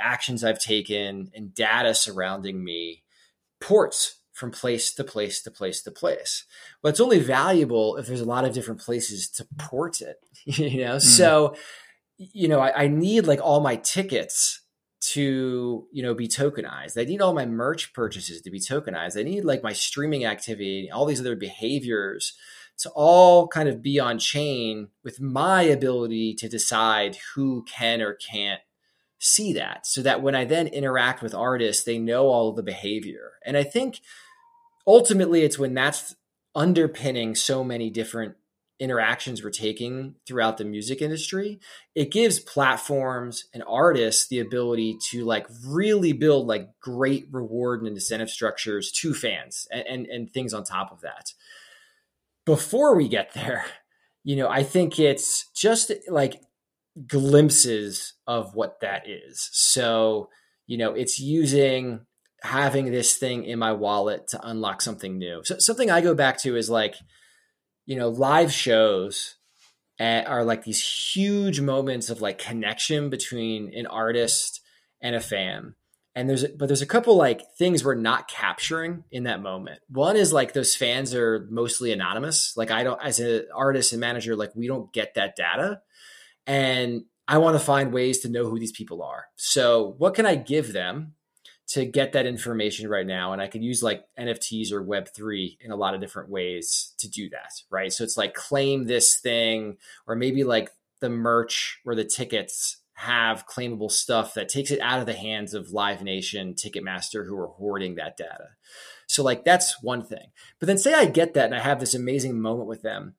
actions 0.00 0.42
i've 0.42 0.58
taken 0.58 1.30
and 1.34 1.54
data 1.54 1.94
surrounding 1.94 2.62
me 2.64 3.02
ports 3.60 4.19
from 4.40 4.50
place 4.50 4.92
to 4.94 5.04
place 5.04 5.42
to 5.42 5.50
place 5.50 5.82
to 5.82 5.90
place. 5.90 6.46
But 6.82 6.88
it's 6.88 7.00
only 7.00 7.20
valuable 7.20 7.98
if 7.98 8.06
there's 8.06 8.22
a 8.22 8.24
lot 8.24 8.46
of 8.46 8.54
different 8.54 8.80
places 8.80 9.28
to 9.32 9.46
port 9.58 10.00
it, 10.00 10.16
you 10.46 10.80
know? 10.84 10.96
Mm. 10.96 11.02
So, 11.02 11.54
you 12.16 12.48
know, 12.48 12.58
I, 12.58 12.84
I, 12.84 12.88
need 12.88 13.26
like 13.26 13.40
all 13.40 13.60
my 13.60 13.76
tickets 13.76 14.62
to, 15.00 15.86
you 15.92 16.02
know, 16.02 16.14
be 16.14 16.26
tokenized. 16.26 17.00
I 17.00 17.04
need 17.04 17.20
all 17.20 17.34
my 17.34 17.46
merch 17.46 17.92
purchases 17.92 18.40
to 18.42 18.50
be 18.50 18.60
tokenized. 18.60 19.18
I 19.18 19.22
need 19.22 19.44
like 19.44 19.62
my 19.62 19.72
streaming 19.74 20.24
activity, 20.24 20.90
all 20.90 21.04
these 21.04 21.20
other 21.20 21.36
behaviors 21.36 22.34
to 22.78 22.90
all 22.94 23.46
kind 23.46 23.68
of 23.68 23.82
be 23.82 24.00
on 24.00 24.18
chain 24.18 24.88
with 25.04 25.20
my 25.20 25.62
ability 25.62 26.34
to 26.34 26.48
decide 26.48 27.18
who 27.34 27.62
can 27.64 28.00
or 28.00 28.14
can't 28.14 28.60
see 29.18 29.52
that 29.52 29.86
so 29.86 30.00
that 30.02 30.22
when 30.22 30.34
I 30.34 30.46
then 30.46 30.66
interact 30.66 31.22
with 31.22 31.34
artists, 31.34 31.84
they 31.84 31.98
know 31.98 32.28
all 32.28 32.48
of 32.48 32.56
the 32.56 32.62
behavior. 32.62 33.32
And 33.44 33.56
I 33.56 33.62
think 33.62 34.00
ultimately 34.86 35.42
it's 35.42 35.58
when 35.58 35.74
that's 35.74 36.14
underpinning 36.54 37.34
so 37.34 37.62
many 37.62 37.90
different 37.90 38.34
interactions 38.78 39.44
we're 39.44 39.50
taking 39.50 40.14
throughout 40.26 40.56
the 40.56 40.64
music 40.64 41.02
industry. 41.02 41.60
It 41.94 42.10
gives 42.10 42.40
platforms 42.40 43.44
and 43.52 43.62
artists 43.68 44.26
the 44.28 44.40
ability 44.40 44.96
to 45.10 45.24
like 45.24 45.46
really 45.66 46.12
build 46.12 46.46
like 46.46 46.70
great 46.80 47.26
reward 47.30 47.80
and 47.80 47.88
incentive 47.88 48.30
structures 48.30 48.90
to 48.92 49.12
fans 49.12 49.68
and, 49.70 49.86
and, 49.86 50.06
and 50.06 50.32
things 50.32 50.54
on 50.54 50.64
top 50.64 50.92
of 50.92 51.02
that. 51.02 51.34
Before 52.46 52.96
we 52.96 53.08
get 53.08 53.34
there 53.34 53.64
you 54.22 54.36
know 54.36 54.50
i 54.50 54.62
think 54.62 54.98
it's 54.98 55.48
just 55.54 55.90
like 56.06 56.42
glimpses 57.06 58.14
of 58.26 58.54
what 58.54 58.80
that 58.80 59.08
is. 59.08 59.48
So 59.52 60.28
you 60.66 60.78
know 60.78 60.94
it's 60.94 61.18
using 61.18 62.00
having 62.42 62.90
this 62.90 63.16
thing 63.16 63.44
in 63.44 63.58
my 63.58 63.72
wallet 63.72 64.28
to 64.28 64.46
unlock 64.46 64.82
something 64.82 65.18
new. 65.18 65.42
So 65.44 65.58
something 65.58 65.90
I 65.90 66.00
go 66.00 66.14
back 66.14 66.38
to 66.38 66.56
is 66.56 66.70
like, 66.70 66.96
you 67.86 67.96
know, 67.96 68.08
live 68.08 68.52
shows 68.52 69.36
eh, 69.98 70.22
are 70.22 70.44
like 70.44 70.64
these 70.64 71.12
huge 71.14 71.60
moments 71.60 72.10
of 72.10 72.20
like 72.20 72.38
connection 72.38 73.10
between 73.10 73.72
an 73.74 73.86
artist 73.86 74.60
and 75.00 75.14
a 75.14 75.20
fan. 75.20 75.74
And 76.14 76.28
there's, 76.28 76.44
but 76.44 76.66
there's 76.66 76.82
a 76.82 76.86
couple 76.86 77.16
like 77.16 77.42
things 77.56 77.84
we're 77.84 77.94
not 77.94 78.28
capturing 78.28 79.04
in 79.10 79.24
that 79.24 79.42
moment. 79.42 79.80
One 79.88 80.16
is 80.16 80.32
like 80.32 80.52
those 80.52 80.74
fans 80.74 81.14
are 81.14 81.46
mostly 81.50 81.92
anonymous. 81.92 82.56
Like 82.56 82.70
I 82.70 82.82
don't, 82.82 83.00
as 83.02 83.20
an 83.20 83.46
artist 83.54 83.92
and 83.92 84.00
manager, 84.00 84.34
like 84.34 84.54
we 84.56 84.66
don't 84.66 84.92
get 84.92 85.14
that 85.14 85.36
data. 85.36 85.80
And 86.46 87.04
I 87.28 87.38
want 87.38 87.54
to 87.54 87.64
find 87.64 87.92
ways 87.92 88.20
to 88.20 88.28
know 88.28 88.48
who 88.48 88.58
these 88.58 88.72
people 88.72 89.02
are. 89.02 89.26
So 89.36 89.94
what 89.98 90.14
can 90.14 90.26
I 90.26 90.34
give 90.34 90.72
them 90.72 91.14
to 91.70 91.84
get 91.84 92.12
that 92.12 92.26
information 92.26 92.88
right 92.88 93.06
now. 93.06 93.32
And 93.32 93.40
I 93.40 93.46
could 93.46 93.62
use 93.62 93.82
like 93.82 94.04
NFTs 94.18 94.72
or 94.72 94.84
Web3 94.84 95.58
in 95.60 95.70
a 95.70 95.76
lot 95.76 95.94
of 95.94 96.00
different 96.00 96.28
ways 96.28 96.94
to 96.98 97.08
do 97.08 97.28
that. 97.30 97.52
Right. 97.70 97.92
So 97.92 98.04
it's 98.04 98.16
like 98.16 98.34
claim 98.34 98.84
this 98.84 99.16
thing, 99.16 99.76
or 100.06 100.16
maybe 100.16 100.44
like 100.44 100.70
the 101.00 101.10
merch 101.10 101.80
or 101.84 101.94
the 101.94 102.04
tickets 102.04 102.78
have 102.94 103.46
claimable 103.46 103.90
stuff 103.90 104.34
that 104.34 104.48
takes 104.48 104.70
it 104.70 104.80
out 104.80 105.00
of 105.00 105.06
the 105.06 105.14
hands 105.14 105.54
of 105.54 105.70
Live 105.70 106.02
Nation, 106.02 106.54
Ticketmaster, 106.54 107.26
who 107.26 107.38
are 107.38 107.46
hoarding 107.46 107.94
that 107.94 108.16
data. 108.16 108.48
So, 109.06 109.22
like, 109.22 109.42
that's 109.42 109.82
one 109.82 110.04
thing. 110.04 110.32
But 110.58 110.66
then, 110.66 110.76
say 110.76 110.92
I 110.92 111.06
get 111.06 111.32
that 111.34 111.46
and 111.46 111.54
I 111.54 111.60
have 111.60 111.80
this 111.80 111.94
amazing 111.94 112.38
moment 112.38 112.68
with 112.68 112.82
them. 112.82 113.14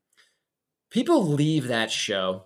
People 0.91 1.27
leave 1.27 1.67
that 1.67 1.89
show 1.89 2.45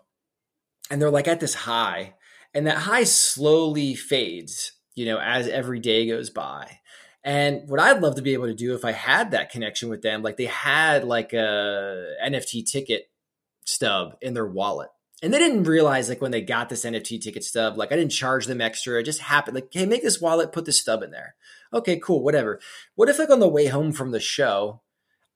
and 0.89 1.01
they're 1.01 1.09
like 1.09 1.27
at 1.27 1.39
this 1.39 1.55
high, 1.55 2.13
and 2.53 2.65
that 2.67 2.77
high 2.79 3.03
slowly 3.03 3.95
fades 3.95 4.71
you 4.95 5.05
know, 5.05 5.19
as 5.19 5.47
every 5.47 5.79
day 5.79 6.07
goes 6.07 6.29
by. 6.29 6.79
And 7.23 7.67
what 7.67 7.79
I'd 7.79 8.01
love 8.01 8.15
to 8.15 8.21
be 8.21 8.33
able 8.33 8.47
to 8.47 8.53
do 8.53 8.75
if 8.75 8.85
I 8.85 8.91
had 8.91 9.31
that 9.31 9.49
connection 9.49 9.89
with 9.89 10.01
them, 10.01 10.21
like 10.21 10.37
they 10.37 10.45
had 10.45 11.03
like 11.03 11.33
a 11.33 12.15
NFT 12.23 12.69
ticket 12.69 13.09
stub 13.65 14.15
in 14.21 14.33
their 14.33 14.45
wallet. 14.45 14.89
And 15.23 15.33
they 15.33 15.39
didn't 15.39 15.63
realize 15.63 16.07
like 16.07 16.21
when 16.21 16.31
they 16.31 16.41
got 16.41 16.69
this 16.69 16.85
NFT 16.85 17.21
ticket 17.21 17.43
stub, 17.43 17.77
like 17.77 17.91
I 17.91 17.95
didn't 17.95 18.11
charge 18.11 18.45
them 18.45 18.61
extra. 18.61 18.99
It 18.99 19.03
just 19.03 19.21
happened. 19.21 19.55
Like, 19.55 19.69
hey, 19.71 19.85
make 19.85 20.03
this 20.03 20.21
wallet, 20.21 20.51
put 20.51 20.65
this 20.65 20.79
stub 20.79 21.01
in 21.01 21.11
there. 21.11 21.35
Okay, 21.73 21.99
cool, 21.99 22.23
whatever. 22.23 22.59
What 22.93 23.09
if 23.09 23.17
like 23.17 23.31
on 23.31 23.39
the 23.39 23.47
way 23.47 23.67
home 23.67 23.91
from 23.91 24.11
the 24.11 24.19
show, 24.19 24.81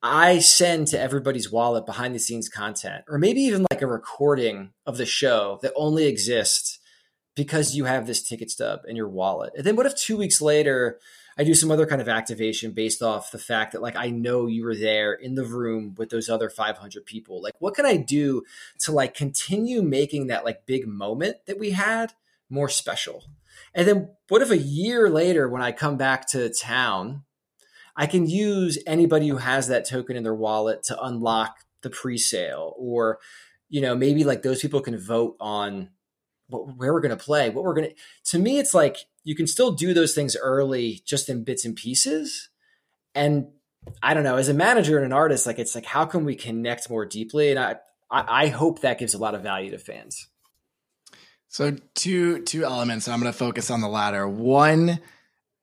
I 0.02 0.40
send 0.40 0.88
to 0.90 1.00
everybody's 1.00 1.52
wallet 1.52 1.86
behind 1.86 2.14
the 2.14 2.20
scenes 2.20 2.50
content, 2.50 3.04
or 3.10 3.18
maybe 3.18 3.42
even 3.42 3.66
like 3.72 3.82
a 3.82 3.88
recording 3.88 4.72
of 4.86 4.98
the 4.98 5.06
show 5.06 5.60
that 5.62 5.74
only 5.76 6.06
exists 6.06 6.80
because 7.36 7.76
you 7.76 7.86
have 7.86 8.08
this 8.08 8.22
ticket 8.22 8.52
stub 8.52 8.82
in 8.88 8.96
your 8.96 9.08
wallet. 9.08 9.54
And 9.56 9.66
then 9.66 9.76
what 9.76 9.86
if 9.86 9.96
two 9.96 10.18
weeks 10.18 10.42
later 10.42 11.00
I 11.40 11.46
do 11.46 11.54
some 11.54 11.72
other 11.72 11.86
kind 11.86 12.02
of 12.02 12.10
activation 12.10 12.72
based 12.72 13.02
off 13.02 13.32
the 13.32 13.38
fact 13.38 13.72
that 13.72 13.82
like 13.82 13.96
I 13.96 14.10
know 14.10 14.48
you 14.48 14.66
were 14.66 14.76
there 14.76 15.14
in 15.14 15.36
the 15.36 15.46
room 15.46 15.96
with 15.98 16.10
those 16.10 16.28
other 16.28 16.50
500 16.50 17.06
people. 17.06 17.42
Like 17.42 17.54
what 17.60 17.76
can 17.76 17.86
I 17.86 17.96
do 17.96 18.44
to 18.80 18.92
like 18.92 19.14
continue 19.14 19.82
making 19.82 20.28
that 20.28 20.44
like 20.44 20.66
big 20.66 20.86
moment 20.86 21.38
that 21.46 21.58
we 21.58 21.72
had 21.72 22.12
more 22.50 22.68
special? 22.68 23.24
And 23.74 23.88
then 23.88 24.10
what 24.28 24.42
if 24.42 24.52
a 24.52 24.58
year 24.58 25.10
later 25.10 25.48
when 25.48 25.62
I 25.62 25.72
come 25.72 25.96
back 25.96 26.28
to 26.32 26.50
town, 26.50 27.24
I 27.96 28.06
can 28.06 28.28
use 28.28 28.78
anybody 28.86 29.30
who 29.30 29.38
has 29.38 29.70
that 29.70 29.86
token 29.86 30.18
in 30.18 30.24
their 30.24 30.36
wallet 30.36 30.84
to 30.84 31.02
unlock 31.02 31.60
the 31.84 31.90
pre-sale 31.90 32.74
or 32.78 33.20
you 33.70 33.80
know 33.80 33.96
maybe 33.96 34.26
like 34.26 34.42
those 34.42 34.62
people 34.62 34.82
can 34.82 34.98
vote 34.98 35.38
on 35.40 35.90
what, 36.50 36.78
where 36.78 36.92
we're 36.94 37.02
going 37.02 37.18
to 37.18 37.24
play, 37.24 37.50
what 37.50 37.64
we're 37.64 37.74
going 37.74 37.90
to. 37.90 37.96
To 38.32 38.40
me, 38.40 38.60
it's 38.60 38.74
like 38.74 38.98
you 39.24 39.36
can 39.36 39.48
still 39.48 39.72
do 39.72 39.94
those 39.94 40.14
things 40.14 40.36
early, 40.36 41.02
just 41.06 41.30
in 41.30 41.44
bits 41.44 41.66
and 41.66 41.76
pieces. 41.76 42.50
And 43.16 43.48
I 44.04 44.14
don't 44.14 44.24
know, 44.24 44.36
as 44.36 44.50
a 44.50 44.54
manager 44.54 44.98
and 44.98 45.06
an 45.06 45.14
artist, 45.14 45.48
like 45.48 45.60
it's 45.60 45.76
like 45.76 45.86
how 45.86 46.06
can 46.06 46.26
we 46.26 46.36
connect 46.36 46.90
more 46.90 47.06
deeply? 47.06 47.52
And 47.52 47.60
I, 47.60 47.76
I, 48.12 48.46
I 48.46 48.48
hope 48.48 48.82
that 48.82 49.00
gives 49.00 49.14
a 49.14 49.20
lot 49.20 49.36
of 49.36 49.42
value 49.42 49.72
to 49.72 49.78
fans. 49.78 50.28
So 51.48 51.76
two 51.96 52.44
two 52.44 52.64
elements. 52.64 53.08
I'm 53.08 53.20
going 53.20 53.32
to 53.32 53.38
focus 53.38 53.72
on 53.72 53.82
the 53.82 53.88
latter. 53.88 54.28
One, 54.28 55.00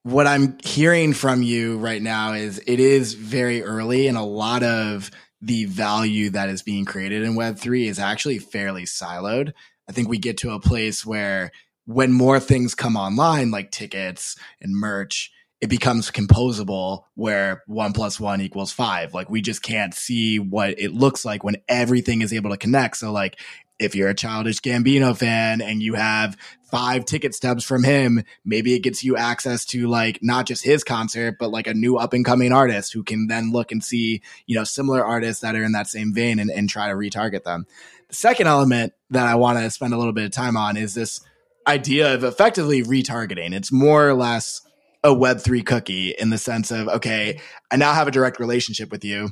what 0.02 0.26
I'm 0.26 0.58
hearing 0.64 1.12
from 1.12 1.42
you 1.42 1.78
right 1.78 2.02
now 2.02 2.32
is 2.32 2.60
it 2.66 2.80
is 2.80 3.14
very 3.14 3.62
early, 3.62 4.08
and 4.08 4.18
a 4.18 4.22
lot 4.22 4.62
of 4.64 5.10
the 5.40 5.66
value 5.66 6.30
that 6.30 6.48
is 6.48 6.62
being 6.62 6.86
created 6.86 7.22
in 7.22 7.36
Web 7.36 7.58
three 7.58 7.86
is 7.86 7.98
actually 7.98 8.38
fairly 8.38 8.82
siloed. 8.84 9.52
I 9.88 9.92
think 9.92 10.08
we 10.08 10.18
get 10.18 10.38
to 10.38 10.52
a 10.52 10.60
place 10.60 11.04
where 11.06 11.50
when 11.86 12.12
more 12.12 12.40
things 12.40 12.74
come 12.74 12.96
online, 12.96 13.50
like 13.50 13.70
tickets 13.70 14.36
and 14.60 14.74
merch, 14.74 15.30
it 15.60 15.68
becomes 15.68 16.10
composable 16.10 17.04
where 17.14 17.62
one 17.66 17.92
plus 17.92 18.20
one 18.20 18.40
equals 18.40 18.72
five. 18.72 19.14
Like 19.14 19.30
we 19.30 19.40
just 19.40 19.62
can't 19.62 19.94
see 19.94 20.38
what 20.38 20.78
it 20.78 20.92
looks 20.92 21.24
like 21.24 21.44
when 21.44 21.56
everything 21.68 22.22
is 22.22 22.32
able 22.32 22.50
to 22.50 22.56
connect. 22.56 22.98
So 22.98 23.10
like 23.12 23.38
if 23.78 23.94
you're 23.94 24.08
a 24.08 24.14
Childish 24.14 24.60
Gambino 24.60 25.16
fan 25.16 25.60
and 25.60 25.82
you 25.82 25.94
have 25.94 26.36
five 26.70 27.04
ticket 27.04 27.34
stubs 27.34 27.64
from 27.64 27.84
him, 27.84 28.24
maybe 28.44 28.74
it 28.74 28.80
gets 28.80 29.04
you 29.04 29.16
access 29.16 29.64
to 29.66 29.86
like 29.86 30.18
not 30.22 30.46
just 30.46 30.64
his 30.64 30.82
concert, 30.82 31.36
but 31.38 31.50
like 31.50 31.66
a 31.66 31.74
new 31.74 31.96
up 31.96 32.12
and 32.12 32.24
coming 32.24 32.52
artist 32.52 32.92
who 32.92 33.02
can 33.02 33.26
then 33.26 33.52
look 33.52 33.72
and 33.72 33.84
see, 33.84 34.22
you 34.46 34.56
know, 34.56 34.64
similar 34.64 35.04
artists 35.04 35.42
that 35.42 35.54
are 35.54 35.62
in 35.62 35.72
that 35.72 35.88
same 35.88 36.14
vein 36.14 36.38
and, 36.38 36.50
and 36.50 36.68
try 36.68 36.88
to 36.88 36.94
retarget 36.94 37.44
them. 37.44 37.66
Second 38.10 38.46
element 38.46 38.92
that 39.10 39.26
I 39.26 39.34
want 39.34 39.58
to 39.58 39.70
spend 39.70 39.92
a 39.92 39.98
little 39.98 40.12
bit 40.12 40.24
of 40.24 40.30
time 40.30 40.56
on 40.56 40.76
is 40.76 40.94
this 40.94 41.20
idea 41.66 42.14
of 42.14 42.24
effectively 42.24 42.82
retargeting. 42.82 43.52
It's 43.52 43.72
more 43.72 44.08
or 44.08 44.14
less 44.14 44.62
a 45.02 45.08
Web3 45.08 45.64
cookie 45.64 46.10
in 46.10 46.30
the 46.30 46.38
sense 46.38 46.70
of, 46.70 46.88
okay, 46.88 47.40
I 47.70 47.76
now 47.76 47.92
have 47.92 48.08
a 48.08 48.10
direct 48.10 48.38
relationship 48.38 48.90
with 48.90 49.04
you. 49.04 49.30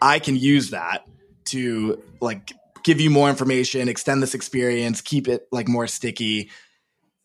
I 0.00 0.18
can 0.18 0.36
use 0.36 0.70
that 0.70 1.06
to 1.46 2.02
like 2.20 2.52
give 2.84 3.00
you 3.00 3.10
more 3.10 3.28
information, 3.28 3.88
extend 3.88 4.22
this 4.22 4.34
experience, 4.34 5.00
keep 5.00 5.28
it 5.28 5.48
like 5.50 5.68
more 5.68 5.86
sticky. 5.86 6.50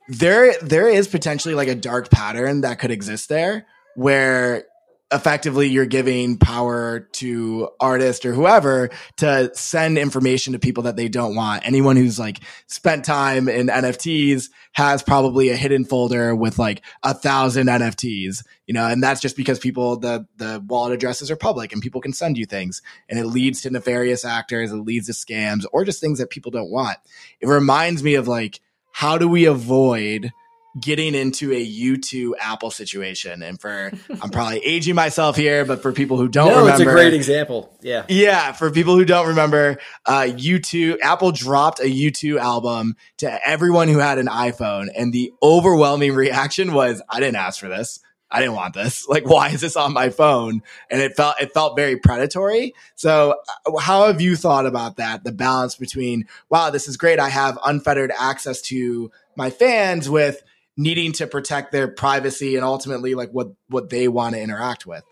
There, 0.08 0.54
there 0.62 0.90
is 0.90 1.08
potentially 1.08 1.54
like 1.54 1.68
a 1.68 1.76
dark 1.76 2.10
pattern 2.10 2.62
that 2.62 2.80
could 2.80 2.92
exist 2.92 3.30
there 3.30 3.66
where 3.96 4.66
effectively 5.12 5.68
you're 5.68 5.86
giving 5.86 6.38
power 6.38 7.02
to 7.12 7.70
artists 7.80 8.26
or 8.26 8.34
whoever 8.34 8.90
to 9.18 9.52
send 9.54 9.98
information 9.98 10.54
to 10.54 10.60
people 10.60 10.84
that 10.84 10.96
they 10.96 11.10
don't 11.10 11.36
want. 11.36 11.66
Anyone 11.66 11.98
who's 11.98 12.18
like 12.18 12.40
spent 12.68 13.04
time 13.04 13.50
in 13.50 13.68
NFTs 13.68 14.50
has 14.74 15.04
probably 15.04 15.50
a 15.50 15.56
hidden 15.56 15.84
folder 15.84 16.34
with 16.34 16.58
like 16.58 16.82
a 17.04 17.14
thousand 17.14 17.68
NFTs, 17.68 18.46
you 18.68 18.74
know, 18.74 18.88
and 18.88 19.04
that's 19.04 19.20
just 19.20 19.36
because 19.36 19.60
people, 19.60 19.98
the, 19.98 20.26
the 20.38 20.64
wallet 20.66 20.94
addresses 20.94 21.30
are 21.30 21.36
public 21.36 21.74
and 21.74 21.82
people 21.82 22.00
can 22.00 22.14
send 22.14 22.38
you 22.38 22.46
things 22.46 22.82
and 23.10 23.20
it 23.20 23.26
leads 23.26 23.62
to 23.62 23.70
nefarious 23.70 24.24
actors. 24.24 24.72
It 24.72 24.78
leads 24.78 25.08
to 25.08 25.14
scams 25.14 25.66
or 25.74 25.84
just 25.84 26.00
things 26.00 26.20
that 26.20 26.30
people 26.30 26.52
don't 26.52 26.72
want. 26.72 26.98
It 27.42 27.48
reminds 27.48 28.02
me 28.02 28.16
of 28.16 28.28
like, 28.28 28.62
how 28.94 29.18
do 29.18 29.28
we 29.28 29.46
avoid 29.46 30.32
getting 30.80 31.16
into 31.16 31.52
a 31.52 31.66
U2 31.66 32.34
Apple 32.40 32.72
situation. 32.72 33.44
And 33.44 33.60
for, 33.60 33.92
I'm 34.22 34.30
probably 34.30 34.60
aging 34.60 34.96
myself 34.96 35.36
here, 35.36 35.66
but 35.66 35.82
for 35.82 35.92
people 35.92 36.18
who 36.18 36.28
don't 36.28 36.48
no, 36.48 36.60
remember. 36.62 36.72
it's 36.72 36.82
a 36.82 36.94
great 36.94 37.14
example. 37.14 37.76
Yeah. 37.82 38.06
Yeah. 38.08 38.54
For 38.54 38.72
people 38.72 38.96
who 38.96 39.06
don't 39.06 39.28
remember, 39.28 39.80
uh, 40.06 40.28
U2, 40.28 41.00
Apple 41.02 41.32
dropped 41.32 41.80
a 41.80 41.84
U2 41.84 42.38
album 42.38 42.96
to 43.18 43.48
everyone 43.48 43.88
who 43.88 44.00
had 44.00 44.18
an 44.18 44.28
iPhone. 44.28 44.88
And 44.96 45.12
the 45.12 45.34
overwhelming 45.44 46.14
reaction 46.14 46.74
was, 46.74 47.02
I 47.10 47.20
didn't 47.20 47.38
ask 47.38 47.60
for 47.60 47.68
this. 47.68 48.00
I 48.34 48.40
didn't 48.40 48.56
want 48.56 48.74
this. 48.74 49.06
Like, 49.12 49.28
why 49.28 49.50
is 49.50 49.60
this 49.60 49.76
on 49.76 49.92
my 49.92 50.10
phone? 50.10 50.62
And 50.90 51.02
it 51.02 51.18
felt, 51.18 51.36
it 51.42 51.54
felt 51.54 51.76
very 51.76 51.98
predatory. 51.98 52.74
So 52.96 53.36
uh, 53.66 53.78
how 53.78 54.08
have 54.08 54.22
you 54.22 54.38
thought 54.38 54.66
about 54.66 54.96
that? 54.98 55.26
The 55.26 55.34
balance 55.34 55.76
between, 55.76 56.28
wow, 56.50 56.70
this 56.70 56.88
is 56.88 56.96
great. 56.96 57.20
I 57.20 57.28
have 57.28 57.60
unfettered 57.66 58.14
access 58.18 58.62
to 58.64 59.12
my 59.36 59.50
fans 59.50 60.10
with, 60.10 60.42
needing 60.78 61.12
to 61.14 61.28
protect 61.28 61.72
their 61.72 61.88
privacy 61.88 62.56
and 62.56 62.66
ultimately 62.66 63.16
like 63.16 63.32
what 63.32 63.48
what 63.68 63.90
they 63.90 64.08
want 64.08 64.36
to 64.36 64.42
interact 64.42 64.86
with? 64.86 65.04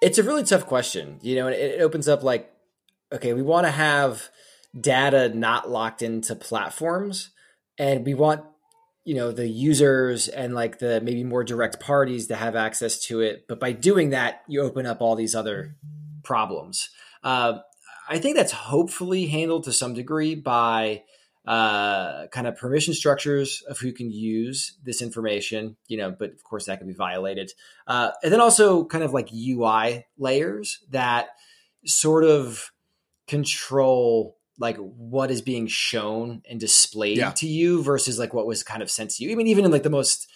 It's 0.00 0.18
a 0.18 0.22
really 0.22 0.44
tough 0.44 0.66
question 0.66 1.18
you 1.22 1.36
know 1.36 1.48
it, 1.48 1.80
opens 1.80 2.08
up 2.08 2.22
like 2.22 2.52
okay 3.12 3.32
we 3.32 3.42
want 3.42 3.66
to 3.66 3.70
have 3.70 4.28
data 4.78 5.28
not 5.28 5.70
locked 5.70 6.02
into 6.02 6.34
platforms 6.34 7.30
and 7.78 8.06
we 8.06 8.14
want 8.14 8.44
you 9.04 9.14
know 9.14 9.32
the 9.32 9.48
users 9.48 10.28
and 10.28 10.54
like 10.54 10.78
the 10.78 11.00
maybe 11.00 11.24
more 11.24 11.44
direct 11.44 11.80
parties 11.80 12.28
to 12.28 12.36
have 12.36 12.54
access 12.54 13.00
to 13.00 13.20
it 13.20 13.46
but 13.48 13.58
by 13.58 13.72
doing 13.72 14.10
that 14.10 14.42
you 14.46 14.60
open 14.60 14.86
up 14.86 15.00
all 15.00 15.16
these 15.16 15.34
other 15.34 15.76
problems. 16.22 16.90
Uh, 17.22 17.58
i 18.08 18.18
think 18.18 18.36
that's 18.36 18.52
hopefully 18.52 19.26
handled 19.26 19.64
to 19.64 19.72
some 19.72 19.94
degree 19.94 20.34
by 20.34 21.02
uh, 21.46 22.26
kind 22.28 22.46
of 22.46 22.56
permission 22.56 22.94
structures 22.94 23.62
of 23.68 23.78
who 23.78 23.92
can 23.92 24.10
use 24.10 24.76
this 24.84 25.00
information, 25.00 25.76
you 25.88 25.96
know, 25.96 26.10
but 26.10 26.30
of 26.30 26.44
course 26.44 26.66
that 26.66 26.78
can 26.78 26.86
be 26.86 26.94
violated. 26.94 27.52
Uh, 27.86 28.10
and 28.22 28.32
then 28.32 28.40
also 28.40 28.84
kind 28.84 29.02
of 29.02 29.12
like 29.12 29.30
UI 29.32 30.06
layers 30.18 30.80
that 30.90 31.28
sort 31.86 32.24
of 32.24 32.70
control 33.26 34.36
like 34.58 34.76
what 34.76 35.30
is 35.30 35.40
being 35.40 35.66
shown 35.66 36.42
and 36.48 36.60
displayed 36.60 37.16
yeah. 37.16 37.30
to 37.30 37.46
you 37.46 37.82
versus 37.82 38.18
like 38.18 38.34
what 38.34 38.46
was 38.46 38.62
kind 38.62 38.82
of 38.82 38.90
sent 38.90 39.10
to 39.10 39.24
you. 39.24 39.32
I 39.32 39.34
mean, 39.34 39.46
even 39.46 39.64
in 39.64 39.70
like 39.70 39.82
the 39.82 39.90
most, 39.90 40.30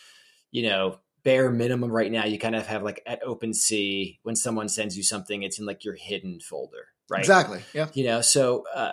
you 0.50 0.62
know, 0.62 0.98
bare 1.24 1.50
minimum 1.50 1.92
right 1.92 2.10
now, 2.10 2.24
you 2.24 2.38
kind 2.38 2.56
of 2.56 2.66
have 2.66 2.82
like 2.82 3.02
at 3.06 3.22
OpenSea 3.22 4.18
when 4.22 4.34
someone 4.34 4.70
sends 4.70 4.96
you 4.96 5.02
something, 5.02 5.42
it's 5.42 5.58
in 5.58 5.66
like 5.66 5.84
your 5.84 5.94
hidden 5.94 6.40
folder, 6.40 6.86
right? 7.10 7.20
Exactly. 7.20 7.62
Yeah. 7.74 7.88
You 7.92 8.04
know, 8.04 8.22
so 8.22 8.64
uh, 8.74 8.92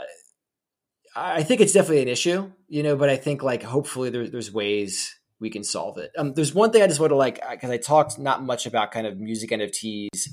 I 1.15 1.43
think 1.43 1.61
it's 1.61 1.73
definitely 1.73 2.03
an 2.03 2.07
issue, 2.07 2.51
you 2.67 2.83
know, 2.83 2.95
but 2.95 3.09
I 3.09 3.17
think 3.17 3.43
like 3.43 3.63
hopefully 3.63 4.09
there, 4.09 4.27
there's 4.27 4.51
ways 4.51 5.15
we 5.39 5.49
can 5.49 5.63
solve 5.63 5.97
it. 5.97 6.11
Um, 6.17 6.33
there's 6.33 6.53
one 6.53 6.71
thing 6.71 6.81
I 6.81 6.87
just 6.87 6.99
want 6.99 7.11
to 7.11 7.15
like 7.15 7.41
because 7.49 7.69
I 7.69 7.77
talked 7.77 8.17
not 8.17 8.43
much 8.43 8.65
about 8.65 8.91
kind 8.91 9.07
of 9.07 9.19
music 9.19 9.49
NFTs 9.49 10.29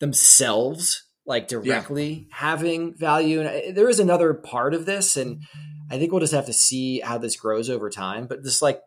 themselves, 0.00 1.04
like 1.24 1.48
directly 1.48 2.28
yeah. 2.28 2.36
having 2.36 2.94
value, 2.94 3.40
and 3.40 3.48
I, 3.48 3.70
there 3.70 3.88
is 3.88 4.00
another 4.00 4.34
part 4.34 4.74
of 4.74 4.84
this, 4.84 5.16
and 5.16 5.42
I 5.90 5.98
think 5.98 6.12
we'll 6.12 6.20
just 6.20 6.34
have 6.34 6.46
to 6.46 6.52
see 6.52 7.00
how 7.00 7.18
this 7.18 7.36
grows 7.36 7.70
over 7.70 7.88
time. 7.88 8.26
But 8.26 8.42
this 8.42 8.60
like 8.60 8.82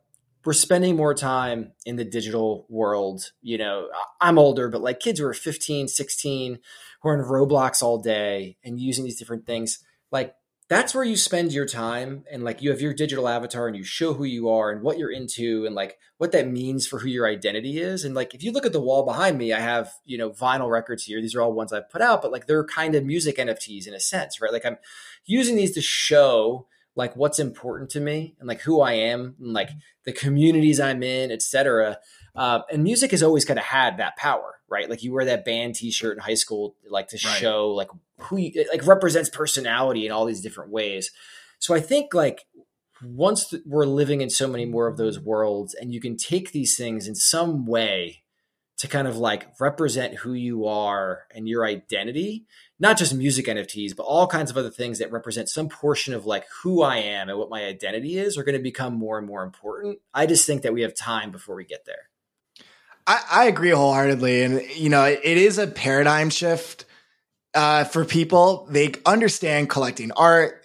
we're 0.45 0.53
spending 0.53 0.95
more 0.95 1.13
time 1.13 1.71
in 1.85 1.95
the 1.95 2.05
digital 2.05 2.65
world. 2.69 3.31
You 3.41 3.57
know, 3.57 3.89
I'm 4.21 4.37
older, 4.37 4.69
but 4.69 4.81
like 4.81 4.99
kids 4.99 5.19
who 5.19 5.25
are 5.25 5.33
15, 5.33 5.87
16, 5.87 6.59
who 7.01 7.09
are 7.09 7.13
in 7.15 7.25
Roblox 7.25 7.81
all 7.81 7.97
day 7.97 8.57
and 8.63 8.79
using 8.79 9.05
these 9.05 9.19
different 9.19 9.45
things, 9.45 9.79
like 10.11 10.35
that's 10.69 10.93
where 10.93 11.03
you 11.03 11.17
spend 11.17 11.51
your 11.51 11.65
time 11.65 12.23
and 12.31 12.43
like 12.43 12.61
you 12.61 12.69
have 12.69 12.79
your 12.79 12.93
digital 12.93 13.27
avatar 13.27 13.67
and 13.67 13.75
you 13.75 13.83
show 13.83 14.13
who 14.13 14.23
you 14.23 14.49
are 14.49 14.69
and 14.69 14.83
what 14.83 14.99
you're 14.99 15.11
into 15.11 15.65
and 15.65 15.73
like 15.73 15.97
what 16.17 16.31
that 16.31 16.47
means 16.47 16.85
for 16.85 16.99
who 16.99 17.07
your 17.07 17.27
identity 17.27 17.79
is. 17.79 18.05
And 18.05 18.13
like 18.13 18.35
if 18.35 18.43
you 18.43 18.51
look 18.51 18.67
at 18.67 18.71
the 18.71 18.79
wall 18.79 19.03
behind 19.03 19.37
me 19.37 19.51
i 19.51 19.59
have 19.59 19.91
you 20.05 20.17
know 20.17 20.29
vinyl 20.29 20.69
records 20.69 21.03
here. 21.03 21.21
These 21.21 21.33
are 21.35 21.41
all 21.41 21.53
ones 21.53 21.73
i've 21.73 21.89
put 21.89 22.01
out 22.01 22.21
but 22.21 22.31
like 22.31 22.45
they're 22.45 22.63
kind 22.63 22.93
of 22.93 23.03
music 23.03 23.37
nfts 23.37 23.87
in 23.87 23.95
a 23.95 23.99
sense 23.99 24.39
right? 24.39 24.53
Like 24.53 24.65
i'm 24.65 24.77
using 25.25 25.55
these 25.55 25.73
to 25.73 25.81
show 25.81 26.67
like 26.95 27.15
what's 27.15 27.39
important 27.39 27.89
to 27.91 27.99
me 27.99 28.35
and 28.39 28.47
like 28.47 28.61
who 28.61 28.81
i 28.81 28.93
am 28.93 29.35
and 29.39 29.53
like 29.53 29.69
mm-hmm. 29.69 29.79
the 30.05 30.11
communities 30.11 30.79
i'm 30.79 31.01
in 31.01 31.31
etc 31.31 31.97
uh, 32.39 32.61
and 32.71 32.83
music 32.83 33.11
has 33.11 33.21
always 33.21 33.45
kind 33.45 33.59
of 33.59 33.65
had 33.65 33.97
that 33.97 34.15
power 34.15 34.55
right 34.69 34.89
like 34.89 35.03
you 35.03 35.13
wear 35.13 35.25
that 35.25 35.45
band 35.45 35.75
t-shirt 35.75 36.17
in 36.17 36.23
high 36.23 36.33
school 36.33 36.75
like 36.89 37.07
to 37.07 37.19
right. 37.23 37.37
show 37.37 37.69
like 37.69 37.89
who 38.19 38.37
you, 38.37 38.65
like 38.71 38.85
represents 38.85 39.29
personality 39.29 40.05
in 40.05 40.11
all 40.11 40.25
these 40.25 40.41
different 40.41 40.71
ways. 40.71 41.11
So 41.59 41.73
I 41.73 41.79
think 41.79 42.13
like 42.13 42.45
once 43.03 43.53
we're 43.65 43.85
living 43.85 44.21
in 44.21 44.29
so 44.29 44.47
many 44.47 44.65
more 44.65 44.87
of 44.87 44.97
those 44.97 45.19
worlds 45.19 45.73
and 45.73 45.93
you 45.93 46.01
can 46.01 46.17
take 46.17 46.51
these 46.51 46.77
things 46.77 47.07
in 47.07 47.15
some 47.15 47.65
way 47.65 48.23
to 48.77 48.87
kind 48.87 49.07
of 49.07 49.17
like 49.17 49.47
represent 49.59 50.15
who 50.15 50.33
you 50.33 50.65
are 50.65 51.23
and 51.35 51.49
your 51.49 51.65
identity, 51.65 52.45
not 52.79 52.97
just 52.97 53.13
music 53.13 53.45
NFTs, 53.45 53.95
but 53.95 54.03
all 54.03 54.25
kinds 54.25 54.49
of 54.49 54.57
other 54.57 54.69
things 54.69 54.99
that 54.99 55.11
represent 55.11 55.49
some 55.49 55.67
portion 55.67 56.13
of 56.13 56.25
like 56.25 56.45
who 56.63 56.81
I 56.81 56.97
am 56.97 57.27
and 57.27 57.37
what 57.37 57.49
my 57.49 57.65
identity 57.65 58.17
is 58.17 58.37
are 58.37 58.43
going 58.43 58.57
to 58.57 58.63
become 58.63 58.93
more 58.93 59.17
and 59.17 59.27
more 59.27 59.43
important. 59.43 59.99
I 60.13 60.25
just 60.25 60.45
think 60.45 60.61
that 60.61 60.73
we 60.73 60.81
have 60.83 60.95
time 60.95 61.31
before 61.31 61.55
we 61.55 61.65
get 61.65 61.85
there. 61.85 62.09
I, 63.09 63.23
I 63.31 63.45
agree 63.45 63.71
wholeheartedly. 63.71 64.43
And, 64.43 64.61
you 64.75 64.89
know, 64.89 65.03
it 65.03 65.23
is 65.23 65.57
a 65.57 65.65
paradigm 65.65 66.29
shift 66.29 66.85
uh, 67.55 67.85
for 67.85 68.05
people. 68.05 68.67
They 68.69 68.93
understand 69.03 69.67
collecting 69.67 70.11
art, 70.11 70.63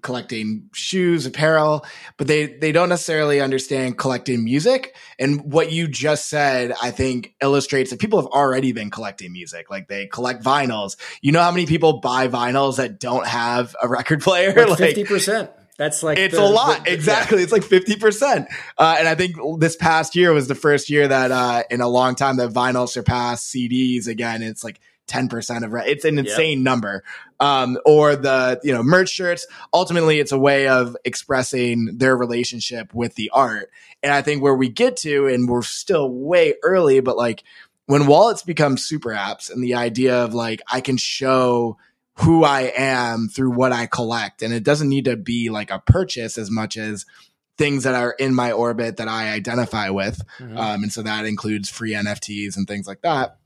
collecting 0.00 0.70
shoes, 0.72 1.26
apparel, 1.26 1.84
but 2.16 2.28
they 2.28 2.46
they 2.46 2.72
don't 2.72 2.88
necessarily 2.88 3.42
understand 3.42 3.98
collecting 3.98 4.42
music. 4.42 4.96
And 5.18 5.52
what 5.52 5.70
you 5.70 5.86
just 5.86 6.30
said, 6.30 6.72
I 6.82 6.92
think, 6.92 7.34
illustrates 7.42 7.90
that 7.90 8.00
people 8.00 8.18
have 8.18 8.30
already 8.30 8.72
been 8.72 8.90
collecting 8.90 9.30
music. 9.30 9.70
Like 9.70 9.88
they 9.88 10.06
collect 10.06 10.42
vinyls. 10.42 10.96
You 11.20 11.32
know 11.32 11.42
how 11.42 11.50
many 11.50 11.66
people 11.66 12.00
buy 12.00 12.26
vinyls 12.26 12.78
that 12.78 12.98
don't 13.00 13.26
have 13.26 13.76
a 13.82 13.86
record 13.86 14.22
player? 14.22 14.52
Fifty 14.76 15.02
like, 15.02 15.06
percent. 15.06 15.50
That's 15.82 16.04
like 16.04 16.16
it's 16.16 16.36
the, 16.36 16.42
a 16.42 16.46
lot. 16.46 16.84
The, 16.84 16.92
exactly. 16.92 17.38
Yeah. 17.38 17.42
It's 17.42 17.52
like 17.52 17.64
50%. 17.64 18.46
Uh, 18.78 18.96
and 19.00 19.08
I 19.08 19.16
think 19.16 19.34
this 19.58 19.74
past 19.74 20.14
year 20.14 20.32
was 20.32 20.46
the 20.46 20.54
first 20.54 20.88
year 20.88 21.08
that 21.08 21.32
uh, 21.32 21.64
in 21.72 21.80
a 21.80 21.88
long 21.88 22.14
time 22.14 22.36
that 22.36 22.50
vinyl 22.50 22.88
surpassed 22.88 23.52
CDs 23.52 24.06
again. 24.06 24.42
It's 24.42 24.62
like 24.62 24.78
10% 25.08 25.64
of 25.64 25.74
it's 25.88 26.04
an 26.04 26.20
insane 26.20 26.58
yep. 26.58 26.64
number 26.64 27.02
um, 27.40 27.76
or 27.84 28.14
the 28.14 28.60
you 28.62 28.72
know 28.72 28.84
merch 28.84 29.10
shirts 29.10 29.48
ultimately 29.74 30.20
it's 30.20 30.30
a 30.30 30.38
way 30.38 30.68
of 30.68 30.96
expressing 31.04 31.98
their 31.98 32.16
relationship 32.16 32.94
with 32.94 33.16
the 33.16 33.28
art 33.34 33.68
and 34.04 34.12
i 34.12 34.22
think 34.22 34.40
where 34.40 34.54
we 34.54 34.68
get 34.68 34.96
to 34.96 35.26
and 35.26 35.48
we're 35.48 35.62
still 35.62 36.08
way 36.08 36.54
early 36.62 37.00
but 37.00 37.16
like 37.16 37.42
when 37.86 38.06
wallets 38.06 38.44
become 38.44 38.78
super 38.78 39.10
apps 39.10 39.52
and 39.52 39.62
the 39.62 39.74
idea 39.74 40.22
of 40.22 40.34
like 40.34 40.62
i 40.70 40.80
can 40.80 40.96
show 40.96 41.76
who 42.22 42.44
i 42.44 42.72
am 42.76 43.28
through 43.28 43.50
what 43.50 43.72
i 43.72 43.86
collect 43.86 44.42
and 44.42 44.52
it 44.52 44.62
doesn't 44.62 44.88
need 44.88 45.04
to 45.04 45.16
be 45.16 45.50
like 45.50 45.70
a 45.70 45.78
purchase 45.80 46.38
as 46.38 46.50
much 46.50 46.76
as 46.76 47.06
things 47.58 47.84
that 47.84 47.94
are 47.94 48.12
in 48.12 48.34
my 48.34 48.52
orbit 48.52 48.96
that 48.96 49.08
i 49.08 49.32
identify 49.32 49.90
with 49.90 50.22
mm-hmm. 50.38 50.56
um, 50.56 50.82
and 50.82 50.92
so 50.92 51.02
that 51.02 51.24
includes 51.24 51.70
free 51.70 51.92
nfts 51.92 52.56
and 52.56 52.66
things 52.66 52.86
like 52.86 53.02
that 53.02 53.38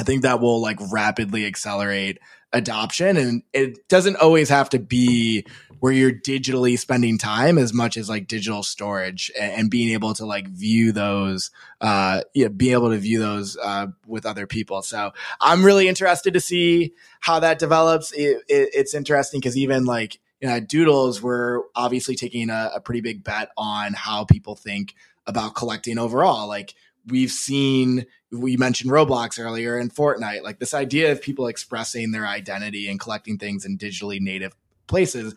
I 0.00 0.02
think 0.02 0.22
that 0.22 0.40
will 0.40 0.62
like 0.62 0.78
rapidly 0.90 1.44
accelerate 1.44 2.18
adoption. 2.52 3.18
And 3.18 3.42
it 3.52 3.86
doesn't 3.88 4.16
always 4.16 4.48
have 4.48 4.70
to 4.70 4.78
be 4.78 5.44
where 5.80 5.92
you're 5.92 6.12
digitally 6.12 6.78
spending 6.78 7.18
time 7.18 7.58
as 7.58 7.72
much 7.72 7.96
as 7.96 8.08
like 8.08 8.28
digital 8.28 8.62
storage 8.62 9.32
and, 9.38 9.52
and 9.52 9.70
being 9.70 9.90
able 9.90 10.14
to 10.14 10.24
like 10.24 10.46
view 10.46 10.92
those, 10.92 11.50
uh, 11.80 12.20
yeah, 12.34 12.48
be 12.48 12.72
able 12.72 12.90
to 12.90 12.98
view 12.98 13.18
those, 13.18 13.56
uh, 13.56 13.86
with 14.06 14.26
other 14.26 14.46
people. 14.46 14.82
So 14.82 15.12
I'm 15.40 15.64
really 15.64 15.88
interested 15.88 16.34
to 16.34 16.40
see 16.40 16.92
how 17.20 17.40
that 17.40 17.58
develops. 17.58 18.12
It, 18.12 18.42
it, 18.48 18.70
it's 18.74 18.94
interesting 18.94 19.40
because 19.40 19.56
even 19.56 19.86
like, 19.86 20.20
you 20.40 20.48
know, 20.48 20.60
Doodles, 20.60 21.22
we're 21.22 21.62
obviously 21.74 22.14
taking 22.14 22.50
a, 22.50 22.70
a 22.74 22.80
pretty 22.80 23.00
big 23.00 23.24
bet 23.24 23.50
on 23.56 23.94
how 23.94 24.24
people 24.24 24.56
think 24.56 24.94
about 25.26 25.54
collecting 25.54 25.98
overall. 25.98 26.46
Like 26.46 26.74
we've 27.06 27.30
seen 27.30 28.06
we 28.32 28.56
mentioned 28.56 28.92
Roblox 28.92 29.42
earlier 29.42 29.76
and 29.76 29.92
Fortnite, 29.92 30.42
like 30.42 30.58
this 30.58 30.74
idea 30.74 31.10
of 31.10 31.20
people 31.20 31.46
expressing 31.48 32.12
their 32.12 32.26
identity 32.26 32.88
and 32.88 33.00
collecting 33.00 33.38
things 33.38 33.64
in 33.64 33.76
digitally 33.76 34.20
native 34.20 34.54
places 34.86 35.34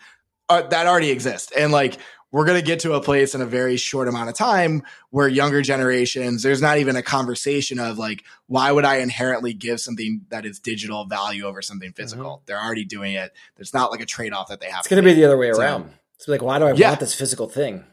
uh, 0.50 0.62
that 0.64 0.88
already 0.88 1.12
exist. 1.12 1.54
And 1.58 1.72
like 1.72 1.98
we're 2.34 2.46
going 2.46 2.60
to 2.60 2.66
get 2.66 2.80
to 2.80 2.94
a 2.94 3.02
place 3.02 3.36
in 3.36 3.42
a 3.42 3.46
very 3.46 3.78
short 3.78 4.08
amount 4.08 4.28
of 4.28 4.36
time 4.36 4.82
where 5.12 5.28
younger 5.28 5.62
generations, 5.62 6.42
there's 6.42 6.64
not 6.64 6.80
even 6.80 6.96
a 6.96 7.04
conversation 7.04 7.78
of 7.78 8.00
like, 8.00 8.24
why 8.48 8.72
would 8.72 8.86
I 8.86 8.98
inherently 8.98 9.54
give 9.54 9.80
something 9.80 10.22
that 10.30 10.44
is 10.44 10.60
digital 10.60 11.06
value 11.06 11.46
over 11.46 11.62
something 11.62 11.94
physical? 11.94 12.38
Mm-hmm. 12.38 12.44
They're 12.48 12.62
already 12.62 12.86
doing 12.86 13.14
it. 13.14 13.34
There's 13.56 13.74
not 13.74 13.92
like 13.92 14.02
a 14.02 14.06
trade 14.06 14.34
off 14.34 14.50
that 14.50 14.60
they 14.60 14.66
have. 14.66 14.80
It's 14.80 14.88
going 14.88 15.02
to 15.02 15.08
be 15.08 15.14
the 15.14 15.26
other 15.26 15.38
way 15.38 15.50
around. 15.50 15.90
So, 15.90 15.96
it's 16.16 16.28
like, 16.28 16.42
why 16.42 16.58
do 16.58 16.66
I 16.66 16.74
yeah. 16.74 16.90
want 16.90 17.02
this 17.02 17.14
physical 17.14 17.48
thing? 17.48 17.86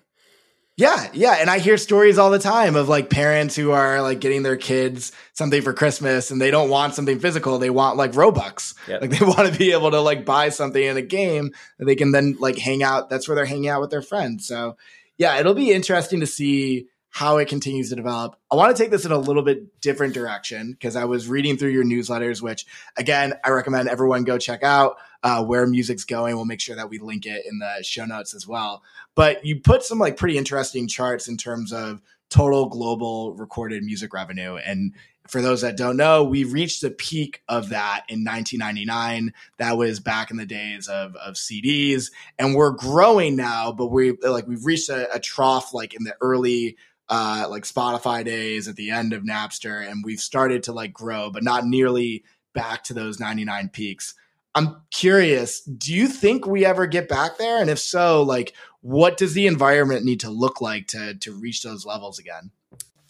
Yeah, 0.81 1.11
yeah, 1.13 1.33
and 1.35 1.51
I 1.51 1.59
hear 1.59 1.77
stories 1.77 2.17
all 2.17 2.31
the 2.31 2.39
time 2.39 2.75
of 2.75 2.89
like 2.89 3.11
parents 3.11 3.55
who 3.55 3.71
are 3.73 4.01
like 4.01 4.19
getting 4.19 4.43
their 4.43 4.57
kids 4.57 5.13
something 5.35 5.61
for 5.61 5.75
Christmas 5.75 6.31
and 6.31 6.41
they 6.41 6.51
don't 6.51 6.71
want 6.71 6.95
something 6.95 7.19
physical, 7.19 7.59
they 7.59 7.69
want 7.69 7.99
like 7.99 8.13
Robux. 8.13 8.75
Yep. 8.89 9.03
Like 9.03 9.11
they 9.11 9.27
want 9.27 9.53
to 9.53 9.59
be 9.59 9.73
able 9.73 9.91
to 9.91 10.01
like 10.01 10.25
buy 10.25 10.49
something 10.49 10.83
in 10.83 10.97
a 10.97 11.03
game 11.03 11.51
that 11.79 11.85
they 11.85 11.97
can 11.97 12.13
then 12.13 12.37
like 12.41 12.57
hang 12.57 12.83
out, 12.83 13.11
that's 13.11 13.29
where 13.29 13.35
they're 13.35 13.45
hanging 13.45 13.69
out 13.69 13.83
with 13.83 13.91
their 13.91 14.01
friends. 14.01 14.47
So, 14.47 14.79
yeah, 15.19 15.39
it'll 15.39 15.53
be 15.53 15.71
interesting 15.71 16.21
to 16.21 16.27
see 16.27 16.87
how 17.11 17.39
it 17.39 17.49
continues 17.49 17.91
to 17.91 17.97
develop. 17.97 18.37
I 18.51 18.57
want 18.57 18.75
to 18.75 18.81
take 18.81 18.91
this 18.91 19.05
in 19.05 19.13
a 19.13 19.19
little 19.19 19.43
bit 19.43 19.81
different 19.81 20.15
direction 20.15 20.73
because 20.73 20.97
I 20.97 21.05
was 21.05 21.29
reading 21.29 21.57
through 21.57 21.71
your 21.71 21.85
newsletters, 21.85 22.41
which 22.41 22.67
again, 22.97 23.35
I 23.45 23.51
recommend 23.51 23.89
everyone 23.89 24.25
go 24.25 24.39
check 24.39 24.63
out 24.63 24.97
uh, 25.23 25.45
where 25.45 25.67
music's 25.67 26.05
going. 26.05 26.37
We'll 26.37 26.45
make 26.45 26.61
sure 26.61 26.77
that 26.77 26.89
we 26.89 26.99
link 26.99 27.27
it 27.27 27.45
in 27.51 27.59
the 27.59 27.83
show 27.83 28.05
notes 28.05 28.35
as 28.35 28.47
well. 28.47 28.83
But 29.15 29.45
you 29.45 29.61
put 29.61 29.83
some 29.83 29.99
like 29.99 30.17
pretty 30.17 30.39
interesting 30.39 30.87
charts 30.87 31.29
in 31.29 31.37
terms 31.37 31.73
of 31.73 32.01
total 32.31 32.69
global 32.69 33.35
recorded 33.35 33.83
music 33.83 34.15
revenue. 34.15 34.57
And 34.57 34.95
for 35.27 35.43
those 35.43 35.61
that 35.61 35.77
don't 35.77 35.97
know, 35.97 36.25
we 36.25 36.45
reached 36.45 36.81
the 36.81 36.91
peak 36.91 37.43
of 37.49 37.69
that 37.69 38.05
in 38.09 38.25
1999. 38.25 39.33
That 39.59 39.77
was 39.77 40.01
back 40.01 40.31
in 40.31 40.37
the 40.37 40.47
days 40.47 40.89
of, 40.89 41.15
of 41.17 41.35
CDs, 41.35 42.11
and 42.39 42.55
we're 42.55 42.71
growing 42.71 43.37
now. 43.37 43.71
But 43.73 43.89
we 43.89 44.13
like 44.23 44.49
we've 44.49 44.65
reached 44.65 44.89
a, 44.89 45.13
a 45.15 45.21
trough 45.21 45.73
like 45.75 45.95
in 45.95 46.05
the 46.05 46.17
early 46.21 46.77
uh, 47.11 47.47
like 47.51 47.65
Spotify 47.65 48.25
days 48.25 48.69
at 48.69 48.77
the 48.77 48.91
end 48.91 49.13
of 49.13 49.25
Napster, 49.25 49.87
and 49.87 50.03
we've 50.05 50.21
started 50.21 50.63
to 50.65 50.73
like 50.73 50.93
grow, 50.93 51.29
but 51.31 51.43
not 51.43 51.67
nearly 51.67 52.25
back 52.55 52.85
to 52.85 52.95
those 52.95 53.21
99 53.21 53.69
peaks. 53.69 54.15
I'm 54.55 54.83
curious, 54.91 55.61
do 55.61 55.95
you 55.95 56.09
think 56.09 56.47
we 56.47 56.65
ever 56.65 56.87
get 56.87 57.09
back 57.09 57.39
there? 57.39 57.61
And 57.61 57.71
if 57.71 57.79
so, 57.79 58.23
like 58.23 58.55
what 58.81 59.17
does 59.17 59.35
the 59.35 59.47
environment 59.47 60.05
need 60.05 60.21
to 60.21 60.31
look 60.31 60.61
like 60.61 60.87
to 60.89 61.15
to 61.15 61.33
reach 61.33 61.63
those 61.63 61.85
levels 61.85 62.19
again? 62.19 62.51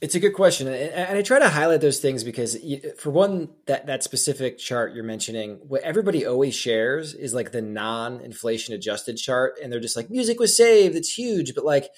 It's 0.00 0.14
a 0.14 0.20
good 0.20 0.32
question, 0.32 0.66
and 0.66 1.18
I 1.18 1.20
try 1.20 1.38
to 1.38 1.50
highlight 1.50 1.82
those 1.82 2.00
things 2.00 2.24
because, 2.24 2.56
for 2.98 3.10
one, 3.10 3.50
that 3.66 3.86
that 3.86 4.02
specific 4.02 4.56
chart 4.56 4.94
you're 4.94 5.04
mentioning, 5.04 5.58
what 5.68 5.82
everybody 5.82 6.24
always 6.24 6.54
shares 6.54 7.12
is 7.12 7.34
like 7.34 7.52
the 7.52 7.60
non-inflation 7.60 8.74
adjusted 8.74 9.18
chart, 9.18 9.58
and 9.62 9.70
they're 9.70 9.78
just 9.78 9.96
like, 9.96 10.08
music 10.08 10.40
was 10.40 10.56
saved, 10.56 10.96
it's 10.96 11.12
huge, 11.18 11.54
but 11.54 11.66
like 11.66 11.90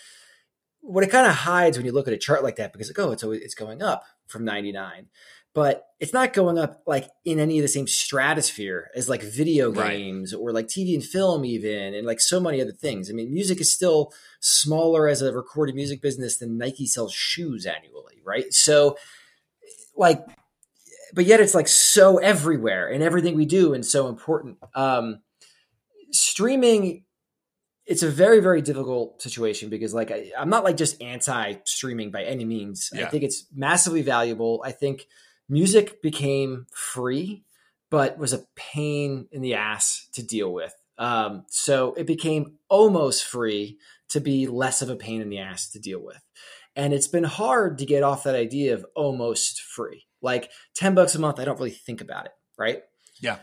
what 0.83 1.05
it 1.05 1.11
kind 1.11 1.26
of 1.26 1.35
hides 1.35 1.76
when 1.76 1.87
you 1.87 1.93
look 1.93 2.09
at 2.09 2.14
a 2.14 2.18
chart 2.18 2.43
like 2.43 2.57
that 2.57 2.72
because 2.72 2.89
like, 2.89 2.99
oh, 2.99 3.12
it's 3.12 3.22
always, 3.22 3.41
it's 3.41 3.55
going 3.55 3.83
up 3.83 4.05
from 4.26 4.45
99, 4.45 5.07
but 5.55 5.87
it's 6.01 6.12
not 6.12 6.33
going 6.33 6.59
up 6.59 6.83
like 6.87 7.09
in 7.24 7.39
any 7.39 7.59
of 7.59 7.62
the 7.62 7.68
same 7.68 7.87
stratosphere 7.87 8.91
as 8.95 9.09
like 9.09 9.22
video 9.22 9.70
games 9.70 10.35
right. 10.35 10.41
or 10.41 10.53
like 10.53 10.66
TV 10.66 10.95
and 10.95 11.05
film 11.05 11.45
even 11.45 11.95
and 11.95 12.07
like 12.07 12.20
so 12.20 12.41
many 12.41 12.61
other 12.61 12.72
things. 12.72 13.09
I 13.09 13.12
mean, 13.12 13.33
music 13.33 13.61
is 13.61 13.72
still 13.72 14.12
smaller 14.41 15.07
as 15.07 15.22
a 15.22 15.33
recorded 15.33 15.76
music 15.76 16.03
business 16.03 16.39
than 16.39 16.59
Nike 16.59 16.87
sells 16.87 17.12
shoes 17.12 17.64
annually, 17.64 18.20
right? 18.24 18.53
So 18.53 18.97
like 19.97 20.24
but 21.14 21.26
yet 21.26 21.41
it's 21.41 21.55
like 21.55 21.68
so 21.68 22.16
everywhere 22.16 22.89
and 22.89 23.03
everything 23.03 23.37
we 23.37 23.47
do 23.47 23.72
and 23.72 23.87
so 23.87 24.09
important. 24.09 24.59
Um 24.74 25.20
streaming 26.11 27.05
it's 27.93 28.03
a 28.03 28.11
very 28.11 28.40
very 28.40 28.62
difficult 28.62 29.20
situation 29.20 29.68
because 29.68 29.93
like 29.93 30.11
I, 30.11 30.30
am 30.34 30.49
not 30.49 30.64
like 30.64 30.78
just 30.78 31.03
anti 31.03 31.57
streaming 31.64 32.11
by 32.11 32.24
any 32.24 32.47
means. 32.47 32.88
Yeah. 32.90 33.05
I 33.05 33.11
think 33.11 33.22
it's 33.22 33.47
massively 33.55 34.01
valuable. 34.01 34.62
I 34.64 34.72
think 34.72 35.07
music 35.47 36.01
became 36.01 36.66
free, 36.74 37.45
but 37.90 38.16
was 38.16 38.32
a 38.32 38.47
pain 38.57 39.28
in 39.30 39.43
the 39.43 39.55
ass 39.55 40.09
to 40.14 40.22
deal 40.22 40.51
with. 40.55 40.74
Um, 40.97 41.45
so 41.49 41.93
it 41.93 42.07
became 42.07 42.55
almost 42.70 43.26
free 43.26 43.76
to 44.09 44.20
be 44.20 44.47
less 44.47 44.80
of 44.80 44.88
a 44.88 44.97
pain 44.97 45.20
in 45.20 45.28
the 45.28 45.40
ass 45.40 45.70
to 45.72 45.78
deal 45.78 46.01
with. 46.03 46.20
And 46.74 46.95
it's 46.95 47.09
been 47.09 47.24
hard 47.24 47.76
to 47.78 47.84
get 47.84 48.03
off 48.03 48.24
that 48.24 48.34
idea 48.34 48.72
of 48.72 48.86
almost 48.97 49.61
free. 49.61 50.07
Like 50.22 50.51
10 50.76 50.95
bucks 50.95 51.14
a 51.14 51.18
month, 51.18 51.38
I 51.38 51.45
don't 51.45 51.59
really 51.59 51.70
think 51.70 52.01
about 52.01 52.24
it, 52.24 52.32
right? 52.57 52.82
Yeah. 53.20 53.36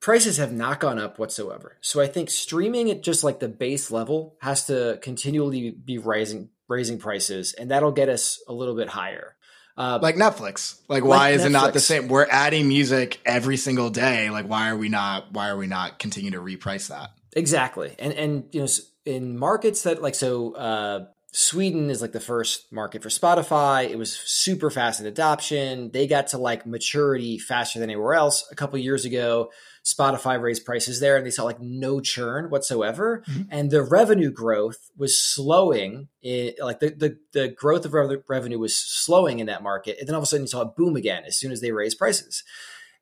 Prices 0.00 0.36
have 0.36 0.52
not 0.52 0.78
gone 0.80 0.98
up 0.98 1.18
whatsoever. 1.18 1.76
So 1.80 2.00
I 2.00 2.06
think 2.06 2.30
streaming 2.30 2.90
at 2.90 3.02
just 3.02 3.24
like 3.24 3.40
the 3.40 3.48
base 3.48 3.90
level 3.90 4.36
has 4.40 4.66
to 4.66 4.98
continually 5.02 5.70
be 5.70 5.98
rising 5.98 6.50
raising 6.68 6.98
prices 6.98 7.54
and 7.54 7.70
that'll 7.70 7.92
get 7.92 8.08
us 8.08 8.42
a 8.46 8.52
little 8.52 8.76
bit 8.76 8.88
higher. 8.88 9.34
Uh, 9.76 9.98
like 10.02 10.16
Netflix. 10.16 10.80
Like 10.88 11.04
why 11.04 11.30
like 11.30 11.34
is 11.34 11.42
Netflix. 11.42 11.46
it 11.46 11.50
not 11.50 11.72
the 11.72 11.80
same? 11.80 12.08
We're 12.08 12.26
adding 12.28 12.68
music 12.68 13.20
every 13.24 13.56
single 13.56 13.90
day. 13.90 14.30
Like 14.30 14.46
why 14.46 14.70
are 14.70 14.76
we 14.76 14.88
not 14.88 15.32
why 15.32 15.48
are 15.48 15.56
we 15.56 15.66
not 15.66 15.98
continuing 15.98 16.32
to 16.32 16.40
reprice 16.40 16.88
that? 16.88 17.10
Exactly. 17.34 17.94
And 17.98 18.12
and 18.12 18.44
you 18.52 18.60
know 18.60 18.68
in 19.04 19.38
markets 19.38 19.82
that 19.84 20.02
like 20.02 20.14
so 20.14 20.54
uh 20.54 21.06
Sweden 21.30 21.90
is 21.90 22.00
like 22.00 22.12
the 22.12 22.20
first 22.20 22.72
market 22.72 23.02
for 23.02 23.10
Spotify. 23.10 23.88
It 23.88 23.98
was 23.98 24.12
super 24.12 24.70
fast 24.70 25.00
in 25.00 25.06
adoption. 25.06 25.90
They 25.92 26.06
got 26.06 26.28
to 26.28 26.38
like 26.38 26.66
maturity 26.66 27.38
faster 27.38 27.78
than 27.78 27.90
anywhere 27.90 28.14
else. 28.14 28.48
A 28.50 28.54
couple 28.54 28.78
years 28.78 29.04
ago, 29.04 29.50
Spotify 29.88 30.40
raised 30.40 30.64
prices 30.64 31.00
there 31.00 31.16
and 31.16 31.24
they 31.24 31.30
saw 31.30 31.44
like 31.44 31.60
no 31.60 32.00
churn 32.00 32.50
whatsoever. 32.50 33.22
Mm-hmm. 33.26 33.42
And 33.50 33.70
the 33.70 33.82
revenue 33.82 34.30
growth 34.30 34.90
was 34.96 35.18
slowing. 35.18 36.08
It, 36.20 36.56
like 36.60 36.80
the, 36.80 36.90
the, 36.90 37.18
the 37.32 37.48
growth 37.48 37.84
of 37.86 37.94
revenue 38.28 38.58
was 38.58 38.76
slowing 38.76 39.38
in 39.38 39.46
that 39.46 39.62
market. 39.62 39.96
And 39.98 40.06
then 40.06 40.14
all 40.14 40.20
of 40.20 40.24
a 40.24 40.26
sudden 40.26 40.44
you 40.44 40.48
saw 40.48 40.62
it 40.62 40.76
boom 40.76 40.96
again 40.96 41.24
as 41.24 41.38
soon 41.38 41.52
as 41.52 41.60
they 41.60 41.72
raised 41.72 41.98
prices. 41.98 42.44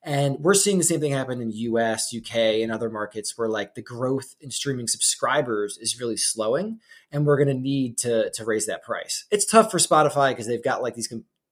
And 0.03 0.37
we're 0.39 0.53
seeing 0.53 0.77
the 0.77 0.85
same 0.85 1.01
thing 1.01 1.11
happen 1.11 1.41
in 1.41 1.51
US, 1.51 2.15
UK, 2.15 2.35
and 2.61 2.71
other 2.71 2.89
markets 2.89 3.37
where 3.37 3.49
like 3.49 3.75
the 3.75 3.81
growth 3.81 4.35
in 4.39 4.51
streaming 4.51 4.87
subscribers 4.87 5.77
is 5.77 5.99
really 5.99 6.15
slowing. 6.15 6.79
And 7.11 7.25
we're 7.25 7.43
going 7.43 7.55
to 7.55 7.61
need 7.61 7.97
to, 7.99 8.29
to 8.31 8.45
raise 8.45 8.65
that 8.67 8.83
price. 8.83 9.25
It's 9.31 9.45
tough 9.45 9.71
for 9.71 9.79
Spotify 9.79 10.29
because 10.29 10.47
they've 10.47 10.63
got 10.63 10.81
like 10.81 10.95
these 10.95 11.07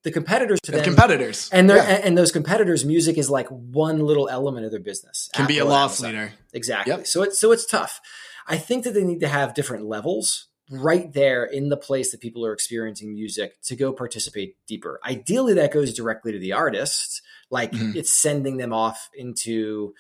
the 0.06 0.12
competitors 0.12 0.62
to 0.62 0.72
the 0.72 0.78
them, 0.78 0.86
competitors. 0.86 1.50
and 1.52 1.68
yeah. 1.68 1.76
and, 1.82 2.04
and, 2.06 2.18
those 2.18 2.32
competitors 2.32 2.86
music 2.86 3.18
is 3.18 3.28
like 3.28 3.48
one 3.50 4.00
little 4.00 4.30
element 4.30 4.64
of 4.64 4.72
their 4.72 4.80
business. 4.80 5.30
Can 5.34 5.44
Apple 5.44 5.56
be 5.56 5.60
a 5.60 5.66
loss 5.66 6.00
leader. 6.00 6.32
Exactly. 6.54 6.94
Yep. 6.94 7.08
so 7.08 7.24
it's 7.24 7.40
so 7.40 7.52
it's 7.52 7.66
tough. 7.66 8.00
I 8.48 8.58
think 8.58 8.84
that 8.84 8.94
they 8.94 9.04
need 9.04 9.20
to 9.22 9.28
have 9.28 9.56
different 9.56 9.86
levels 9.86 10.48
right 10.70 11.12
there 11.12 11.44
in 11.44 11.70
the 11.70 11.78
place 11.78 12.12
that 12.12 12.22
people 12.22 12.46
are 12.46 12.54
experiencing 12.54 13.14
music 13.14 13.60
to 13.64 13.76
go 13.76 13.92
participate 13.92 14.56
deeper. 14.68 15.00
Ideally 15.04 15.56
that 15.56 15.74
goes 15.74 15.94
directly 15.94 16.32
to 16.32 16.40
the 16.40 16.54
artist 16.54 17.24
like 17.50 17.72
mm-hmm. 17.72 17.98
it's 17.98 18.14
sending 18.14 18.58
them 18.58 18.74
off 18.74 19.10
into 19.16 19.94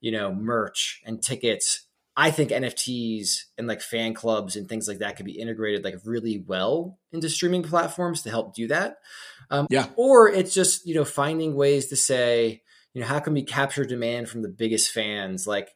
you 0.00 0.10
know 0.10 0.34
merch 0.34 1.00
and 1.06 1.22
tickets 1.22 1.86
I 2.16 2.30
think 2.30 2.50
NFTs 2.50 3.44
and 3.56 3.66
like 3.66 3.80
fan 3.80 4.12
clubs 4.12 4.56
and 4.56 4.68
things 4.68 4.86
like 4.86 4.98
that 4.98 5.16
could 5.16 5.24
be 5.24 5.40
integrated 5.40 5.82
like 5.82 5.96
really 6.04 6.44
well 6.46 6.98
into 7.10 7.30
streaming 7.30 7.62
platforms 7.62 8.22
to 8.22 8.30
help 8.30 8.54
do 8.54 8.68
that. 8.68 8.96
Um, 9.50 9.66
yeah. 9.70 9.86
Or 9.96 10.28
it's 10.28 10.54
just, 10.54 10.86
you 10.86 10.94
know, 10.94 11.04
finding 11.04 11.54
ways 11.54 11.86
to 11.86 11.96
say, 11.96 12.62
you 12.92 13.00
know, 13.00 13.06
how 13.06 13.20
can 13.20 13.32
we 13.32 13.42
capture 13.42 13.84
demand 13.84 14.28
from 14.28 14.42
the 14.42 14.50
biggest 14.50 14.92
fans? 14.92 15.46
Like, 15.46 15.70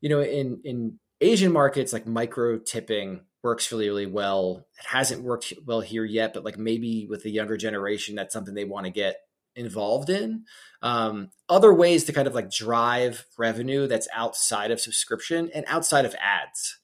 you 0.00 0.08
know, 0.08 0.22
in, 0.22 0.60
in 0.64 0.98
Asian 1.20 1.52
markets, 1.52 1.92
like 1.92 2.06
micro 2.06 2.58
tipping 2.58 3.20
works 3.42 3.70
really, 3.70 3.88
really 3.88 4.06
well. 4.06 4.66
It 4.78 4.86
hasn't 4.86 5.22
worked 5.22 5.52
well 5.66 5.80
here 5.82 6.04
yet, 6.04 6.32
but 6.32 6.44
like 6.44 6.58
maybe 6.58 7.06
with 7.08 7.22
the 7.22 7.30
younger 7.30 7.58
generation, 7.58 8.14
that's 8.14 8.32
something 8.32 8.54
they 8.54 8.64
want 8.64 8.86
to 8.86 8.92
get 8.92 9.16
involved 9.56 10.10
in. 10.10 10.44
Um, 10.82 11.30
other 11.48 11.72
ways 11.72 12.04
to 12.04 12.12
kind 12.12 12.28
of 12.28 12.34
like 12.34 12.50
drive 12.50 13.26
revenue 13.38 13.86
that's 13.88 14.08
outside 14.12 14.70
of 14.70 14.80
subscription 14.80 15.50
and 15.54 15.64
outside 15.66 16.04
of 16.04 16.14
ads, 16.20 16.78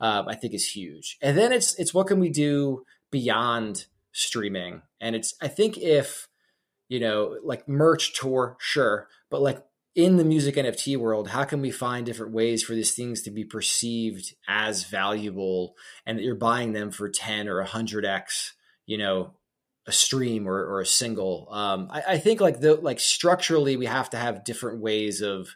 um, 0.00 0.26
I 0.28 0.34
think 0.34 0.54
is 0.54 0.70
huge. 0.70 1.18
And 1.22 1.38
then 1.38 1.52
it's 1.52 1.78
it's 1.78 1.94
what 1.94 2.08
can 2.08 2.18
we 2.18 2.30
do 2.30 2.84
beyond 3.10 3.86
streaming. 4.14 4.80
And 5.00 5.14
it's, 5.14 5.34
I 5.42 5.48
think 5.48 5.76
if, 5.76 6.28
you 6.88 7.00
know, 7.00 7.36
like 7.44 7.68
merch 7.68 8.18
tour, 8.18 8.56
sure, 8.58 9.08
but 9.30 9.42
like 9.42 9.62
in 9.94 10.16
the 10.16 10.24
music 10.24 10.54
NFT 10.54 10.96
world, 10.96 11.28
how 11.28 11.44
can 11.44 11.60
we 11.60 11.70
find 11.70 12.06
different 12.06 12.32
ways 12.32 12.62
for 12.62 12.74
these 12.74 12.94
things 12.94 13.22
to 13.22 13.30
be 13.30 13.44
perceived 13.44 14.34
as 14.48 14.84
valuable 14.84 15.74
and 16.06 16.18
that 16.18 16.22
you're 16.22 16.34
buying 16.34 16.72
them 16.72 16.90
for 16.90 17.08
10 17.08 17.48
or 17.48 17.62
100x, 17.64 18.52
you 18.86 18.98
know, 18.98 19.34
a 19.86 19.92
stream 19.92 20.48
or, 20.48 20.56
or 20.56 20.80
a 20.80 20.86
single? 20.86 21.48
Um, 21.50 21.88
I, 21.90 22.02
I 22.08 22.18
think 22.18 22.40
like 22.40 22.60
the, 22.60 22.74
like 22.74 23.00
structurally, 23.00 23.76
we 23.76 23.86
have 23.86 24.10
to 24.10 24.16
have 24.16 24.44
different 24.44 24.80
ways 24.80 25.20
of, 25.20 25.48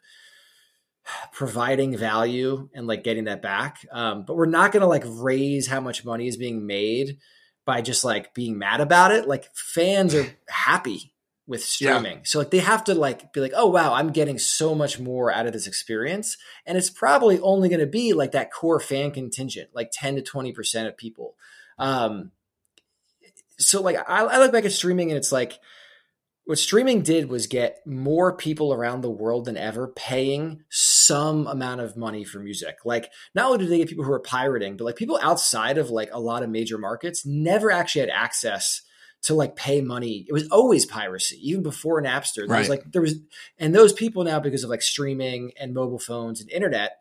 providing 1.32 1.96
value 1.96 2.68
and 2.74 2.86
like 2.86 3.04
getting 3.04 3.24
that 3.24 3.42
back. 3.42 3.84
Um, 3.90 4.24
but 4.26 4.36
we're 4.36 4.46
not 4.46 4.72
going 4.72 4.82
to 4.82 4.86
like 4.86 5.04
raise 5.06 5.66
how 5.66 5.80
much 5.80 6.04
money 6.04 6.28
is 6.28 6.36
being 6.36 6.66
made 6.66 7.18
by 7.64 7.82
just 7.82 8.04
like 8.04 8.34
being 8.34 8.58
mad 8.58 8.80
about 8.80 9.12
it. 9.12 9.28
Like 9.28 9.48
fans 9.54 10.14
are 10.14 10.26
happy 10.48 11.14
with 11.46 11.64
streaming. 11.64 12.18
Yeah. 12.18 12.22
So 12.24 12.38
like 12.38 12.50
they 12.50 12.58
have 12.58 12.84
to 12.84 12.94
like 12.94 13.32
be 13.32 13.40
like, 13.40 13.52
oh 13.54 13.68
wow, 13.68 13.94
I'm 13.94 14.10
getting 14.10 14.38
so 14.38 14.74
much 14.74 15.00
more 15.00 15.32
out 15.32 15.46
of 15.46 15.52
this 15.52 15.66
experience. 15.66 16.36
And 16.66 16.76
it's 16.76 16.90
probably 16.90 17.40
only 17.40 17.68
going 17.68 17.80
to 17.80 17.86
be 17.86 18.12
like 18.12 18.32
that 18.32 18.52
core 18.52 18.80
fan 18.80 19.10
contingent, 19.10 19.70
like 19.74 19.90
10 19.92 20.16
to 20.16 20.22
20% 20.22 20.86
of 20.86 20.96
people. 20.96 21.34
Um, 21.78 22.32
so 23.58 23.82
like 23.82 23.96
I, 23.96 24.22
I 24.24 24.38
look 24.38 24.52
back 24.52 24.64
at 24.64 24.72
streaming 24.72 25.10
and 25.10 25.18
it's 25.18 25.32
like 25.32 25.58
what 26.48 26.58
streaming 26.58 27.02
did 27.02 27.28
was 27.28 27.46
get 27.46 27.86
more 27.86 28.34
people 28.34 28.72
around 28.72 29.02
the 29.02 29.10
world 29.10 29.44
than 29.44 29.58
ever 29.58 29.88
paying 29.88 30.62
some 30.70 31.46
amount 31.46 31.82
of 31.82 31.94
money 31.94 32.24
for 32.24 32.38
music. 32.38 32.78
Like 32.86 33.10
not 33.34 33.46
only 33.46 33.58
did 33.58 33.68
they 33.68 33.76
get 33.76 33.88
people 33.90 34.04
who 34.04 34.12
are 34.12 34.18
pirating, 34.18 34.78
but 34.78 34.84
like 34.84 34.96
people 34.96 35.18
outside 35.20 35.76
of 35.76 35.90
like 35.90 36.08
a 36.10 36.18
lot 36.18 36.42
of 36.42 36.48
major 36.48 36.78
markets 36.78 37.26
never 37.26 37.70
actually 37.70 38.00
had 38.00 38.08
access 38.08 38.80
to 39.24 39.34
like 39.34 39.56
pay 39.56 39.82
money. 39.82 40.24
It 40.26 40.32
was 40.32 40.48
always 40.48 40.86
piracy, 40.86 41.38
even 41.42 41.62
before 41.62 42.00
Napster. 42.02 42.46
There 42.46 42.46
right. 42.46 42.60
was 42.60 42.70
like 42.70 42.92
there 42.92 43.02
was, 43.02 43.16
and 43.58 43.74
those 43.74 43.92
people 43.92 44.24
now 44.24 44.40
because 44.40 44.64
of 44.64 44.70
like 44.70 44.80
streaming 44.80 45.52
and 45.60 45.74
mobile 45.74 45.98
phones 45.98 46.40
and 46.40 46.50
internet 46.50 46.92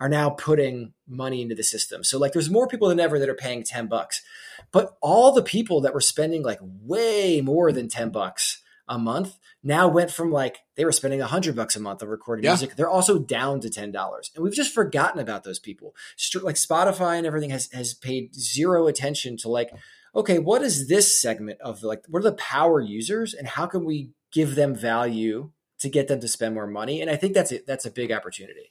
are 0.00 0.08
now 0.08 0.30
putting 0.30 0.92
money 1.06 1.42
into 1.42 1.54
the 1.54 1.62
system. 1.62 2.04
So 2.04 2.18
like 2.18 2.32
there's 2.32 2.50
more 2.50 2.68
people 2.68 2.88
than 2.88 3.00
ever 3.00 3.18
that 3.18 3.28
are 3.28 3.34
paying 3.34 3.64
10 3.64 3.86
bucks. 3.88 4.22
But 4.70 4.96
all 5.00 5.32
the 5.32 5.42
people 5.42 5.80
that 5.80 5.94
were 5.94 6.00
spending 6.00 6.42
like 6.42 6.60
way 6.62 7.40
more 7.40 7.72
than 7.72 7.88
10 7.88 8.10
bucks 8.10 8.62
a 8.86 8.98
month 8.98 9.38
now 9.62 9.88
went 9.88 10.10
from 10.10 10.30
like 10.30 10.58
they 10.76 10.84
were 10.84 10.92
spending 10.92 11.20
100 11.20 11.56
bucks 11.56 11.76
a 11.76 11.80
month 11.80 12.02
on 12.02 12.08
recording 12.08 12.44
yeah. 12.44 12.52
music. 12.52 12.76
They're 12.76 12.88
also 12.88 13.18
down 13.18 13.60
to 13.60 13.68
$10. 13.68 14.34
And 14.34 14.44
we've 14.44 14.54
just 14.54 14.72
forgotten 14.72 15.20
about 15.20 15.44
those 15.44 15.58
people. 15.58 15.94
Like 16.42 16.56
Spotify 16.56 17.16
and 17.18 17.26
everything 17.26 17.50
has 17.50 17.70
has 17.72 17.92
paid 17.94 18.34
zero 18.34 18.86
attention 18.86 19.36
to 19.38 19.48
like 19.48 19.70
okay, 20.14 20.38
what 20.38 20.62
is 20.62 20.88
this 20.88 21.20
segment 21.20 21.60
of 21.60 21.82
like, 21.82 22.04
what 22.08 22.20
are 22.20 22.30
the 22.30 22.32
power 22.32 22.80
users 22.80 23.34
and 23.34 23.46
how 23.46 23.66
can 23.66 23.84
we 23.84 24.10
give 24.32 24.54
them 24.54 24.74
value 24.74 25.50
to 25.78 25.88
get 25.88 26.08
them 26.08 26.20
to 26.20 26.28
spend 26.28 26.54
more 26.54 26.66
money? 26.66 27.00
And 27.00 27.10
I 27.10 27.16
think 27.16 27.34
that's 27.34 27.52
it. 27.52 27.66
That's 27.66 27.86
a 27.86 27.90
big 27.90 28.10
opportunity. 28.10 28.70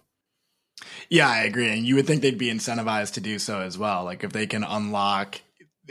Yeah, 1.09 1.29
I 1.29 1.43
agree. 1.43 1.69
And 1.69 1.85
you 1.85 1.95
would 1.95 2.05
think 2.07 2.21
they'd 2.21 2.37
be 2.37 2.51
incentivized 2.51 3.13
to 3.13 3.21
do 3.21 3.39
so 3.39 3.61
as 3.61 3.77
well. 3.77 4.03
Like 4.03 4.23
if 4.23 4.31
they 4.31 4.47
can 4.47 4.63
unlock 4.63 5.41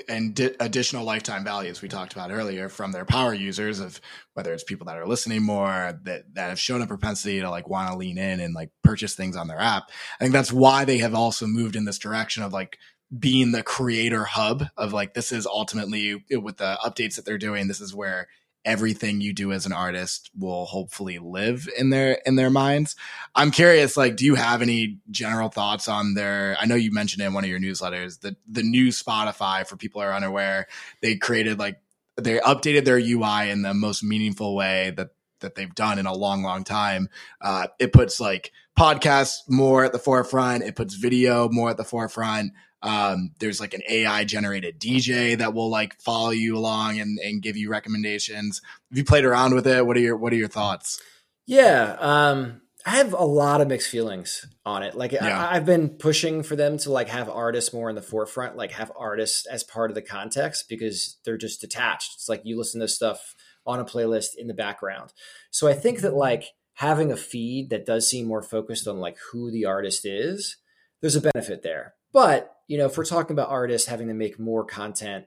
and 0.09 0.35
di- 0.35 0.55
additional 0.61 1.05
lifetime 1.05 1.43
values 1.43 1.81
we 1.81 1.89
talked 1.89 2.13
about 2.13 2.31
earlier 2.31 2.69
from 2.69 2.93
their 2.93 3.07
power 3.07 3.33
users 3.33 3.81
of 3.81 3.99
whether 4.35 4.53
it's 4.53 4.63
people 4.63 4.87
that 4.87 4.99
are 4.99 5.07
listening 5.07 5.43
more 5.43 5.99
that 6.05 6.25
that 6.35 6.51
have 6.51 6.61
shown 6.61 6.83
a 6.83 6.87
propensity 6.87 7.41
to 7.41 7.49
like 7.49 7.69
want 7.69 7.91
to 7.91 7.97
lean 7.97 8.19
in 8.19 8.41
and 8.41 8.55
like 8.55 8.71
purchase 8.85 9.15
things 9.15 9.37
on 9.37 9.49
their 9.49 9.59
app. 9.61 9.85
I 10.21 10.25
think 10.25 10.35
that's 10.35 10.53
why 10.53 10.85
they 10.85 10.99
have 10.99 11.15
also 11.15 11.47
moved 11.47 11.77
in 11.77 11.87
this 11.87 11.99
direction 11.99 12.43
of 12.43 12.53
like 12.53 12.79
being 13.17 13.53
the 13.53 13.63
creator 13.63 14.25
hub 14.25 14.65
of 14.77 14.93
like 14.93 15.15
this 15.15 15.33
is 15.33 15.47
ultimately 15.47 16.25
with 16.31 16.59
the 16.59 16.79
updates 16.85 17.17
that 17.17 17.25
they're 17.25 17.39
doing 17.39 17.69
this 17.69 17.81
is 17.81 17.95
where 17.95 18.29
everything 18.67 19.23
you 19.23 19.33
do 19.33 19.53
as 19.53 19.65
an 19.65 19.73
artist 19.73 20.31
will 20.39 20.67
hopefully 20.67 21.19
live 21.19 21.69
in 21.79 21.89
their 21.89 22.21
in 22.27 22.37
their 22.37 22.51
minds. 22.51 22.97
I'm 23.35 23.51
curious 23.51 23.97
like 23.97 24.17
do 24.17 24.27
you 24.27 24.35
have 24.35 24.61
any 24.61 24.99
general 25.11 25.49
thoughts 25.49 25.89
on 25.89 26.15
their 26.15 26.57
i 26.61 26.67
know 26.67 26.75
you 26.75 26.93
mentioned 26.93 27.23
in 27.23 27.33
one 27.33 27.45
of 27.45 27.51
your 27.51 27.61
newsletters 27.61 28.21
the 28.21 28.37
the 28.49 28.63
new 28.63 28.89
spotify 28.89 29.67
for 29.67 29.77
people 29.77 30.01
are 30.01 30.13
unaware 30.13 30.67
they 31.01 31.17
created 31.17 31.59
like 31.59 31.81
they 32.17 32.39
updated 32.39 32.85
their 32.85 32.99
ui 32.99 33.51
in 33.51 33.63
the 33.63 33.75
most 33.75 34.03
meaningful 34.03 34.55
way 34.55 34.93
that 34.97 35.11
that 35.41 35.55
they've 35.55 35.75
done 35.75 35.99
in 35.99 36.07
a 36.07 36.15
long 36.15 36.43
long 36.43 36.65
time. 36.65 37.09
Uh, 37.41 37.69
it 37.79 37.93
puts 37.93 38.21
like 38.21 38.53
podcasts 38.79 39.39
more 39.49 39.85
at 39.85 39.93
the 39.93 39.99
forefront. 39.99 40.63
It 40.63 40.77
puts 40.77 40.95
video 40.95 41.49
more 41.49 41.71
at 41.71 41.77
the 41.77 41.85
forefront 41.85 42.53
um, 42.87 43.33
there's 43.41 43.61
like 43.61 43.75
an 43.75 43.83
AI 43.89 44.25
generated 44.25 44.81
DJ 44.81 45.37
that 45.39 45.55
will 45.55 45.69
like 45.69 46.01
follow 46.01 46.31
you 46.31 46.57
along 46.57 47.01
and, 47.01 47.19
and 47.19 47.43
give 47.43 47.57
you 47.57 47.69
recommendations. 47.69 48.61
Have 48.91 48.99
you 48.99 49.05
played 49.05 49.25
around 49.25 49.55
with 49.55 49.67
it? 49.67 49.85
What 49.85 49.97
are 49.97 50.01
your 50.01 50.17
What 50.17 50.33
are 50.33 50.37
your 50.37 50.49
thoughts? 50.49 51.01
Yeah, 51.47 51.97
um, 52.01 52.63
I 52.85 52.99
have 52.99 53.13
a 53.13 53.25
lot 53.25 53.61
of 53.61 53.67
mixed 53.67 53.91
feelings 53.91 54.47
on 54.65 54.85
it. 54.85 54.95
Like 54.95 55.11
yeah. 55.11 55.49
I, 55.49 55.55
have 55.55 55.67
been 55.67 55.89
pushing 55.89 56.45
for 56.45 56.55
them 56.55 56.79
to 56.79 56.93
like 56.93 57.09
have 57.09 57.29
artists 57.29 57.73
more 57.73 57.91
in 57.91 57.97
the 57.97 58.03
forefront, 58.03 58.57
like 58.57 58.71
have 58.73 58.93
artists 58.97 59.45
as 59.47 59.65
part 59.65 59.91
of 59.91 59.97
the 59.97 60.03
context 60.03 60.69
because 60.69 61.19
they're 61.25 61.37
just 61.37 61.61
detached. 61.61 62.13
It's 62.15 62.29
like 62.29 62.43
you 62.45 62.57
listen 62.57 62.81
to 62.81 62.89
stuff 62.89 63.35
on 63.67 63.81
a 63.81 63.85
playlist 63.85 64.37
in 64.39 64.47
the 64.47 64.55
background. 64.55 65.13
So 65.51 65.67
I 65.67 65.73
think 65.73 66.01
that 66.01 66.15
like 66.15 66.45
having 66.75 67.11
a 67.11 67.17
feed 67.17 67.71
that 67.71 67.87
does 67.87 68.09
seem 68.09 68.27
more 68.27 68.43
focused 68.43 68.87
on 68.87 69.01
like 69.01 69.17
who 69.33 69.51
the 69.51 69.65
artist 69.65 70.07
is, 70.07 70.57
there's 71.01 71.17
a 71.17 71.29
benefit 71.33 71.63
there. 71.65 71.95
But 72.17 72.57
you 72.67 72.79
know, 72.79 72.87
if 72.87 72.97
we're 72.97 73.05
talking 73.05 73.35
about 73.35 73.51
artists 73.51 73.87
having 73.87 74.09
to 74.09 74.15
make 74.15 74.41
more 74.41 74.65
content 74.65 75.27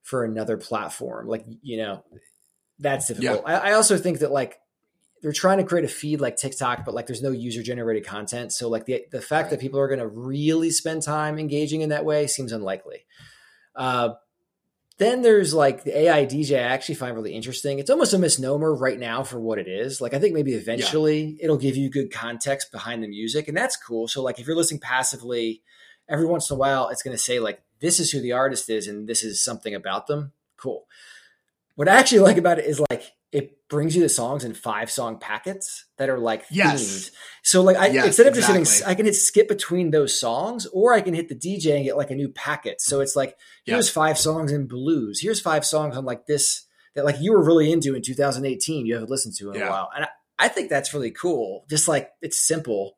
for 0.00 0.22
another 0.22 0.56
platform, 0.56 1.26
like, 1.26 1.44
you 1.60 1.76
know, 1.76 2.04
that's 2.78 3.08
difficult. 3.08 3.42
Yeah. 3.44 3.58
I, 3.58 3.70
I 3.70 3.72
also 3.72 3.98
think 3.98 4.20
that 4.20 4.30
like 4.30 4.60
they're 5.22 5.32
trying 5.32 5.58
to 5.58 5.64
create 5.64 5.84
a 5.84 5.88
feed 5.88 6.20
like 6.20 6.36
TikTok, 6.36 6.84
but 6.84 6.94
like 6.94 7.08
there's 7.08 7.20
no 7.20 7.32
user 7.32 7.64
generated 7.64 8.06
content. 8.06 8.52
So 8.52 8.68
like 8.68 8.84
the 8.84 9.06
the 9.10 9.20
fact 9.20 9.46
right. 9.46 9.50
that 9.50 9.60
people 9.60 9.80
are 9.80 9.88
going 9.88 9.98
to 9.98 10.06
really 10.06 10.70
spend 10.70 11.02
time 11.02 11.36
engaging 11.36 11.80
in 11.80 11.88
that 11.88 12.04
way 12.04 12.28
seems 12.28 12.52
unlikely. 12.52 13.06
Uh, 13.74 14.10
then 14.98 15.22
there's 15.22 15.52
like 15.52 15.82
the 15.82 15.98
AI 15.98 16.26
DJ. 16.26 16.58
I 16.58 16.68
actually 16.68 16.94
find 16.94 17.16
really 17.16 17.34
interesting. 17.34 17.80
It's 17.80 17.90
almost 17.90 18.14
a 18.14 18.18
misnomer 18.18 18.72
right 18.72 19.00
now 19.00 19.24
for 19.24 19.40
what 19.40 19.58
it 19.58 19.66
is. 19.66 20.00
Like 20.00 20.14
I 20.14 20.20
think 20.20 20.34
maybe 20.34 20.52
eventually 20.52 21.22
yeah. 21.24 21.44
it'll 21.46 21.58
give 21.58 21.76
you 21.76 21.90
good 21.90 22.12
context 22.12 22.70
behind 22.70 23.02
the 23.02 23.08
music, 23.08 23.48
and 23.48 23.56
that's 23.56 23.76
cool. 23.76 24.06
So 24.06 24.22
like 24.22 24.38
if 24.38 24.46
you're 24.46 24.54
listening 24.54 24.78
passively 24.78 25.62
every 26.10 26.26
once 26.26 26.50
in 26.50 26.54
a 26.54 26.58
while 26.58 26.88
it's 26.88 27.02
going 27.02 27.16
to 27.16 27.22
say 27.22 27.38
like 27.38 27.62
this 27.80 27.98
is 27.98 28.10
who 28.10 28.20
the 28.20 28.32
artist 28.32 28.68
is 28.68 28.86
and 28.86 29.08
this 29.08 29.22
is 29.22 29.42
something 29.42 29.74
about 29.74 30.06
them 30.06 30.32
cool 30.56 30.86
what 31.76 31.88
i 31.88 31.96
actually 31.96 32.18
like 32.28 32.36
about 32.36 32.58
it 32.58 32.66
is 32.66 32.80
like 32.90 33.12
it 33.32 33.68
brings 33.68 33.94
you 33.94 34.02
the 34.02 34.08
songs 34.08 34.44
in 34.44 34.54
five 34.54 34.90
song 34.90 35.18
packets 35.18 35.84
that 35.96 36.08
are 36.08 36.18
like 36.18 36.44
yes. 36.50 36.82
themed. 36.82 37.10
So 37.42 37.62
like 37.62 37.76
I 37.76 37.86
yes, 37.88 38.06
instead 38.06 38.26
of 38.26 38.36
exactly. 38.36 38.64
just 38.64 38.78
hitting 38.78 38.90
I 38.90 38.94
can 38.94 39.06
hit 39.06 39.14
skip 39.14 39.48
between 39.48 39.92
those 39.92 40.18
songs 40.18 40.66
or 40.66 40.92
I 40.92 41.00
can 41.00 41.14
hit 41.14 41.28
the 41.28 41.36
DJ 41.36 41.76
and 41.76 41.84
get 41.84 41.96
like 41.96 42.10
a 42.10 42.16
new 42.16 42.28
packet. 42.28 42.80
So 42.80 43.00
it's 43.00 43.14
like 43.14 43.36
here's 43.64 43.88
five 43.88 44.18
songs 44.18 44.50
in 44.50 44.66
blues. 44.66 45.20
Here's 45.20 45.40
five 45.40 45.64
songs 45.64 45.96
on 45.96 46.04
like 46.04 46.26
this 46.26 46.66
that 46.94 47.04
like 47.04 47.20
you 47.20 47.32
were 47.32 47.44
really 47.44 47.70
into 47.70 47.94
in 47.94 48.02
2018 48.02 48.84
you 48.84 48.94
haven't 48.94 49.10
listened 49.10 49.36
to 49.36 49.52
in 49.52 49.60
yeah. 49.60 49.68
a 49.68 49.70
while. 49.70 49.90
And 49.94 50.04
I, 50.06 50.08
I 50.40 50.48
think 50.48 50.68
that's 50.68 50.92
really 50.92 51.12
cool. 51.12 51.64
Just 51.70 51.86
like 51.86 52.10
it's 52.20 52.36
simple 52.36 52.96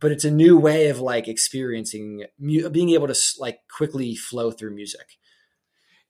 but 0.00 0.12
it's 0.12 0.24
a 0.24 0.30
new 0.30 0.58
way 0.58 0.88
of 0.88 1.00
like 1.00 1.28
experiencing 1.28 2.24
being 2.38 2.90
able 2.90 3.06
to 3.06 3.16
like 3.38 3.60
quickly 3.74 4.14
flow 4.14 4.50
through 4.50 4.74
music 4.74 5.18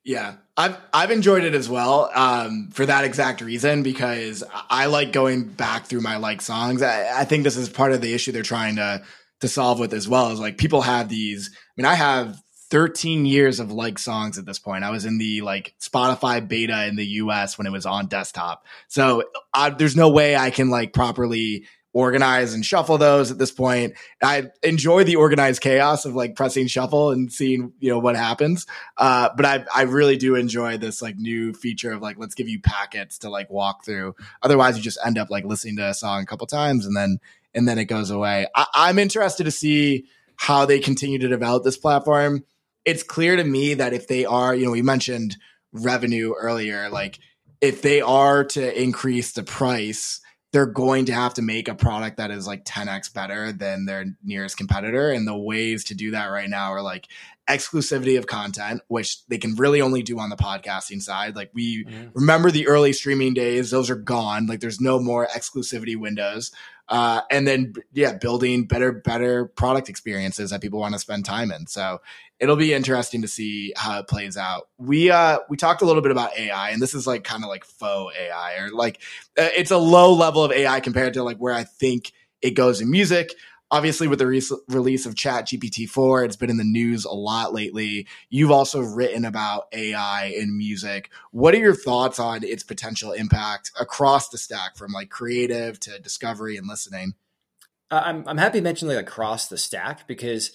yeah 0.05 0.37
i've 0.57 0.77
i've 0.93 1.11
enjoyed 1.11 1.45
it 1.45 1.55
as 1.55 1.69
well 1.69 2.11
um, 2.15 2.71
for 2.73 2.87
that 2.87 3.05
exact 3.05 3.41
reason 3.41 3.83
because 3.83 4.43
i 4.69 4.87
like 4.87 5.13
going 5.13 5.45
back 5.45 5.87
through 5.87 6.01
my 6.01 6.17
like 6.17 6.41
songs 6.41 6.83
I, 6.83 7.21
I 7.21 7.25
think 7.25 7.45
this 7.45 7.57
is 7.57 7.69
part 7.69 7.93
of 7.93 8.01
the 8.01 8.15
issue 8.15 8.33
they're 8.33 8.43
trying 8.43 8.77
to 8.77 9.03
to 9.41 9.49
solve 9.49 9.79
with 9.79 9.93
as 9.95 10.09
well 10.09 10.31
is 10.31 10.41
like 10.41 10.59
people 10.59 10.83
have 10.83 11.09
these 11.09 11.51
i 11.55 11.73
mean 11.77 11.87
i 11.87 11.95
have 11.95 12.41
13 12.71 13.27
years 13.27 13.59
of 13.59 13.73
like 13.73 13.99
songs 13.99 14.39
at 14.39 14.47
this 14.47 14.61
point. 14.61 14.85
I 14.85 14.91
was 14.91 15.05
in 15.05 15.19
the 15.19 15.41
like 15.41 15.75
Spotify 15.81 16.47
beta 16.47 16.87
in 16.87 16.95
the 16.95 17.05
US 17.05 17.59
when 17.59 17.67
it 17.67 17.73
was 17.73 17.85
on 17.85 18.07
desktop. 18.07 18.65
So 18.87 19.25
I, 19.53 19.71
there's 19.71 19.97
no 19.97 20.09
way 20.09 20.37
I 20.37 20.51
can 20.51 20.71
like 20.71 20.93
properly 20.93 21.67
organize 21.93 22.55
and 22.55 22.65
shuffle 22.65 22.99
those 22.99 23.31
at 23.31 23.39
this 23.39 23.51
point. 23.51 23.95
I 24.23 24.51
enjoy 24.63 25.05
the 25.05 25.17
organized 25.17 25.61
chaos 25.61 26.05
of 26.05 26.15
like 26.15 26.37
pressing 26.37 26.69
shuffle 26.69 27.11
and 27.11 27.33
seeing, 27.33 27.73
you 27.81 27.91
know, 27.91 27.99
what 27.99 28.17
happens. 28.17 28.67
Uh, 28.97 29.31
but 29.37 29.45
I, 29.45 29.65
I 29.75 29.83
really 29.83 30.17
do 30.17 30.37
enjoy 30.37 30.79
this 30.79 31.03
like 31.03 31.17
new 31.17 31.53
feature 31.53 31.93
of 31.93 32.01
like, 32.01 32.17
let's 32.19 32.35
give 32.35 32.49
you 32.49 32.61
packets 32.61 33.19
to 33.19 33.31
like 33.31 33.51
walk 33.51 33.85
through. 33.85 34.15
Otherwise 34.43 34.77
you 34.77 34.83
just 34.83 34.99
end 35.05 35.19
up 35.19 35.31
like 35.31 35.45
listening 35.45 35.77
to 35.79 35.89
a 35.89 35.95
song 35.95 36.23
a 36.23 36.27
couple 36.27 36.47
times 36.47 36.87
and 36.87 36.97
then, 36.97 37.19
and 37.55 37.67
then 37.67 37.79
it 37.79 37.87
goes 37.87 38.11
away. 38.11 38.47
I, 38.55 38.67
I'm 38.75 38.99
interested 38.99 39.45
to 39.45 39.51
see 39.51 40.07
how 40.37 40.67
they 40.67 40.79
continue 40.79 41.19
to 41.19 41.29
develop 41.29 41.65
this 41.65 41.77
platform. 41.77 42.45
It's 42.85 43.03
clear 43.03 43.37
to 43.37 43.45
me 43.45 43.75
that 43.75 43.93
if 43.93 44.07
they 44.07 44.25
are, 44.25 44.55
you 44.55 44.65
know, 44.65 44.71
we 44.71 44.83
mentioned 44.83 45.37
revenue 45.73 46.35
earlier, 46.39 46.89
like 46.89 47.19
if 47.61 47.83
they 47.83 48.01
are 48.01 48.45
to 48.45 48.83
increase 48.83 49.33
the 49.33 49.43
price, 49.43 50.21
they're 50.53 50.67
going 50.67 51.05
to 51.05 51.13
have 51.13 51.35
to 51.35 51.43
make 51.43 51.69
a 51.69 51.75
product 51.75 52.17
that 52.17 52.31
is 52.31 52.47
like 52.47 52.65
10x 52.65 53.13
better 53.15 53.53
than 53.53 53.87
their 53.87 54.07
nearest 54.25 54.57
competitor. 54.57 55.11
And 55.11 55.27
the 55.27 55.37
ways 55.37 55.85
to 55.85 55.95
do 55.95 56.11
that 56.11 56.27
right 56.27 56.51
now 56.51 56.73
are 56.73 56.83
like 56.83 57.07
exclusivity 57.49 58.19
of 58.19 58.27
content, 58.27 58.81
which 58.89 59.27
they 59.27 59.39
can 59.39 59.55
really 59.55 59.81
only 59.81 60.03
do 60.03 60.19
on 60.19 60.31
the 60.31 60.37
podcasting 60.37 61.01
side. 61.01 61.37
Like 61.37 61.51
we 61.55 61.85
mm-hmm. 61.85 62.09
remember 62.15 62.51
the 62.51 62.67
early 62.67 62.93
streaming 62.93 63.35
days, 63.35 63.71
those 63.71 63.91
are 63.91 63.97
gone. 63.97 64.47
Like 64.47 64.61
there's 64.61 64.81
no 64.81 64.99
more 64.99 65.27
exclusivity 65.29 65.97
windows. 65.97 66.51
Uh, 66.91 67.23
and 67.31 67.47
then 67.47 67.73
yeah, 67.93 68.15
building 68.15 68.65
better, 68.65 68.93
better 68.93 69.47
product 69.47 69.89
experiences 69.89 70.51
that 70.51 70.61
people 70.61 70.81
want 70.81 70.93
to 70.93 70.99
spend 70.99 71.25
time 71.25 71.53
in. 71.53 71.67
So 71.69 72.01
it'll 72.41 72.57
be 72.57 72.75
interesting 72.75 73.23
to 73.23 73.29
see 73.29 73.73
how 73.77 74.01
it 74.01 74.09
plays 74.09 74.37
out. 74.37 74.69
We 74.79 75.11
uh 75.11 75.39
we 75.49 75.57
talked 75.57 75.83
a 75.83 75.85
little 75.85 76.03
bit 76.03 76.11
about 76.11 76.37
AI, 76.37 76.71
and 76.71 76.83
this 76.83 76.95
is 76.95 77.07
like 77.07 77.23
kind 77.23 77.45
of 77.45 77.49
like 77.49 77.65
faux 77.65 78.15
AI, 78.19 78.57
or 78.57 78.71
like 78.71 79.01
uh, 79.39 79.49
it's 79.57 79.71
a 79.71 79.79
low 79.79 80.15
level 80.15 80.43
of 80.43 80.51
AI 80.51 80.81
compared 80.81 81.15
to 81.15 81.23
like 81.23 81.39
where 81.39 81.55
I 81.55 81.65
think 81.65 82.13
it 82.43 82.53
goes 82.53 82.81
in 82.81 82.91
music. 82.91 83.35
Obviously 83.71 84.09
with 84.09 84.19
the 84.19 84.27
re- 84.27 84.43
release 84.69 85.07
of 85.07 85.15
Chat 85.15 85.47
GPT 85.47 85.89
four, 85.89 86.25
it's 86.25 86.37
been 86.37 86.51
in 86.51 86.57
the 86.57 86.65
news 86.65 87.05
a 87.05 87.13
lot 87.13 87.55
lately. 87.55 88.07
You've 88.29 88.51
also 88.51 88.81
written 88.81 89.25
about 89.25 89.67
AI 89.73 90.27
in 90.37 90.57
music. 90.57 91.11
What 91.31 91.55
are 91.55 91.59
your 91.59 91.75
thoughts 91.75 92.19
on 92.19 92.45
its 92.45 92.63
potential 92.63 93.13
impact 93.13 93.71
across 93.79 94.29
the 94.29 94.39
stack, 94.39 94.77
from 94.77 94.93
like 94.93 95.11
creative 95.11 95.79
to 95.81 95.99
discovery 95.99 96.57
and 96.57 96.67
listening? 96.67 97.15
Uh, 97.91 98.03
I'm 98.05 98.27
I'm 98.27 98.39
happy 98.39 98.59
to 98.59 98.65
mention 98.65 98.89
like 98.89 98.99
across 98.99 99.49
the 99.49 99.59
stack 99.59 100.07
because 100.07 100.53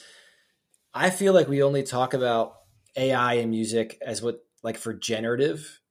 I 0.94 1.10
feel 1.10 1.34
like 1.34 1.48
we 1.48 1.64
only 1.64 1.84
talk 1.84 2.14
about 2.14 2.56
AI 2.96 3.34
in 3.34 3.50
music 3.50 3.98
as 4.06 4.22
what 4.22 4.46
like 4.64 4.78
for 4.78 4.94
generative 4.94 5.82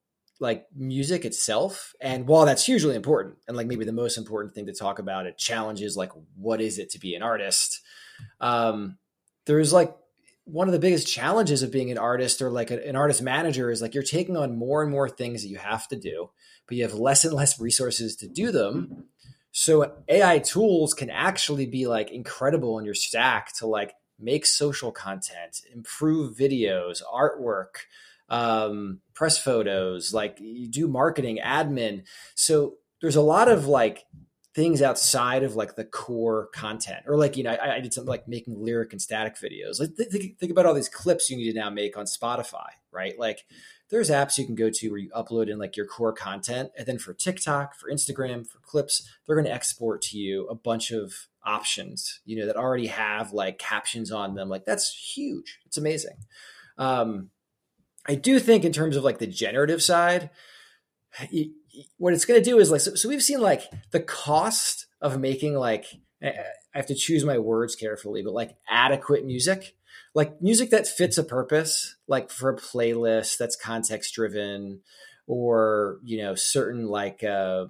like 0.40 0.66
music 0.74 1.24
itself 1.24 1.94
and 2.00 2.26
while 2.26 2.44
that's 2.44 2.66
hugely 2.66 2.96
important 2.96 3.36
and 3.46 3.56
like 3.56 3.66
maybe 3.66 3.84
the 3.84 3.92
most 3.92 4.18
important 4.18 4.54
thing 4.54 4.66
to 4.66 4.72
talk 4.72 4.98
about 4.98 5.26
it 5.26 5.38
challenges 5.38 5.96
like 5.96 6.10
what 6.36 6.60
is 6.60 6.78
it 6.78 6.90
to 6.90 6.98
be 6.98 7.14
an 7.14 7.22
artist? 7.22 7.80
Um 8.40 8.98
there's 9.46 9.72
like 9.72 9.94
one 10.44 10.68
of 10.68 10.72
the 10.72 10.78
biggest 10.78 11.06
challenges 11.06 11.62
of 11.62 11.70
being 11.72 11.90
an 11.90 11.98
artist 11.98 12.42
or 12.42 12.50
like 12.50 12.70
a, 12.70 12.86
an 12.86 12.96
artist 12.96 13.22
manager 13.22 13.70
is 13.70 13.80
like 13.80 13.94
you're 13.94 14.02
taking 14.02 14.36
on 14.36 14.56
more 14.56 14.82
and 14.82 14.90
more 14.90 15.08
things 15.08 15.42
that 15.42 15.48
you 15.48 15.56
have 15.56 15.86
to 15.88 15.96
do 15.96 16.30
but 16.66 16.76
you 16.76 16.82
have 16.82 16.94
less 16.94 17.24
and 17.24 17.34
less 17.34 17.60
resources 17.60 18.16
to 18.16 18.28
do 18.28 18.50
them. 18.50 19.04
So 19.52 19.92
ai 20.08 20.40
tools 20.40 20.94
can 20.94 21.10
actually 21.10 21.66
be 21.66 21.86
like 21.86 22.10
incredible 22.10 22.78
in 22.80 22.84
your 22.84 22.94
stack 22.94 23.54
to 23.58 23.66
like 23.66 23.94
make 24.18 24.46
social 24.46 24.92
content 24.92 25.60
improve 25.72 26.36
videos 26.36 27.02
artwork 27.12 27.86
um, 28.28 29.00
press 29.14 29.38
photos, 29.38 30.14
like 30.14 30.38
you 30.40 30.68
do 30.68 30.88
marketing, 30.88 31.40
admin. 31.44 32.04
So 32.34 32.76
there's 33.00 33.16
a 33.16 33.22
lot 33.22 33.48
of 33.48 33.66
like 33.66 34.04
things 34.54 34.80
outside 34.80 35.42
of 35.42 35.56
like 35.56 35.76
the 35.76 35.84
core 35.84 36.48
content. 36.54 37.04
Or 37.06 37.16
like 37.16 37.36
you 37.36 37.44
know 37.44 37.50
I, 37.50 37.76
I 37.76 37.80
did 37.80 37.92
something 37.92 38.08
like 38.08 38.28
making 38.28 38.62
lyric 38.62 38.92
and 38.92 39.02
static 39.02 39.36
videos. 39.36 39.80
Like 39.80 39.94
think, 39.94 40.38
think, 40.38 40.52
about 40.52 40.66
all 40.66 40.74
these 40.74 40.88
clips 40.88 41.30
you 41.30 41.36
need 41.36 41.52
to 41.52 41.58
now 41.58 41.70
make 41.70 41.96
on 41.96 42.06
spotify 42.06 42.70
right? 42.94 43.18
Like 43.18 43.44
there's 43.90 44.08
apps 44.08 44.38
you 44.38 44.46
can 44.46 44.54
go 44.54 44.70
to 44.70 44.88
where 44.88 44.98
you 44.98 45.10
upload 45.10 45.50
in 45.50 45.58
like 45.58 45.76
your 45.76 45.86
core 45.86 46.12
content. 46.12 46.70
And 46.78 46.86
then 46.86 46.98
for 46.98 47.12
tiktok 47.12 47.74
for 47.74 47.90
instagram 47.90 48.46
for 48.46 48.60
clips 48.60 49.06
they're 49.26 49.36
going 49.36 49.46
to 49.46 49.52
export 49.52 50.00
to 50.02 50.18
you 50.18 50.46
a 50.46 50.54
bunch 50.54 50.90
of 50.90 51.12
options 51.44 52.20
you 52.24 52.36
know 52.36 52.46
that 52.46 52.56
already 52.56 52.86
have 52.86 53.32
like 53.32 53.58
captions 53.58 54.10
on 54.10 54.34
them. 54.34 54.48
Like 54.48 54.64
that's 54.64 54.90
huge. 54.94 55.58
It's 55.66 55.76
amazing. 55.76 56.16
Um, 56.78 57.30
I 58.06 58.14
do 58.14 58.38
think 58.38 58.64
in 58.64 58.72
terms 58.72 58.96
of 58.96 59.04
like 59.04 59.18
the 59.18 59.26
generative 59.26 59.82
side, 59.82 60.30
what 61.96 62.12
it's 62.12 62.24
going 62.24 62.40
to 62.40 62.44
do 62.44 62.58
is 62.58 62.70
like 62.70 62.80
so, 62.80 62.94
so, 62.94 63.08
we've 63.08 63.22
seen 63.22 63.40
like 63.40 63.62
the 63.90 64.00
cost 64.00 64.86
of 65.00 65.18
making 65.18 65.54
like 65.54 65.86
I 66.22 66.34
have 66.72 66.86
to 66.86 66.94
choose 66.94 67.24
my 67.24 67.38
words 67.38 67.76
carefully, 67.76 68.22
but 68.22 68.34
like 68.34 68.56
adequate 68.68 69.24
music, 69.24 69.76
like 70.14 70.40
music 70.40 70.70
that 70.70 70.86
fits 70.86 71.18
a 71.18 71.24
purpose, 71.24 71.96
like 72.06 72.30
for 72.30 72.50
a 72.50 72.56
playlist 72.56 73.38
that's 73.38 73.56
context 73.56 74.14
driven, 74.14 74.80
or 75.26 75.98
you 76.02 76.18
know 76.18 76.34
certain 76.34 76.88
like 76.88 77.22
uh, 77.24 77.66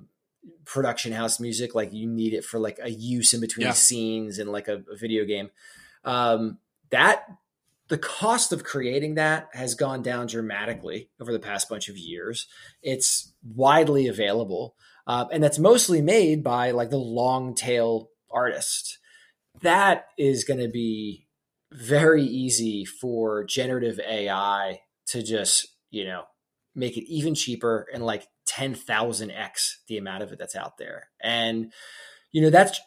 production 0.65 1.13
house 1.13 1.39
music, 1.39 1.75
like 1.75 1.93
you 1.93 2.09
need 2.09 2.35
it 2.35 2.45
for 2.45 2.59
like 2.59 2.79
a 2.83 2.91
use 2.91 3.35
in 3.35 3.41
between 3.41 3.67
yeah. 3.67 3.73
scenes 3.73 4.39
and 4.39 4.51
like 4.51 4.69
a, 4.69 4.83
a 4.91 4.97
video 4.97 5.25
game. 5.25 5.51
Um, 6.05 6.59
that 6.91 7.25
the 7.89 7.99
cost 7.99 8.53
of 8.53 8.65
creating 8.65 9.17
that 9.17 9.49
has 9.53 9.75
gone 9.75 10.03
down 10.03 10.27
dramatically 10.27 11.11
over 11.21 11.33
the 11.33 11.39
past 11.39 11.69
bunch 11.69 11.89
of 11.89 11.99
years. 11.99 12.47
It's 12.83 13.33
widely 13.43 14.07
available, 14.09 14.75
uh, 15.07 15.27
and 15.33 15.43
that's 15.43 15.59
mostly 15.59 16.01
made 16.01 16.43
by 16.43 16.71
like 16.71 16.91
the 16.91 16.97
long 16.97 17.55
tail 17.55 18.11
artist. 18.31 18.99
That 19.63 20.07
is 20.19 20.45
going 20.45 20.61
to 20.61 20.69
be 20.69 21.27
very 21.73 22.23
easy 22.25 22.85
for 22.85 23.45
generative 23.45 24.01
AI 24.01 24.81
to 25.09 25.23
just 25.23 25.67
you 25.91 26.05
know 26.05 26.25
make 26.75 26.97
it 26.97 27.05
even 27.09 27.35
cheaper 27.35 27.87
and 27.93 28.05
like 28.05 28.27
10,000x 28.49 29.77
the 29.89 29.97
amount 29.97 30.23
of 30.23 30.33
it 30.33 30.39
that's 30.39 30.57
out 30.57 30.79
there. 30.79 31.09
And 31.23 31.73
you 32.33 32.43
know 32.43 32.51
that's 32.51 32.81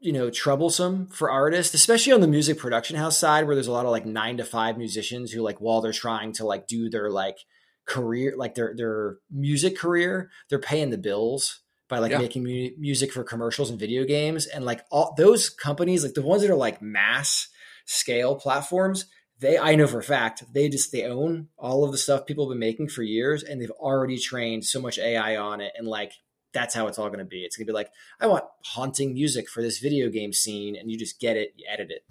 you 0.00 0.12
know 0.12 0.30
troublesome 0.30 1.06
for 1.08 1.30
artists 1.30 1.74
especially 1.74 2.12
on 2.12 2.20
the 2.20 2.26
music 2.26 2.58
production 2.58 2.96
house 2.96 3.18
side 3.18 3.46
where 3.46 3.54
there's 3.54 3.66
a 3.66 3.72
lot 3.72 3.84
of 3.84 3.90
like 3.90 4.06
9 4.06 4.38
to 4.38 4.44
5 4.44 4.78
musicians 4.78 5.30
who 5.30 5.42
like 5.42 5.60
while 5.60 5.80
they're 5.80 5.92
trying 5.92 6.32
to 6.32 6.46
like 6.46 6.66
do 6.66 6.88
their 6.88 7.10
like 7.10 7.38
career 7.86 8.34
like 8.36 8.54
their 8.54 8.74
their 8.76 9.18
music 9.30 9.76
career 9.76 10.30
they're 10.48 10.58
paying 10.58 10.90
the 10.90 10.98
bills 10.98 11.60
by 11.88 11.98
like 11.98 12.12
yeah. 12.12 12.18
making 12.18 12.44
mu- 12.44 12.70
music 12.78 13.12
for 13.12 13.22
commercials 13.24 13.68
and 13.68 13.78
video 13.78 14.04
games 14.04 14.46
and 14.46 14.64
like 14.64 14.84
all 14.90 15.14
those 15.16 15.50
companies 15.50 16.02
like 16.02 16.14
the 16.14 16.22
ones 16.22 16.42
that 16.42 16.50
are 16.50 16.56
like 16.56 16.80
mass 16.80 17.48
scale 17.84 18.36
platforms 18.36 19.06
they 19.40 19.58
i 19.58 19.74
know 19.74 19.86
for 19.86 19.98
a 19.98 20.04
fact 20.04 20.44
they 20.54 20.68
just 20.68 20.92
they 20.92 21.04
own 21.04 21.48
all 21.58 21.84
of 21.84 21.92
the 21.92 21.98
stuff 21.98 22.26
people 22.26 22.46
have 22.46 22.52
been 22.52 22.58
making 22.58 22.88
for 22.88 23.02
years 23.02 23.42
and 23.42 23.60
they've 23.60 23.70
already 23.72 24.18
trained 24.18 24.64
so 24.64 24.80
much 24.80 24.98
ai 24.98 25.36
on 25.36 25.60
it 25.60 25.72
and 25.76 25.88
like 25.88 26.12
that's 26.52 26.74
how 26.74 26.86
it's 26.86 26.98
all 26.98 27.08
going 27.08 27.20
to 27.20 27.24
be. 27.24 27.40
It's 27.44 27.56
going 27.56 27.66
to 27.66 27.72
be 27.72 27.74
like, 27.74 27.90
I 28.20 28.26
want 28.26 28.44
haunting 28.64 29.14
music 29.14 29.48
for 29.48 29.62
this 29.62 29.78
video 29.78 30.08
game 30.08 30.32
scene, 30.32 30.76
and 30.76 30.90
you 30.90 30.98
just 30.98 31.20
get 31.20 31.36
it, 31.36 31.54
you 31.56 31.66
edit 31.68 31.90
it. 31.90 32.04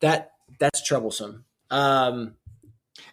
That 0.00 0.32
that's 0.58 0.86
troublesome. 0.86 1.44
Um, 1.70 2.34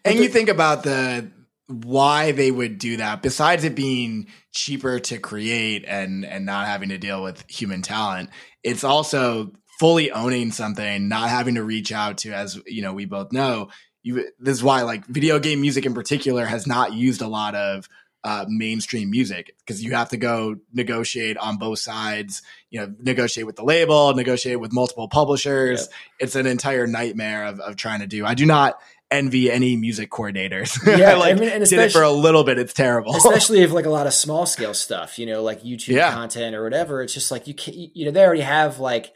and 0.03 0.17
the, 0.17 0.23
you 0.23 0.29
think 0.29 0.49
about 0.49 0.83
the 0.83 1.31
why 1.67 2.31
they 2.31 2.49
would 2.49 2.77
do 2.77 2.97
that. 2.97 3.21
Besides 3.21 3.63
it 3.63 3.75
being 3.75 4.27
cheaper 4.53 4.99
to 4.99 5.17
create 5.19 5.85
and 5.87 6.25
and 6.25 6.45
not 6.45 6.67
having 6.67 6.89
to 6.89 6.97
deal 6.97 7.21
with 7.21 7.43
human 7.49 7.81
talent, 7.81 8.29
it's 8.63 8.83
also 8.83 9.51
fully 9.79 10.11
owning 10.11 10.51
something, 10.51 11.07
not 11.07 11.29
having 11.29 11.55
to 11.55 11.63
reach 11.63 11.91
out 11.91 12.19
to, 12.19 12.33
as 12.33 12.59
you 12.65 12.81
know, 12.81 12.93
we 12.93 13.05
both 13.05 13.31
know. 13.31 13.69
You, 14.03 14.31
this 14.39 14.57
is 14.57 14.63
why 14.63 14.83
like 14.83 15.05
video 15.05 15.37
game 15.39 15.59
music 15.59 15.85
in 15.85 15.93
particular 15.93 16.45
has 16.45 16.65
not 16.65 16.93
used 16.93 17.21
a 17.21 17.27
lot 17.27 17.55
of 17.55 17.89
uh, 18.23 18.45
mainstream 18.47 19.09
music 19.09 19.55
because 19.59 19.83
you 19.83 19.93
have 19.93 20.09
to 20.09 20.17
go 20.17 20.57
negotiate 20.73 21.37
on 21.37 21.57
both 21.57 21.79
sides. 21.79 22.41
You 22.69 22.81
know, 22.81 22.95
negotiate 22.99 23.45
with 23.45 23.55
the 23.55 23.63
label, 23.63 24.13
negotiate 24.13 24.59
with 24.59 24.73
multiple 24.73 25.07
publishers. 25.07 25.81
Yep. 25.81 25.89
It's 26.19 26.35
an 26.35 26.45
entire 26.45 26.87
nightmare 26.87 27.45
of, 27.45 27.59
of 27.59 27.75
trying 27.75 28.01
to 28.01 28.07
do. 28.07 28.25
I 28.25 28.33
do 28.33 28.45
not 28.45 28.79
envy 29.09 29.49
any 29.51 29.75
music 29.75 30.09
coordinators. 30.09 30.77
Yeah, 30.97 31.15
like 31.15 31.35
I 31.35 31.39
mean, 31.39 31.49
and 31.49 31.65
did 31.65 31.79
it 31.79 31.91
for 31.91 32.01
a 32.01 32.11
little 32.11 32.43
bit. 32.43 32.57
It's 32.57 32.73
terrible, 32.73 33.15
especially 33.15 33.61
if 33.61 33.71
like 33.71 33.85
a 33.85 33.89
lot 33.89 34.07
of 34.07 34.13
small 34.13 34.45
scale 34.45 34.73
stuff. 34.73 35.19
You 35.19 35.25
know, 35.25 35.43
like 35.43 35.61
YouTube 35.63 35.95
yeah. 35.95 36.11
content 36.11 36.55
or 36.55 36.63
whatever. 36.63 37.01
It's 37.01 37.13
just 37.13 37.31
like 37.31 37.47
you 37.47 37.53
can't. 37.53 37.77
you 37.95 38.05
know 38.05 38.11
they 38.11 38.23
already 38.23 38.41
have 38.41 38.79
like 38.79 39.13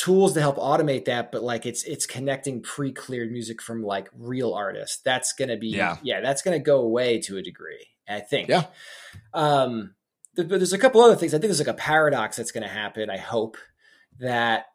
tools 0.00 0.32
to 0.32 0.40
help 0.40 0.56
automate 0.56 1.04
that 1.04 1.30
but 1.30 1.42
like 1.42 1.66
it's 1.66 1.82
it's 1.82 2.06
connecting 2.06 2.62
pre-cleared 2.62 3.30
music 3.30 3.60
from 3.60 3.82
like 3.82 4.08
real 4.16 4.54
artists. 4.54 5.02
That's 5.04 5.34
gonna 5.34 5.58
be 5.58 5.68
yeah, 5.68 5.98
yeah 6.02 6.20
that's 6.20 6.40
gonna 6.40 6.58
go 6.58 6.80
away 6.80 7.20
to 7.22 7.36
a 7.36 7.42
degree 7.42 7.86
i 8.08 8.20
think. 8.20 8.48
Yeah. 8.48 8.64
Um 9.34 9.94
but 10.36 10.48
there's 10.48 10.72
a 10.72 10.78
couple 10.78 11.02
other 11.02 11.16
things. 11.16 11.34
I 11.34 11.38
think 11.38 11.48
there's 11.48 11.58
like 11.58 11.68
a 11.68 11.74
paradox 11.74 12.36
that's 12.36 12.52
gonna 12.52 12.68
happen 12.68 13.10
i 13.10 13.18
hope 13.18 13.58
that 14.18 14.66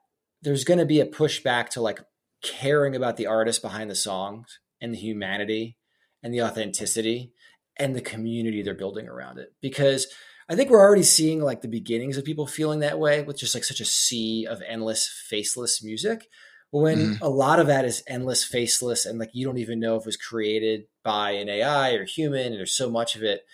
there's 0.44 0.64
gonna 0.64 0.86
be 0.86 1.00
a 1.00 1.08
pushback 1.08 1.70
to 1.70 1.82
like 1.82 2.02
caring 2.44 2.96
about 2.96 3.18
the 3.18 3.26
artist 3.26 3.64
behind 3.64 3.90
the 3.90 3.96
songs 3.96 4.60
and 4.80 4.94
the 4.94 5.00
humanity 5.00 5.78
and 6.22 6.34
the 6.34 6.44
authenticity 6.44 7.34
and 7.78 7.96
the 7.96 8.02
community 8.02 8.62
they're 8.62 8.76
building 8.76 9.08
around 9.08 9.40
it. 9.40 9.54
Because 9.62 10.08
I 10.48 10.56
think 10.56 10.70
we're 10.70 10.82
already 10.82 11.04
seeing 11.04 11.42
like 11.42 11.62
the 11.62 11.68
beginnings 11.68 12.18
of 12.18 12.26
people 12.26 12.46
feeling 12.46 12.82
that 12.82 13.00
way 13.00 13.24
with 13.24 13.38
just 13.38 13.56
like 13.56 13.64
such 13.64 13.80
a 13.80 13.86
sea 13.86 14.46
of 14.46 14.62
endless 14.68 15.08
faceless 15.08 15.84
music. 15.84 16.28
When 16.72 17.16
mm. 17.16 17.22
a 17.22 17.30
lot 17.30 17.60
of 17.60 17.68
that 17.68 17.86
is 17.86 18.04
endless, 18.08 18.44
faceless, 18.44 19.06
and 19.06 19.18
like 19.18 19.30
you 19.34 19.46
don't 19.46 19.58
even 19.58 19.80
know 19.80 19.96
if 19.96 20.02
it 20.02 20.08
was 20.08 20.18
created 20.18 20.84
by 21.04 21.32
an 21.32 21.48
AI 21.48 21.94
or 21.94 22.06
human, 22.06 22.48
and 22.48 22.56
there's 22.56 22.76
so 22.76 22.90
much 22.90 23.16
of 23.16 23.24
it. 23.24 23.46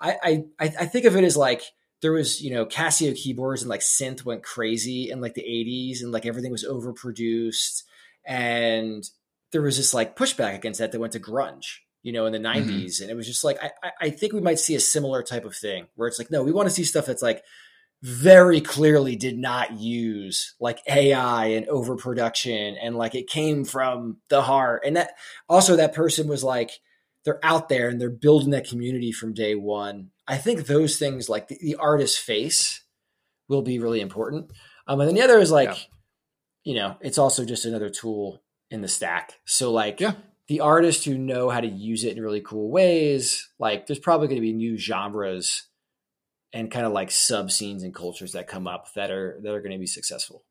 I 0.00 0.44
I 0.58 0.72
I 0.80 0.86
think 0.86 1.04
of 1.04 1.14
it 1.14 1.24
as 1.24 1.36
like 1.36 1.62
there 2.00 2.12
was 2.12 2.40
you 2.40 2.52
know 2.52 2.64
Casio 2.64 3.14
keyboards 3.14 3.62
and 3.62 3.68
like 3.68 3.80
synth 3.80 4.24
went 4.24 4.42
crazy 4.42 5.10
in 5.10 5.20
like 5.20 5.34
the 5.34 5.42
80s, 5.42 6.02
and 6.02 6.10
like 6.10 6.24
everything 6.24 6.52
was 6.52 6.64
overproduced, 6.64 7.82
and 8.24 9.04
there 9.52 9.62
was 9.62 9.76
this 9.76 9.92
like 9.92 10.16
pushback 10.16 10.54
against 10.54 10.80
that 10.80 10.92
that 10.92 11.00
went 11.00 11.12
to 11.12 11.20
grunge 11.20 11.80
you 12.02 12.12
know, 12.12 12.26
in 12.26 12.32
the 12.32 12.38
90s. 12.38 12.64
Mm-hmm. 12.64 13.02
And 13.02 13.10
it 13.10 13.16
was 13.16 13.26
just 13.26 13.44
like, 13.44 13.58
I, 13.62 13.90
I 14.00 14.10
think 14.10 14.32
we 14.32 14.40
might 14.40 14.58
see 14.58 14.74
a 14.74 14.80
similar 14.80 15.22
type 15.22 15.44
of 15.44 15.54
thing 15.54 15.86
where 15.94 16.08
it's 16.08 16.18
like, 16.18 16.30
no, 16.30 16.42
we 16.42 16.52
want 16.52 16.68
to 16.68 16.74
see 16.74 16.84
stuff 16.84 17.06
that's 17.06 17.22
like 17.22 17.42
very 18.02 18.62
clearly 18.62 19.16
did 19.16 19.36
not 19.36 19.78
use 19.78 20.54
like 20.58 20.80
AI 20.88 21.46
and 21.46 21.68
overproduction 21.68 22.76
and 22.76 22.96
like 22.96 23.14
it 23.14 23.28
came 23.28 23.64
from 23.64 24.16
the 24.30 24.40
heart. 24.40 24.82
And 24.86 24.96
that 24.96 25.12
also 25.48 25.76
that 25.76 25.94
person 25.94 26.26
was 26.26 26.42
like, 26.42 26.70
they're 27.24 27.44
out 27.44 27.68
there 27.68 27.90
and 27.90 28.00
they're 28.00 28.08
building 28.08 28.50
that 28.50 28.66
community 28.66 29.12
from 29.12 29.34
day 29.34 29.54
one. 29.54 30.10
I 30.26 30.38
think 30.38 30.66
those 30.66 30.98
things 30.98 31.28
like 31.28 31.48
the, 31.48 31.58
the 31.60 31.76
artist's 31.76 32.16
face 32.16 32.82
will 33.48 33.60
be 33.60 33.78
really 33.78 34.00
important. 34.00 34.50
Um, 34.86 35.00
and 35.00 35.08
then 35.08 35.16
the 35.16 35.22
other 35.22 35.38
is 35.38 35.50
like, 35.50 35.68
yeah. 35.68 35.74
you 36.64 36.74
know, 36.76 36.96
it's 37.02 37.18
also 37.18 37.44
just 37.44 37.66
another 37.66 37.90
tool 37.90 38.42
in 38.70 38.80
the 38.80 38.88
stack. 38.88 39.34
So 39.44 39.70
like, 39.70 40.00
yeah 40.00 40.14
the 40.50 40.60
artists 40.60 41.04
who 41.04 41.16
know 41.16 41.48
how 41.48 41.60
to 41.60 41.68
use 41.68 42.02
it 42.02 42.16
in 42.16 42.22
really 42.24 42.40
cool 42.40 42.72
ways, 42.72 43.48
like 43.60 43.86
there's 43.86 44.00
probably 44.00 44.26
going 44.26 44.40
to 44.40 44.42
be 44.42 44.52
new 44.52 44.76
genres 44.76 45.68
and 46.52 46.72
kind 46.72 46.84
of 46.84 46.90
like 46.90 47.12
sub 47.12 47.52
scenes 47.52 47.84
and 47.84 47.94
cultures 47.94 48.32
that 48.32 48.48
come 48.48 48.66
up 48.66 48.92
that 48.94 49.12
are 49.12 49.38
that 49.44 49.54
are 49.54 49.60
going 49.60 49.70
to 49.70 49.78
be 49.78 49.86
successful. 49.86 50.42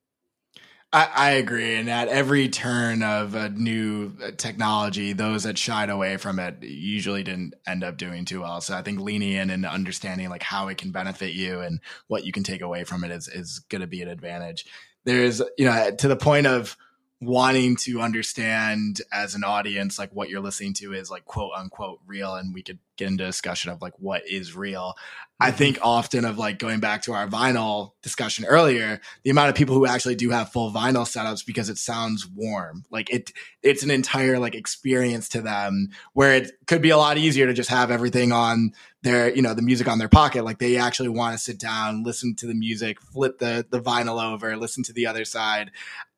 I, 0.94 1.10
I, 1.14 1.30
agree. 1.32 1.76
And 1.76 1.90
at 1.90 2.08
every 2.08 2.48
turn 2.48 3.04
of 3.04 3.36
a 3.36 3.50
new 3.50 4.14
uh, 4.24 4.32
technology, 4.38 5.12
those 5.12 5.44
that 5.44 5.58
shied 5.58 5.90
away 5.90 6.16
from 6.16 6.40
it 6.40 6.64
usually 6.64 7.22
didn't 7.22 7.56
end 7.68 7.84
up 7.84 7.98
doing 7.98 8.24
too 8.24 8.40
well. 8.40 8.62
So 8.62 8.76
I 8.76 8.82
think 8.82 9.02
leaning 9.02 9.34
in 9.34 9.50
and 9.50 9.66
understanding 9.66 10.30
like 10.30 10.44
how 10.44 10.70
it 10.70 10.78
can 10.78 10.92
benefit 10.92 11.34
you 11.34 11.60
and 11.60 11.82
what 12.08 12.26
you 12.26 12.32
can 12.32 12.44
take 12.44 12.62
away 12.62 12.86
from 12.86 13.04
it 13.04 13.12
is, 13.12 13.28
is 13.28 13.60
going 13.70 13.82
to 13.82 13.88
be 13.88 14.02
an 14.02 14.08
advantage. 14.08 14.66
There's, 15.04 15.42
you 15.58 15.66
know, 15.66 15.92
to 15.92 16.08
the 16.08 16.16
point 16.16 16.48
of, 16.48 16.78
wanting 17.22 17.76
to 17.76 18.00
understand 18.00 19.02
as 19.12 19.36
an 19.36 19.44
audience 19.44 20.00
like 20.00 20.10
what 20.14 20.30
you're 20.30 20.40
listening 20.40 20.74
to 20.74 20.94
is 20.94 21.12
like 21.12 21.26
quote 21.26 21.52
unquote 21.58 22.00
real 22.08 22.36
and 22.36 22.54
we 22.54 22.64
could 22.64 22.80
get 22.96 23.10
into 23.10 23.26
discussion 23.26 23.72
of 23.72 23.82
like 23.82 23.94
what 23.98 24.22
is 24.26 24.56
real. 24.56 24.94
Mm-hmm. 24.94 25.48
i 25.48 25.52
think 25.52 25.80
often 25.82 26.24
of 26.24 26.38
like 26.38 26.60
going 26.60 26.80
back 26.80 27.02
to 27.02 27.14
our 27.14 27.28
vinyl 27.28 27.92
discussion 28.02 28.46
earlier 28.46 29.02
the 29.24 29.30
amount 29.30 29.50
of 29.50 29.56
people 29.56 29.76
who 29.76 29.86
actually 29.86 30.16
do 30.16 30.30
have 30.30 30.52
full 30.52 30.72
vinyl 30.72 31.06
setups 31.06 31.46
because 31.46 31.70
it 31.70 31.78
sounds 31.78 32.28
warm. 32.28 32.86
Like 32.90 33.10
it 33.10 33.32
it's 33.62 33.84
an 33.84 33.92
entire 33.92 34.40
like 34.40 34.56
experience 34.56 35.30
to 35.30 35.42
them 35.42 35.90
where 36.14 36.36
it 36.36 36.52
could 36.68 36.82
be 36.82 36.92
a 36.92 36.98
lot 36.98 37.18
easier 37.18 37.48
to 37.48 37.54
just 37.54 37.70
have 37.70 37.92
everything 37.92 38.32
on 38.32 38.72
their 39.02 39.34
you 39.34 39.42
know 39.42 39.54
the 39.54 39.62
music 39.62 39.88
on 39.88 39.98
their 39.98 40.10
pocket. 40.10 40.44
Like 40.44 40.60
they 40.60 40.78
actually 40.78 41.10
want 41.10 41.34
to 41.34 41.44
sit 41.44 41.60
down 41.60 42.04
listen 42.04 42.36
to 42.36 42.48
the 42.48 42.54
music 42.54 43.02
flip 43.02 43.40
the 43.40 43.66
the 43.70 43.82
vinyl 43.82 44.22
over 44.24 44.56
listen 44.56 44.84
to 44.84 44.94
the 44.94 45.08
other 45.08 45.26
side 45.26 45.72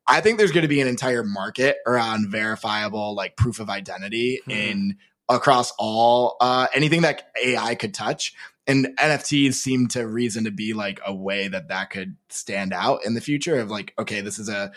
I 0.07 0.21
think 0.21 0.37
there's 0.37 0.51
going 0.51 0.63
to 0.63 0.67
be 0.67 0.81
an 0.81 0.87
entire 0.87 1.23
market 1.23 1.77
around 1.85 2.29
verifiable 2.29 3.15
like 3.15 3.35
proof 3.37 3.59
of 3.59 3.69
identity 3.69 4.39
mm-hmm. 4.41 4.51
in 4.51 4.97
across 5.29 5.71
all 5.77 6.37
uh, 6.41 6.67
anything 6.73 7.01
that 7.01 7.31
AI 7.43 7.75
could 7.75 7.93
touch. 7.93 8.33
And 8.67 8.89
NFTs 8.99 9.55
seem 9.55 9.87
to 9.89 10.07
reason 10.07 10.43
to 10.43 10.51
be 10.51 10.73
like 10.73 10.99
a 11.05 11.13
way 11.13 11.47
that 11.47 11.69
that 11.69 11.89
could 11.89 12.15
stand 12.29 12.73
out 12.73 13.05
in 13.05 13.15
the 13.15 13.21
future 13.21 13.59
of 13.59 13.71
like, 13.71 13.93
okay, 13.97 14.21
this 14.21 14.39
is 14.39 14.49
a 14.49 14.71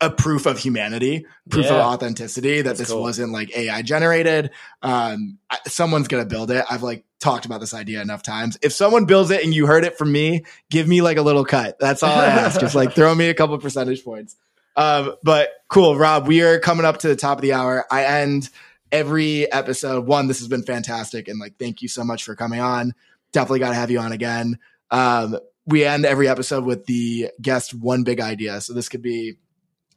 a 0.00 0.10
proof 0.10 0.46
of 0.46 0.58
humanity, 0.58 1.26
proof 1.50 1.66
yeah. 1.66 1.74
of 1.74 1.80
authenticity 1.80 2.58
that 2.58 2.62
That's 2.62 2.78
this 2.78 2.90
cool. 2.90 3.02
wasn't 3.02 3.32
like 3.32 3.56
AI 3.56 3.82
generated. 3.82 4.50
Um, 4.80 5.38
someone's 5.66 6.06
gonna 6.06 6.24
build 6.24 6.50
it. 6.52 6.64
I've 6.70 6.84
like 6.84 7.04
talked 7.18 7.46
about 7.46 7.58
this 7.60 7.74
idea 7.74 8.00
enough 8.00 8.22
times. 8.22 8.58
If 8.62 8.72
someone 8.72 9.06
builds 9.06 9.30
it 9.30 9.42
and 9.42 9.52
you 9.52 9.66
heard 9.66 9.84
it 9.84 9.98
from 9.98 10.12
me, 10.12 10.44
give 10.70 10.86
me 10.86 11.02
like 11.02 11.16
a 11.16 11.22
little 11.22 11.44
cut. 11.44 11.78
That's 11.80 12.02
all 12.02 12.16
I 12.16 12.26
ask. 12.26 12.60
Just 12.60 12.76
like 12.76 12.92
throw 12.94 13.12
me 13.14 13.28
a 13.28 13.34
couple 13.34 13.58
percentage 13.58 14.04
points. 14.04 14.36
Um, 14.78 15.16
but 15.24 15.50
cool, 15.66 15.96
Rob. 15.96 16.28
We 16.28 16.40
are 16.42 16.60
coming 16.60 16.86
up 16.86 16.98
to 16.98 17.08
the 17.08 17.16
top 17.16 17.38
of 17.38 17.42
the 17.42 17.52
hour. 17.52 17.84
I 17.90 18.04
end 18.04 18.48
every 18.92 19.50
episode. 19.52 20.06
One, 20.06 20.28
this 20.28 20.38
has 20.38 20.46
been 20.46 20.62
fantastic, 20.62 21.26
and 21.26 21.40
like, 21.40 21.58
thank 21.58 21.82
you 21.82 21.88
so 21.88 22.04
much 22.04 22.22
for 22.22 22.36
coming 22.36 22.60
on. 22.60 22.94
Definitely 23.32 23.58
got 23.58 23.70
to 23.70 23.74
have 23.74 23.90
you 23.90 23.98
on 23.98 24.12
again. 24.12 24.60
Um, 24.92 25.36
we 25.66 25.84
end 25.84 26.06
every 26.06 26.28
episode 26.28 26.64
with 26.64 26.86
the 26.86 27.28
guest 27.42 27.74
one 27.74 28.04
big 28.04 28.20
idea. 28.20 28.60
So 28.60 28.72
this 28.72 28.88
could 28.88 29.02
be 29.02 29.38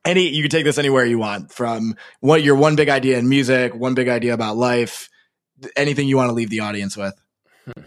any. 0.03 0.29
You 0.29 0.41
can 0.41 0.49
take 0.49 0.65
this 0.65 0.79
anywhere 0.79 1.05
you 1.05 1.19
want. 1.19 1.51
From 1.51 1.95
what 2.19 2.41
your 2.41 2.55
one 2.55 2.75
big 2.75 2.89
idea 2.89 3.19
in 3.19 3.29
music, 3.29 3.75
one 3.75 3.93
big 3.93 4.09
idea 4.09 4.34
about 4.34 4.57
life, 4.57 5.09
anything 5.75 6.07
you 6.07 6.17
want 6.17 6.29
to 6.29 6.34
leave 6.34 6.49
the 6.49 6.61
audience 6.61 6.97
with. 6.97 7.13
Hmm. 7.65 7.84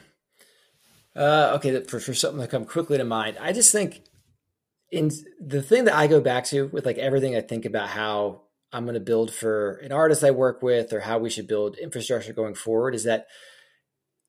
Uh, 1.16 1.53
okay, 1.57 1.82
for, 1.82 1.99
for 1.99 2.14
something 2.14 2.40
to 2.40 2.47
come 2.47 2.64
quickly 2.64 2.99
to 2.99 3.05
mind, 3.05 3.36
I 3.40 3.53
just 3.53 3.72
think 3.72 4.03
in 4.95 5.11
the 5.40 5.61
thing 5.61 5.86
that 5.86 5.97
I 5.97 6.07
go 6.07 6.20
back 6.20 6.45
to 6.47 6.68
with 6.68 6.86
like 6.86 6.99
everything 6.99 7.34
I 7.34 7.40
think 7.40 7.64
about 7.64 7.88
how 7.88 8.42
I'm 8.72 8.84
going 8.84 8.95
to 8.95 9.01
build 9.01 9.34
for 9.34 9.72
an 9.78 9.90
artist 9.90 10.22
I 10.22 10.30
work 10.30 10.62
with 10.62 10.92
or 10.92 11.01
how 11.01 11.18
we 11.18 11.30
should 11.30 11.49
build 11.49 11.76
infrastructure 11.76 12.32
going 12.32 12.55
forward 12.55 12.95
is 12.95 13.03
that 13.03 13.26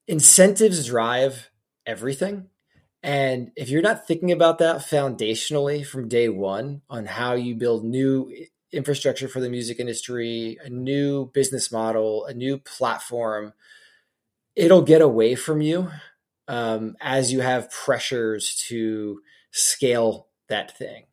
incentives 0.07 0.87
drive 0.87 1.51
everything. 1.85 2.47
And 3.03 3.51
if 3.55 3.69
you're 3.69 3.83
not 3.83 4.07
thinking 4.07 4.31
about 4.31 4.57
that 4.57 4.77
foundationally 4.77 5.85
from 5.85 6.07
day 6.07 6.29
one 6.29 6.81
on 6.89 7.05
how 7.05 7.33
you 7.33 7.53
build 7.53 7.85
new 7.85 8.33
infrastructure 8.71 9.27
for 9.27 9.39
the 9.39 9.49
music 9.51 9.79
industry, 9.79 10.57
a 10.65 10.69
new 10.69 11.29
business 11.31 11.71
model, 11.71 12.25
a 12.25 12.33
new 12.33 12.57
platform, 12.57 13.53
it'll 14.55 14.81
get 14.81 15.03
away 15.03 15.35
from 15.35 15.61
you 15.61 15.91
um, 16.47 16.95
as 16.99 17.31
you 17.31 17.41
have 17.41 17.69
pressures 17.69 18.65
to 18.67 19.21
scale 19.51 20.27
that 20.49 20.77
thing. 20.77 21.05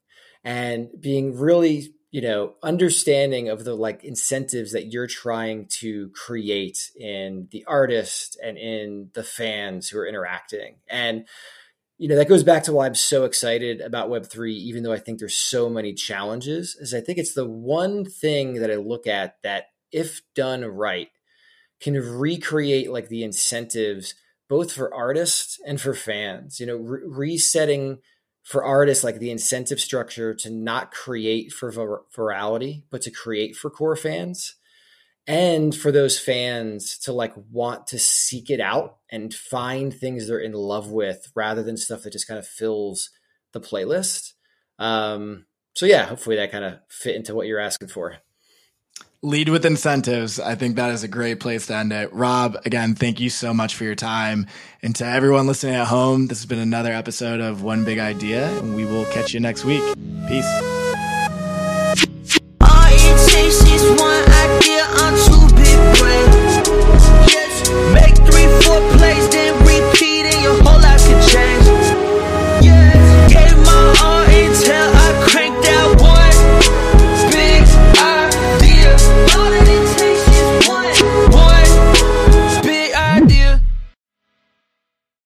And 0.45 0.89
being 1.01 1.37
really 1.39 1.95
you 2.11 2.21
know 2.21 2.55
understanding 2.63 3.49
of 3.49 3.65
the 3.65 3.75
like 3.75 4.05
incentives 4.05 4.73
that 4.73 4.93
you're 4.93 5.07
trying 5.07 5.67
to 5.81 6.11
create 6.11 6.91
in 6.97 7.49
the 7.53 7.65
artist 7.67 8.39
and 8.43 8.59
in 8.59 9.11
the 9.15 9.25
fans 9.25 9.89
who 9.89 9.99
are 9.99 10.07
interacting. 10.07 10.77
And 10.89 11.27
you 11.99 12.09
know 12.09 12.17
that 12.17 12.29
goes 12.29 12.43
back 12.43 12.65
to 12.65 12.73
why 12.73 12.87
i'm 12.87 12.97
so 12.97 13.25
excited 13.25 13.81
about 13.81 14.09
web3 14.09 14.51
even 14.51 14.83
though 14.83 14.95
i 14.95 14.99
think 14.99 15.21
there's 15.21 15.37
so 15.37 15.69
many 15.69 15.93
challenges 15.93 16.75
is 16.81 16.95
i 16.95 17.01
think 17.01 17.17
it's 17.17 17.35
the 17.35 17.47
one 17.47 18.05
thing 18.05 18.55
that 18.55 18.73
i 18.73 18.75
look 18.75 19.07
at 19.07 19.37
that 19.45 19.67
if 19.93 20.23
done 20.35 20.65
right 20.65 21.11
can 21.81 21.95
recreate 21.95 22.91
like 22.91 23.09
the 23.09 23.23
incentives 23.23 24.15
both 24.53 24.71
for 24.73 24.95
artists 24.95 25.59
and 25.67 25.81
for 25.81 25.95
fans. 25.95 26.61
You 26.61 26.67
know 26.67 26.77
re- 26.77 27.01
resetting 27.07 28.01
for 28.43 28.65
artists 28.65 29.05
like 29.05 29.19
the 29.19 29.31
incentive 29.31 29.81
structure 29.81 30.35
to 30.35 30.51
not 30.51 30.91
create 30.91 31.53
for 31.53 31.71
vir- 31.71 32.03
virality 32.17 32.83
but 32.91 33.03
to 33.03 33.11
create 33.11 33.55
for 33.57 33.71
core 33.71 33.97
fans 33.97 34.57
and 35.27 35.75
for 35.75 35.93
those 35.93 36.19
fans 36.19 36.99
to 36.99 37.13
like 37.13 37.33
want 37.51 37.87
to 37.89 37.99
seek 37.99 38.51
it 38.51 38.61
out 38.61 38.97
and 39.11 39.33
find 39.33 39.95
things 39.95 40.27
they're 40.27 40.39
in 40.39 40.53
love 40.53 40.91
with 40.91 41.31
rather 41.37 41.63
than 41.63 41.77
stuff 41.77 42.03
that 42.03 42.13
just 42.13 42.27
kind 42.27 42.39
of 42.39 42.47
fills 42.47 43.11
the 43.53 43.61
playlist. 43.61 44.33
Um 44.79 45.47
so 45.75 45.87
yeah 45.87 46.07
hopefully 46.07 46.37
that 46.37 46.51
kind 46.51 46.65
of 46.65 46.79
fit 46.89 47.15
into 47.15 47.35
what 47.35 47.47
you're 47.47 47.61
asking 47.61 47.89
for 47.89 48.17
lead 49.23 49.49
with 49.49 49.65
incentives. 49.65 50.41
I 50.41 50.57
think 50.57 50.77
that 50.77 50.91
is 50.91 51.05
a 51.05 51.09
great 51.09 51.39
place 51.41 51.67
to 51.69 51.77
end 51.77 51.93
it. 51.93 52.13
Rob, 52.13 52.57
again, 52.65 52.95
thank 52.95 53.21
you 53.21 53.31
so 53.31 53.55
much 53.55 53.75
for 53.77 53.85
your 53.85 53.95
time. 53.95 54.47
And 54.83 54.95
to 54.97 55.07
everyone 55.07 55.47
listening 55.47 55.77
at 55.77 55.87
home, 55.87 56.27
this 56.27 56.39
has 56.39 56.47
been 56.47 56.59
another 56.59 56.93
episode 56.93 57.41
of 57.41 57.63
One 57.63 57.85
Big 57.85 57.99
Idea, 57.99 58.51
and 58.59 58.75
we 58.75 58.85
will 58.85 59.05
catch 59.07 59.33
you 59.33 59.41
next 59.41 59.65
week. 59.65 59.83
Peace. 60.27 60.82